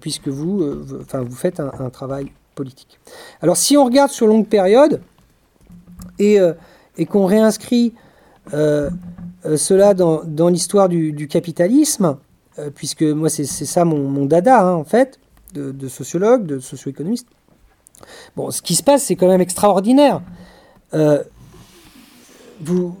[0.00, 0.64] puisque vous,
[1.00, 3.00] enfin, vous faites un, travail politique.
[3.40, 5.00] Alors si on regarde sur longue période,
[6.20, 6.38] et,
[6.98, 7.92] et qu'on réinscrit
[8.52, 12.16] cela dans, dans l'histoire du, capitalisme,
[12.76, 15.18] puisque moi c'est ça mon, dada en fait,
[15.52, 17.26] de, sociologues, de socio-économistes.
[18.36, 20.22] Bon, ce qui se passe, c'est quand même extraordinaire.
[20.94, 21.22] Euh,
[22.60, 22.96] vous,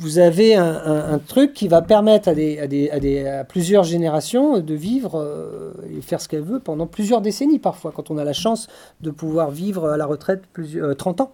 [0.00, 6.22] vous avez un, truc qui va permettre à, plusieurs générations de vivre euh, et faire
[6.22, 8.66] ce qu'elles veulent pendant plusieurs décennies parfois, quand on a la chance
[9.02, 11.32] de pouvoir vivre à la retraite plusieurs, 30 euh, ans.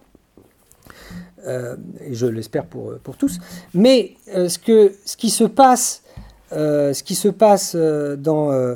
[2.05, 3.39] et je l'espère pour, tous.
[3.73, 4.57] Mais ce,
[5.15, 6.03] qui se passe,
[6.51, 8.75] ce qui se passe dans euh,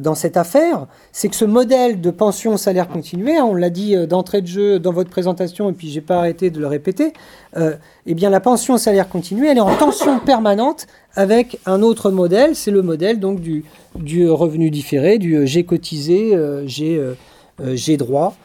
[0.00, 3.96] dans cette affaire, c'est que ce modèle de pension salaire continué, hein, on l'a dit
[3.96, 7.12] euh, d'entrée de jeu dans votre présentation et puis j'ai pas arrêté de le répéter,
[7.56, 7.74] euh,
[8.06, 12.54] eh bien la pension salaire continué, elle est en tension permanente avec un autre modèle,
[12.54, 16.36] c'est le modèle donc du, du revenu différé, du j'ai cotisé,
[16.66, 18.36] j'ai droit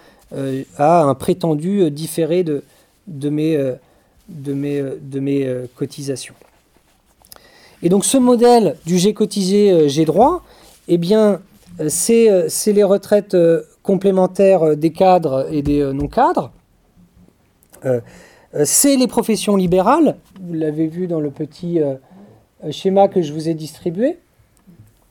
[0.78, 2.64] à un prétendu différé de,
[3.08, 3.58] de, mes,
[4.28, 6.34] de, mes, de mes cotisations.
[7.84, 10.44] Et donc ce modèle du j'ai cotisé, j'ai droit,
[10.88, 11.42] eh bien,
[11.80, 16.52] euh, euh, c'est les retraites euh, complémentaires des cadres et des non-cadres.
[18.64, 21.82] c'est les professions libérales, vous l'avez vu dans le petit
[22.72, 24.20] schéma que je vous ai distribué.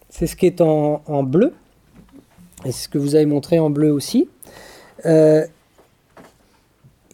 [0.09, 1.53] C'est ce qui est en, bleu,
[2.65, 4.27] et c'est ce que vous avez montré en bleu aussi.
[5.05, 5.53] et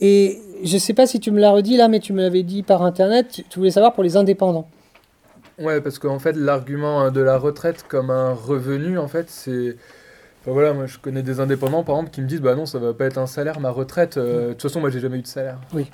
[0.00, 2.62] je ne sais pas si tu me l'as redit là, mais tu me l'avais dit
[2.62, 4.68] par Internet, tu voulais savoir pour les indépendants.
[5.58, 9.76] Ouais, parce qu'en fait, l'argument euh, de la retraite comme un revenu, en fait, c'est.
[10.46, 12.94] Voilà, moi je connais des indépendants par exemple qui me disent bah non, ça va
[12.94, 14.16] pas être un salaire, ma retraite.
[14.16, 15.58] Euh, de toute façon, moi j'ai jamais eu de salaire.
[15.74, 15.90] Oui.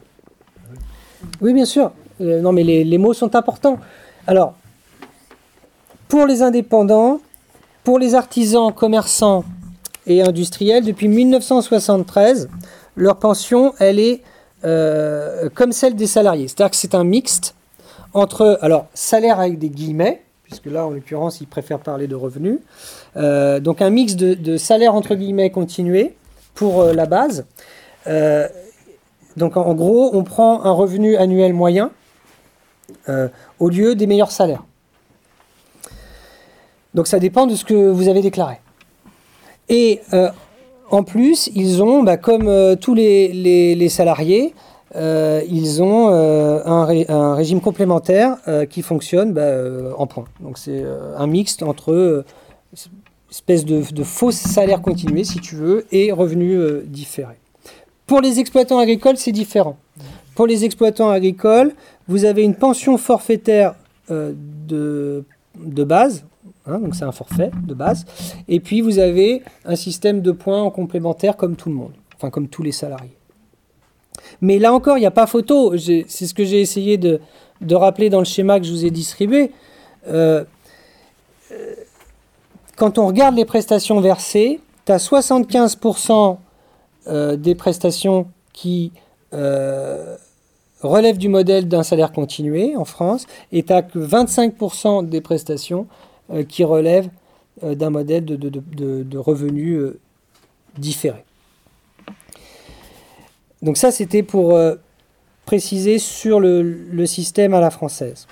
[1.41, 1.91] Oui, bien sûr.
[2.21, 3.81] Euh, non, mais les, les, mots sont importants.
[4.29, 4.55] Alors,
[6.07, 7.21] pour les indépendants,
[7.83, 9.45] pour les artisans, commerçants
[10.07, 12.49] et industriels, depuis 1973,
[12.97, 14.23] leur pension, elle est
[14.63, 16.47] comme celle des salariés.
[16.49, 17.54] C'est-à-dire que c'est un mixte
[18.15, 22.61] entre, alors, salaire avec des guillemets, puisque là, en l'occurrence, ils préfèrent parler de revenus.
[23.17, 26.15] Euh, donc, un mix de, salaire entre guillemets continué
[26.55, 27.45] pour euh, la base.
[28.07, 28.49] Euh,
[29.37, 31.91] donc, en, gros, on prend un revenu annuel moyen
[33.59, 34.63] au lieu des meilleurs salaires.
[36.93, 38.61] Donc, ça dépend de ce que vous avez déclaré.
[39.69, 40.01] Et
[40.91, 44.55] en plus, ils ont, bah, comme tous les salariés,
[44.97, 49.57] euh, ils ont euh, un, régime complémentaire euh, qui fonctionne bah,
[49.97, 50.27] en points.
[50.41, 50.85] Donc c'est
[51.17, 52.25] un mixte entre
[53.31, 57.39] espèce de, faux salaire continué, si tu veux, et revenus différés.
[58.07, 59.77] Pour les exploitants agricoles, c'est différent.
[60.35, 61.73] Pour les exploitants agricoles,
[62.07, 63.75] vous avez une pension forfaitaire
[64.09, 65.25] de,
[65.57, 66.25] de base,
[66.67, 68.05] hein, donc c'est un forfait de base,
[68.49, 72.31] et puis vous avez un système de points en complémentaire comme tout le monde, enfin
[72.31, 73.17] comme tous les salariés.
[74.41, 75.77] Mais là encore, il n'y a pas photo.
[75.77, 77.21] C'est ce que j'ai essayé de,
[77.73, 79.51] rappeler dans le schéma que je vous ai distribué.
[80.09, 80.45] Euh,
[81.53, 81.75] euh,
[82.77, 86.39] quand on regarde les prestations versées, tu as 75%
[87.37, 88.93] des prestations qui
[89.35, 90.17] euh,
[90.81, 95.87] relèvent du modèle d'un salaire continué en France, et tu n'as que 25% des prestations
[96.49, 97.11] qui relèvent
[97.63, 99.93] d'un modèle de, revenus
[100.79, 101.25] différé.
[103.65, 104.57] Donc ça, c'était pour
[105.45, 108.29] préciser sur le, système à la française.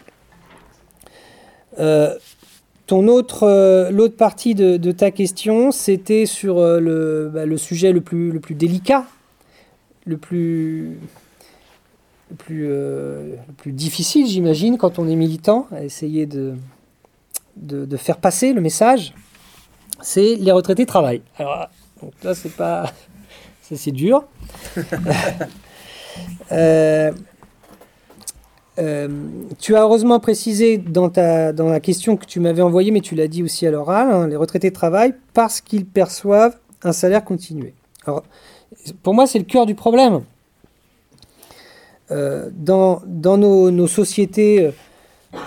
[2.87, 8.31] ton autre, l'autre partie de, ta question, c'était sur le, bah, le, sujet le plus,
[8.31, 9.07] le plus délicat,
[10.05, 10.99] le plus,
[12.33, 16.55] le plus, euh, le plus difficile, j'imagine, quand on est militant, à essayer de,
[17.97, 19.15] faire passer le message,
[20.01, 21.23] c'est les retraités travaillent.
[21.39, 21.69] Alors
[22.03, 22.91] donc là, c'est pas.
[23.73, 24.25] Ça, c'est dur.
[26.51, 27.11] Euh,
[28.79, 29.09] euh,
[29.59, 33.15] tu as heureusement précisé dans, ta, dans la question que tu m'avais envoyée, mais tu
[33.15, 37.73] l'as dit aussi à l'oral, hein, les retraités travaillent parce qu'ils perçoivent un salaire continué.
[38.05, 38.25] Alors,
[39.03, 40.21] pour moi, c'est le cœur du problème.
[42.11, 44.71] Euh, dans, dans nos, sociétés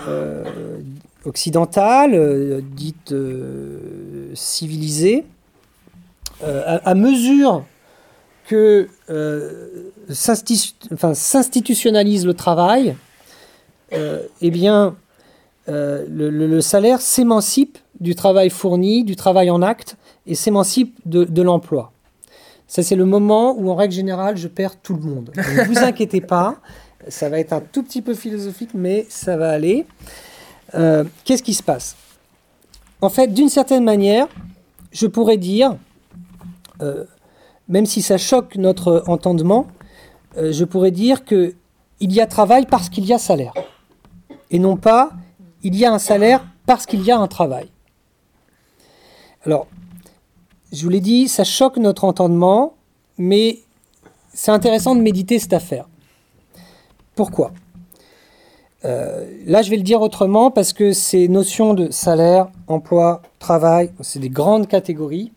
[0.08, 0.80] euh,
[1.24, 3.14] occidentales, dites
[4.34, 5.24] civilisées,
[6.42, 7.64] à, mesure
[8.48, 8.88] que
[10.10, 12.96] s'institutionnalise le travail,
[13.92, 14.96] eh bien,
[15.66, 19.96] le, salaire s'émancipe du travail fourni, du travail en acte,
[20.26, 21.92] et s'émancipe de l'emploi.
[22.68, 25.30] Ça, c'est le moment où, en règle générale, je perds tout le monde.
[25.36, 26.56] Ne vous inquiétez pas,
[27.08, 29.86] ça va être un tout petit peu philosophique, mais ça va aller.
[30.74, 31.96] Euh, qu'est-ce qui se passe?
[33.00, 34.26] En fait, d'une certaine manière,
[34.90, 35.76] je pourrais dire,
[36.82, 37.04] euh,
[37.68, 39.66] même si ça choque notre entendement,
[40.36, 41.54] euh, je pourrais dire que
[42.00, 43.54] il y a travail parce qu'il y a salaire,
[44.50, 45.10] et non pas
[45.62, 47.68] il y a un salaire parce qu'il y a un travail.
[49.44, 49.66] Alors,
[50.72, 52.74] je vous l'ai dit, ça choque notre entendement,
[53.18, 53.60] mais
[54.34, 55.88] c'est intéressant de méditer cette affaire.
[57.14, 57.52] Pourquoi?
[58.84, 63.90] Euh, Là, je vais le dire autrement parce que ces notions de salaire, emploi, travail,
[64.00, 65.32] c'est des grandes catégories,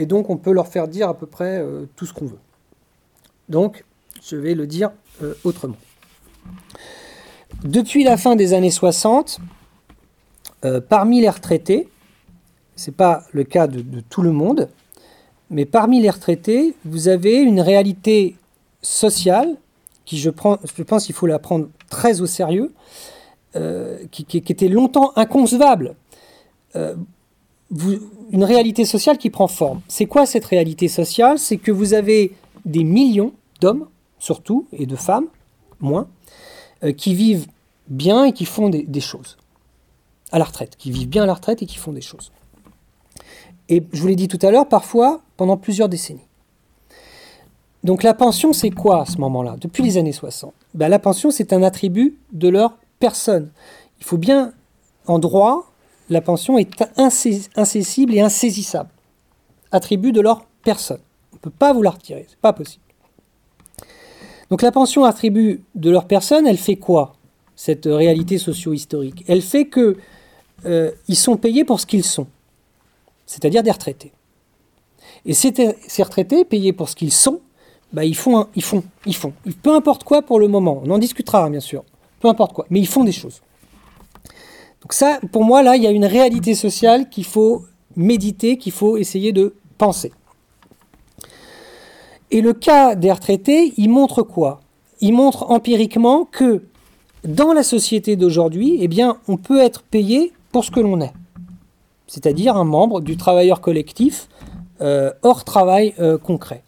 [0.00, 2.38] et donc on peut leur faire dire à peu près euh, tout ce qu'on veut.
[3.48, 3.84] Donc,
[4.22, 4.90] je vais le dire
[5.22, 5.76] euh, autrement.
[7.64, 9.40] Depuis la fin des années 60,
[10.88, 11.88] parmi les retraités,
[12.76, 14.68] ce n'est pas le cas de, tout le monde,
[15.50, 18.36] mais parmi les retraités, vous avez une réalité
[18.82, 19.56] sociale
[20.04, 22.72] qui, je, je pense qu'il faut la prendre très au sérieux,
[23.56, 25.96] euh, qui, était longtemps inconcevable.
[27.70, 29.80] Une réalité sociale qui prend forme.
[29.88, 31.38] C'est quoi cette réalité sociale?
[31.38, 32.32] C'est que vous avez
[32.64, 33.86] des millions d'hommes,
[34.18, 35.26] surtout, et de femmes,
[35.78, 36.08] moins,
[36.82, 37.46] euh, qui vivent
[37.88, 39.36] bien et qui font des choses
[40.32, 42.32] à la retraite, qui vivent bien à la retraite et qui font des choses.
[43.68, 46.26] Et je vous l'ai dit tout à l'heure, parfois pendant plusieurs décennies.
[47.82, 51.30] Donc la pension, c'est quoi à ce moment-là, depuis les années 60 ben, La pension,
[51.30, 53.50] c'est un attribut de leur personne.
[53.98, 54.52] Il faut bien,
[55.06, 55.69] en droit,
[56.10, 58.90] la pension est incessible et insaisissable.
[59.72, 61.00] Attribut de leur personne.
[61.32, 62.84] On ne peut pas vous la retirer, c'est pas possible.
[64.50, 67.14] Donc la pension attribut de leur personne, elle fait quoi
[67.56, 69.24] Cette réalité socio-historique?
[69.28, 69.96] Elle fait que
[70.66, 72.26] euh, ils sont payés pour ce qu'ils sont
[73.30, 74.10] c'est-à-dire des retraités.
[75.24, 75.52] Et ces,
[76.02, 77.40] retraités, payés pour ce qu'ils sont,
[77.92, 79.32] bah, ils, font ils font, ils font.
[79.62, 81.84] Peu importe quoi pour le moment, on en discutera bien sûr,
[82.18, 83.40] peu importe quoi, mais ils font des choses.
[84.82, 87.64] Donc ça, pour moi, là, il y a une réalité sociale qu'il faut
[87.96, 90.12] méditer, qu'il faut essayer de penser.
[92.30, 94.60] Et le cas des retraités, il montre quoi?
[95.00, 96.62] Il montre empiriquement que
[97.24, 101.12] dans la société d'aujourd'hui, eh bien, on peut être payé pour ce que l'on est
[102.10, 104.28] c'est-à-dire un membre du travailleur collectif
[104.80, 106.64] euh, hors travail euh, concret.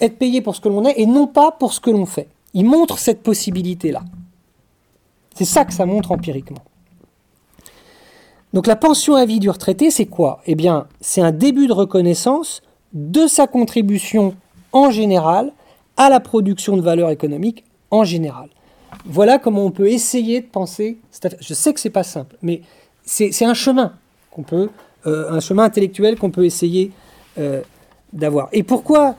[0.00, 2.26] Être payé pour ce que l'on est et non pas pour ce que l'on fait.
[2.52, 4.02] Il montre cette possibilité-là.
[5.36, 6.58] C'est ça que ça montre empiriquement.
[8.52, 10.40] Donc la pension à vie du retraité, c'est quoi?
[10.46, 12.62] Eh bien, c'est un début de reconnaissance
[12.92, 14.34] de sa contribution
[14.72, 15.52] en général
[15.96, 18.48] à la production de valeur économique en général.
[19.06, 20.98] Voilà comment on peut essayer de penser.
[21.40, 22.62] Je sais que c'est pas simple, mais
[23.04, 23.94] c'est un chemin
[24.30, 24.70] qu'on peut,
[25.06, 26.92] euh, un chemin intellectuel qu'on peut essayer
[27.38, 27.62] euh,
[28.12, 28.48] d'avoir.
[28.52, 29.16] Et pourquoi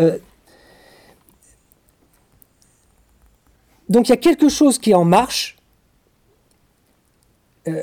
[0.00, 0.18] euh,
[3.88, 5.56] Donc il y a quelque chose qui est en marche,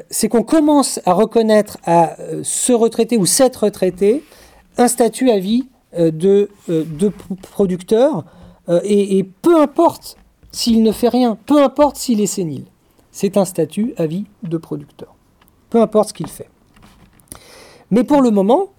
[0.10, 4.24] c'est qu'on commence à reconnaître à ce retraité ou cette retraité
[4.78, 7.12] un statut à vie de, de
[7.42, 8.26] producteur,
[8.84, 10.18] et, peu importe
[10.52, 12.66] s'il ne fait rien, peu importe s'il est sénile,
[13.12, 15.16] c'est un statut à vie de producteur,
[15.70, 16.50] peu importe ce qu'il fait.
[17.92, 18.70] Mais pour le moment,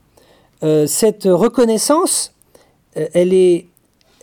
[0.62, 2.34] euh, cette reconnaissance,
[2.96, 3.66] euh, elle, est,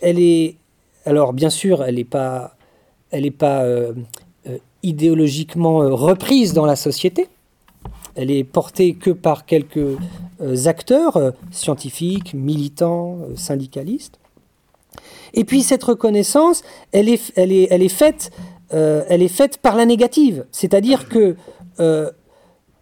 [0.00, 0.56] elle est,
[1.04, 2.56] alors bien sûr, elle n'est pas,
[3.10, 3.92] elle est pas euh,
[4.82, 7.28] idéologiquement reprise dans la société.
[8.14, 9.96] elle est portée que par quelques
[10.66, 14.18] acteurs scientifiques, militants, syndicalistes.
[15.34, 18.30] Et puis cette reconnaissance, elle est, faite,
[19.62, 20.46] par la négative.
[20.50, 21.36] C'est-à-dire que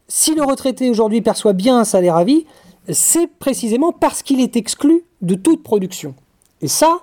[0.08, 2.46] si le retraité aujourd'hui perçoit bien un salaire à vie,
[2.88, 6.14] c'est précisément parce qu'il est exclu de toute production.
[6.60, 7.00] Et ça,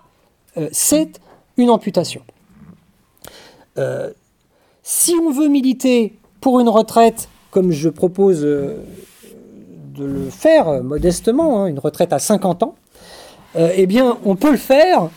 [0.57, 1.19] euh, c'est
[1.57, 2.21] une amputation.
[4.83, 8.83] Euh, si on veut militer pour une retraite, comme je propose euh,
[9.95, 12.75] de le faire modestement, hein, une retraite à 50 ans,
[13.55, 15.09] eh bien, on peut le faire,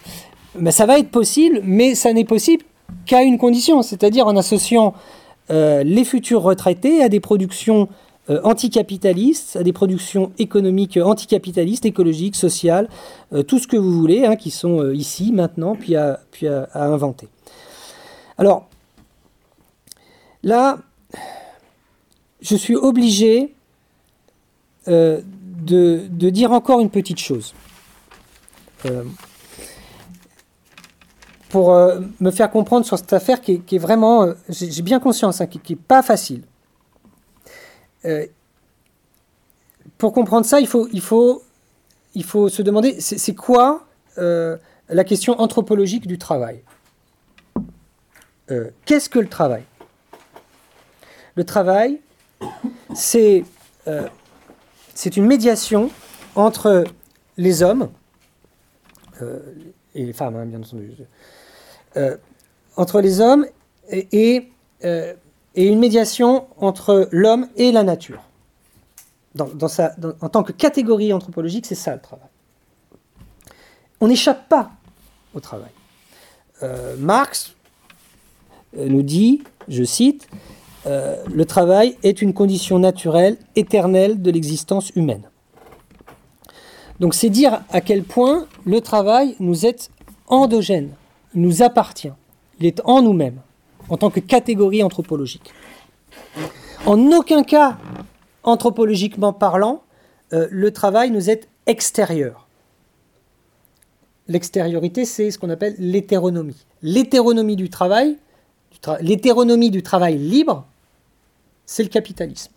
[0.58, 2.64] mais ça va être possible, mais ça n'est possible
[3.06, 4.92] qu'à une condition, c'est-à-dire en associant
[5.48, 7.88] les futurs retraités à des productions
[8.28, 12.88] euh, anticapitalistes, à des productions économiques anticapitalistes, écologiques, sociales,
[13.32, 16.48] euh, tout ce que vous voulez, hein, qui sont euh, ici, maintenant, puis à, puis
[16.48, 17.28] à, inventer.
[18.36, 18.68] Alors,
[20.46, 20.78] là,
[22.40, 23.52] je suis obligé
[24.86, 25.22] de,
[25.62, 27.54] de, dire encore une petite chose.
[31.50, 31.74] pour
[32.20, 35.76] me faire comprendre sur cette affaire qui est, vraiment, j'ai bien conscience, hein, qui n'est
[35.76, 36.42] pas facile.
[38.06, 38.26] Euh,
[39.98, 40.88] pour comprendre ça, il faut,
[42.14, 43.86] se demander, c'est quoi
[44.18, 44.56] euh,
[44.88, 46.62] la question anthropologique du travail?
[48.50, 49.64] Euh, Qu'est-ce que le travail?
[51.36, 52.00] Le travail,
[52.94, 53.44] c'est
[54.94, 55.90] c'est une médiation
[56.34, 56.84] entre
[57.36, 57.90] les hommes
[59.94, 60.92] et les femmes, hein, bien entendu,
[62.76, 63.46] entre les hommes
[63.88, 64.50] et,
[65.56, 68.22] et une médiation entre l'homme et la nature.
[69.34, 72.28] Dans, sa, en tant que catégorie anthropologique, c'est ça le travail.
[74.00, 74.70] On n'échappe pas
[75.34, 75.70] au travail.
[76.62, 77.54] Euh, Marx
[78.78, 80.26] euh, nous dit, je cite,
[80.86, 85.22] euh, le travail est une condition naturelle, éternelle de l'existence humaine.
[87.00, 89.90] Donc c'est dire à quel point le travail nous est
[90.28, 90.90] endogène,
[91.34, 92.12] il nous appartient,
[92.60, 93.40] il est en nous-mêmes
[93.88, 95.52] en tant que catégorie anthropologique.
[96.86, 97.78] En aucun cas,
[98.42, 99.82] anthropologiquement parlant,
[100.32, 102.46] euh, le travail nous est extérieur.
[104.28, 106.66] L'extériorité, c'est ce qu'on appelle l'hétéronomie.
[106.82, 108.16] L'hétéronomie du travail,
[109.00, 110.66] l'hétéronomie du travail libre,
[111.66, 112.52] c'est le capitalisme.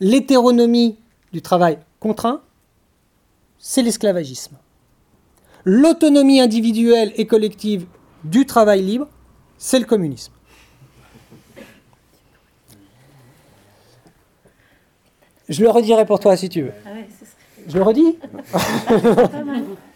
[0.00, 0.96] L'hétéronomie
[1.32, 2.40] du travail contraint,
[3.58, 4.56] c'est l'esclavagisme.
[5.64, 7.86] L'autonomie individuelle et collective
[8.24, 9.08] du travail libre,
[9.58, 10.32] c'est le communisme.
[15.48, 16.72] Je le redirai pour toi si tu veux.
[16.84, 16.90] Ah
[17.66, 18.18] je le redis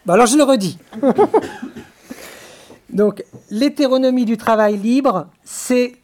[0.06, 0.78] bah Alors je le redis.
[2.92, 5.94] Donc l'hétéronomie du travail libre, c'est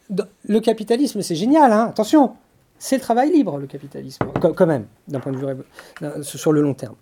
[0.44, 2.32] le capitalisme, c'est génial, hein attention,
[2.78, 6.74] c'est le travail libre, le capitalisme, quand même, d'un point de vue sur le long
[6.74, 6.94] terme.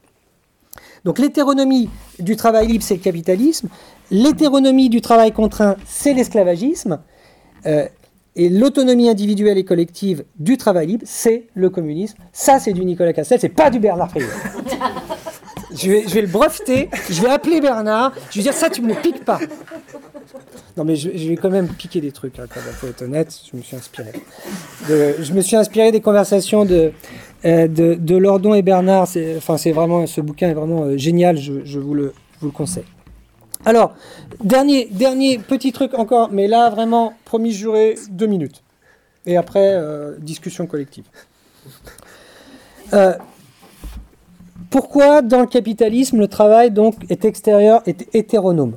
[1.05, 1.89] Donc l'hétéronomie
[2.19, 3.69] du travail libre, c'est le capitalisme.
[4.11, 6.99] L'hétéronomie du travail contraint, c'est l'esclavagisme.
[7.67, 7.87] Euh,
[8.35, 12.19] et l'autonomie individuelle et collective du travail libre, c'est le communisme.
[12.33, 14.27] Ça, c'est du Nicolas Castel, c'est pas du Bernard Friot.
[15.77, 19.25] Je, vais, le breveter, je vais appeler Bernard, je vais dire ça, tu me piques
[19.25, 19.39] pas.
[20.77, 23.39] Non, mais je, vais quand même piquer des trucs, hein, quand même, faut être honnête,
[23.51, 24.13] je me suis inspiré.
[24.89, 26.93] je me suis inspiré des conversations de,
[27.45, 29.09] euh, de, Lordon et Bernard.
[29.37, 32.85] Enfin, c'est vraiment, ce bouquin est vraiment euh, génial, je, vous le, vous le conseille.
[33.65, 33.95] Alors,
[34.43, 38.63] dernier, dernier petit truc encore, mais là vraiment, promis juré, deux minutes.
[39.27, 41.05] Et après, euh, discussion collective.
[44.67, 48.77] Euh, pourquoi dans le capitalisme le travail donc est extérieur, est hétéronome?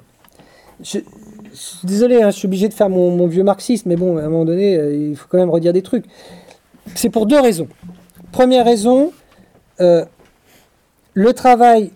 [1.84, 4.46] Désolé, hein, je suis obligé de faire mon, vieux marxiste, mais bon, à un moment
[4.46, 6.06] donné, euh, il faut quand même redire des trucs.
[6.96, 7.68] C'est pour deux raisons.
[8.32, 9.12] Première raison,
[9.80, 11.92] le travail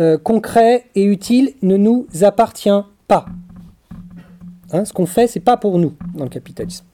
[0.00, 2.68] euh, concret et utile ne nous appartient
[3.06, 3.26] pas.
[4.72, 6.84] Hein, ce qu'on fait, c'est pas pour nous dans le capitalisme.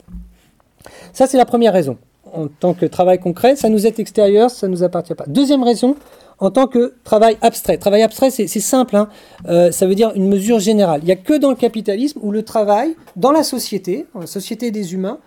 [1.14, 1.96] Ça, c'est la première raison.
[2.32, 5.24] En tant que travail concret, ça nous est extérieur, ça ne nous appartient pas.
[5.26, 5.96] Deuxième raison,
[6.38, 7.76] en tant que travail abstrait.
[7.78, 9.08] Travail abstrait, c'est simple, hein.
[9.48, 11.00] euh, ça veut dire une mesure générale.
[11.02, 14.70] Il n'y a que dans le capitalisme où le travail, dans la société, la société
[14.70, 15.18] des humains,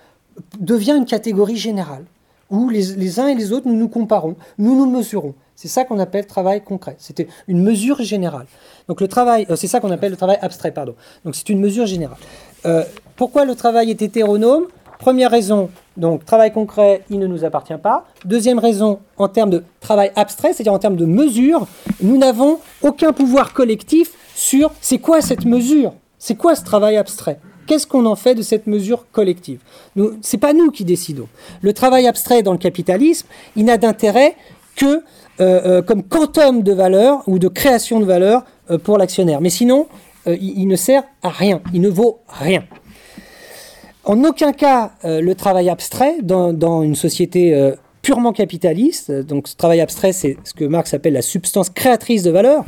[0.59, 2.05] devient une catégorie générale,
[2.49, 5.35] où les, les uns et les autres, nous nous comparons, nous nous mesurons.
[5.55, 6.95] C'est ça qu'on appelle travail concret.
[6.97, 8.47] C'était une mesure générale.
[8.87, 10.95] Donc le travail, euh, c'est ça qu'on appelle le travail abstrait, pardon.
[11.25, 12.17] Donc c'est une mesure générale.
[12.65, 12.83] Euh,
[13.15, 14.65] pourquoi le travail est hétéronome?
[15.03, 18.05] Première raison, donc travail concret, il ne nous appartient pas.
[18.23, 21.67] Deuxième raison, en termes de travail abstrait, c'est-à-dire en termes de mesure,
[22.01, 27.41] nous n'avons aucun pouvoir collectif sur c'est quoi cette mesure, c'est quoi ce travail abstrait.
[27.67, 29.59] Qu'est-ce qu'on en fait de cette mesure collective?
[29.97, 31.27] Ce n'est pas nous qui décidons.
[31.61, 33.27] Le travail abstrait dans le capitalisme,
[33.57, 34.37] il n'a d'intérêt
[34.77, 35.03] que
[35.81, 38.45] comme quantum de valeur ou de création de valeur
[38.85, 39.41] pour l'actionnaire.
[39.41, 39.87] Mais sinon,
[40.27, 42.63] il, ne sert à rien, il ne vaut rien.
[44.05, 47.73] En aucun cas, le travail abstrait dans, une société
[48.03, 49.11] purement capitaliste.
[49.11, 52.65] Donc ce travail abstrait, c'est ce que Marx appelle la substance créatrice de valeur,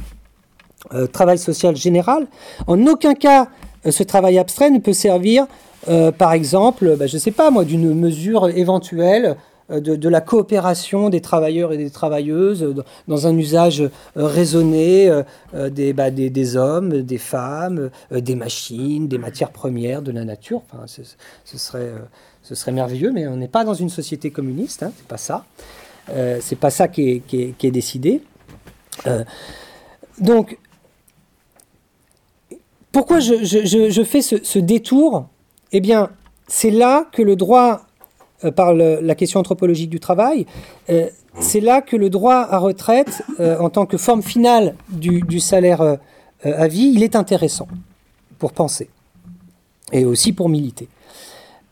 [0.94, 2.26] euh, travail social général.
[2.66, 3.50] En aucun cas,
[3.86, 5.46] euh, ce travail abstrait ne peut servir,
[5.90, 9.36] euh, par exemple, bah, je ne sais pas moi, d'une mesure éventuelle
[9.70, 12.76] de, la coopération des travailleurs et des travailleuses
[13.08, 13.84] dans un usage
[14.16, 15.10] raisonné
[15.54, 20.62] bah, des, des, hommes, des femmes, des machines, des matières premières, de la nature.
[20.72, 25.18] Enfin, ce serait merveilleux, mais on n'est pas dans une société communiste, hein, c'est pas
[25.18, 25.46] ça.
[26.10, 28.22] Euh, c'est pas ça qui est, décidé.
[29.08, 29.24] Euh,
[30.20, 30.58] donc,
[32.92, 35.28] pourquoi je, fais ce, détour?
[35.72, 36.10] Eh bien,
[36.48, 37.86] c'est là que le droit,
[38.44, 40.46] euh, par la question anthropologique du travail,
[40.90, 41.08] euh,
[41.40, 45.98] c'est là que le droit à retraite, en tant que forme finale du, salaire
[46.44, 47.68] à vie, il est intéressant
[48.40, 48.88] pour penser
[49.92, 50.88] et aussi pour militer.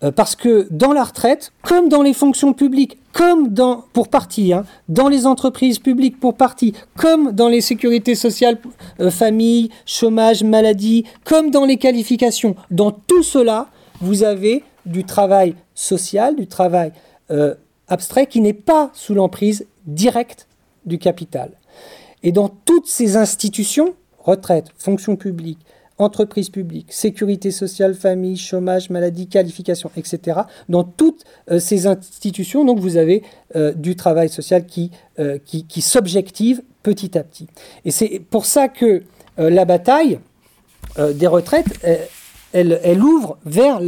[0.03, 4.53] Euh, parce que dans la retraite, comme dans les fonctions publiques, comme dans, pour partie,
[4.53, 8.57] hein, dans les entreprises publiques pour partie, comme dans les sécurités sociales,
[8.99, 13.67] euh, famille, chômage, maladie, comme dans les qualifications, dans tout cela,
[14.01, 16.91] vous avez du travail social, du travail
[17.31, 17.55] euh,
[17.87, 20.47] abstrait qui n'est pas sous l'emprise directe
[20.85, 21.51] du capital.
[22.23, 25.59] Et dans toutes ces institutions, retraite, fonction publique,
[25.97, 30.41] entreprises publiques, sécurité sociale, famille, chômage, maladie, qualification, etc.
[30.69, 33.23] Dans toutes euh, ces institutions, donc vous avez
[33.55, 34.91] euh, du travail social qui,
[35.81, 37.47] s'objective petit à petit.
[37.85, 39.03] Et c'est pour ça que
[39.37, 40.19] la bataille
[41.15, 41.65] des retraites,
[42.51, 43.79] elle, ouvre vers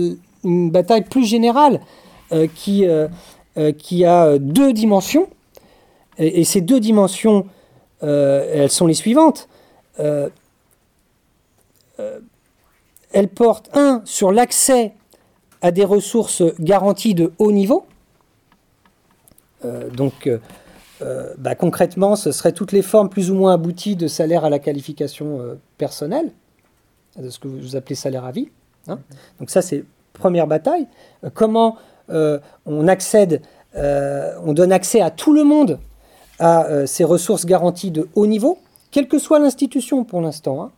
[0.45, 1.81] une bataille plus générale
[2.55, 2.85] qui,
[3.77, 5.27] qui a deux dimensions.
[6.17, 7.45] Et, ces deux dimensions,
[8.01, 9.47] elles sont les suivantes.
[11.99, 12.19] Euh,
[13.11, 14.93] elle porte, un, sur l'accès
[15.61, 17.85] à des ressources garanties de haut niveau.
[19.63, 20.29] Euh, donc,
[21.01, 24.49] euh, bah, concrètement, ce seraient toutes les formes plus ou moins abouties de salaire à
[24.49, 26.31] la qualification personnelle,
[27.17, 28.49] de ce que vous appelez salaire à vie.
[28.87, 28.99] Hein.
[29.39, 29.85] Donc ça, c'est
[30.17, 30.87] première bataille.
[31.33, 31.77] comment
[32.09, 33.41] on accède,
[33.75, 35.79] on donne accès à tout le monde
[36.39, 38.57] à ces ressources garanties de haut niveau,
[38.91, 40.61] quelle que soit l'institution pour l'instant.
[40.61, 40.71] Hein.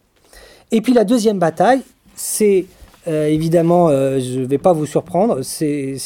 [0.71, 1.81] Et puis la deuxième bataille,
[2.15, 2.65] c'est
[3.07, 5.97] euh, évidemment, euh, je ne vais pas vous surprendre, c'est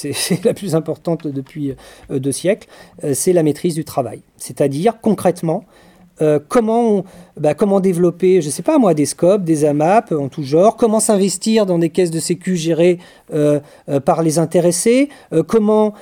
[0.44, 1.76] la plus importante depuis
[2.12, 2.68] euh, deux siècles,
[3.14, 4.22] c'est la maîtrise du travail.
[4.38, 5.66] C'est-à-dire concrètement,
[6.48, 7.04] comment,
[7.38, 10.76] bah, comment développer, je ne sais pas moi, des scopes, des AMAP en tout genre,
[10.76, 13.00] comment s'investir dans des caisses de sécu gérées
[14.06, 15.10] par les intéressés,
[15.48, 15.94] comment,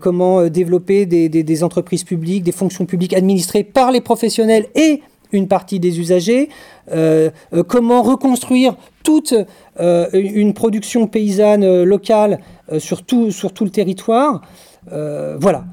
[0.00, 5.02] comment développer des, entreprises publiques, des fonctions publiques administrées par les professionnels et
[5.32, 6.48] une partie des usagers,
[6.92, 9.34] euh, euh, comment reconstruire toute
[9.80, 12.38] euh, une production paysanne locale
[12.78, 14.42] sur tout le territoire.
[14.86, 15.64] voilà.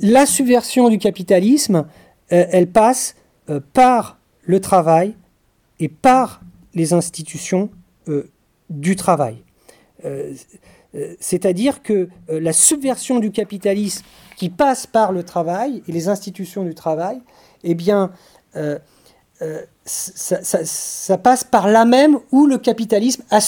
[0.00, 1.86] La subversion du capitalisme,
[2.28, 3.14] elle passe
[3.72, 5.14] par le travail
[5.78, 6.40] et par
[6.74, 7.70] les institutions
[8.70, 9.42] du travail.
[11.20, 14.04] C'est-à-dire que la subversion du capitalisme
[14.36, 17.20] qui passe par le travail et les institutions du travail,
[17.64, 18.12] eh bien,
[18.56, 18.78] euh,
[19.42, 23.40] euh, ça, passe par là même où le capitalisme a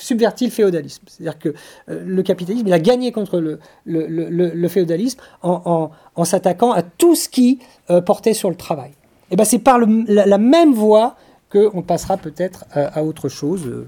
[0.00, 1.02] subverti, le féodalisme.
[1.06, 1.48] C'est-à-dire que
[1.88, 5.90] euh, le capitalisme il a gagné contre le, le, féodalisme en,
[6.24, 7.60] s'attaquant à tout ce qui
[8.06, 8.92] portait sur le travail.
[9.30, 11.16] Et ben c'est par la, même voie
[11.50, 13.86] qu'on passera peut-être à, à, autre chose,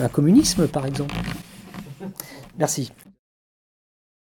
[0.00, 1.14] un communisme par exemple.
[2.58, 2.92] Merci.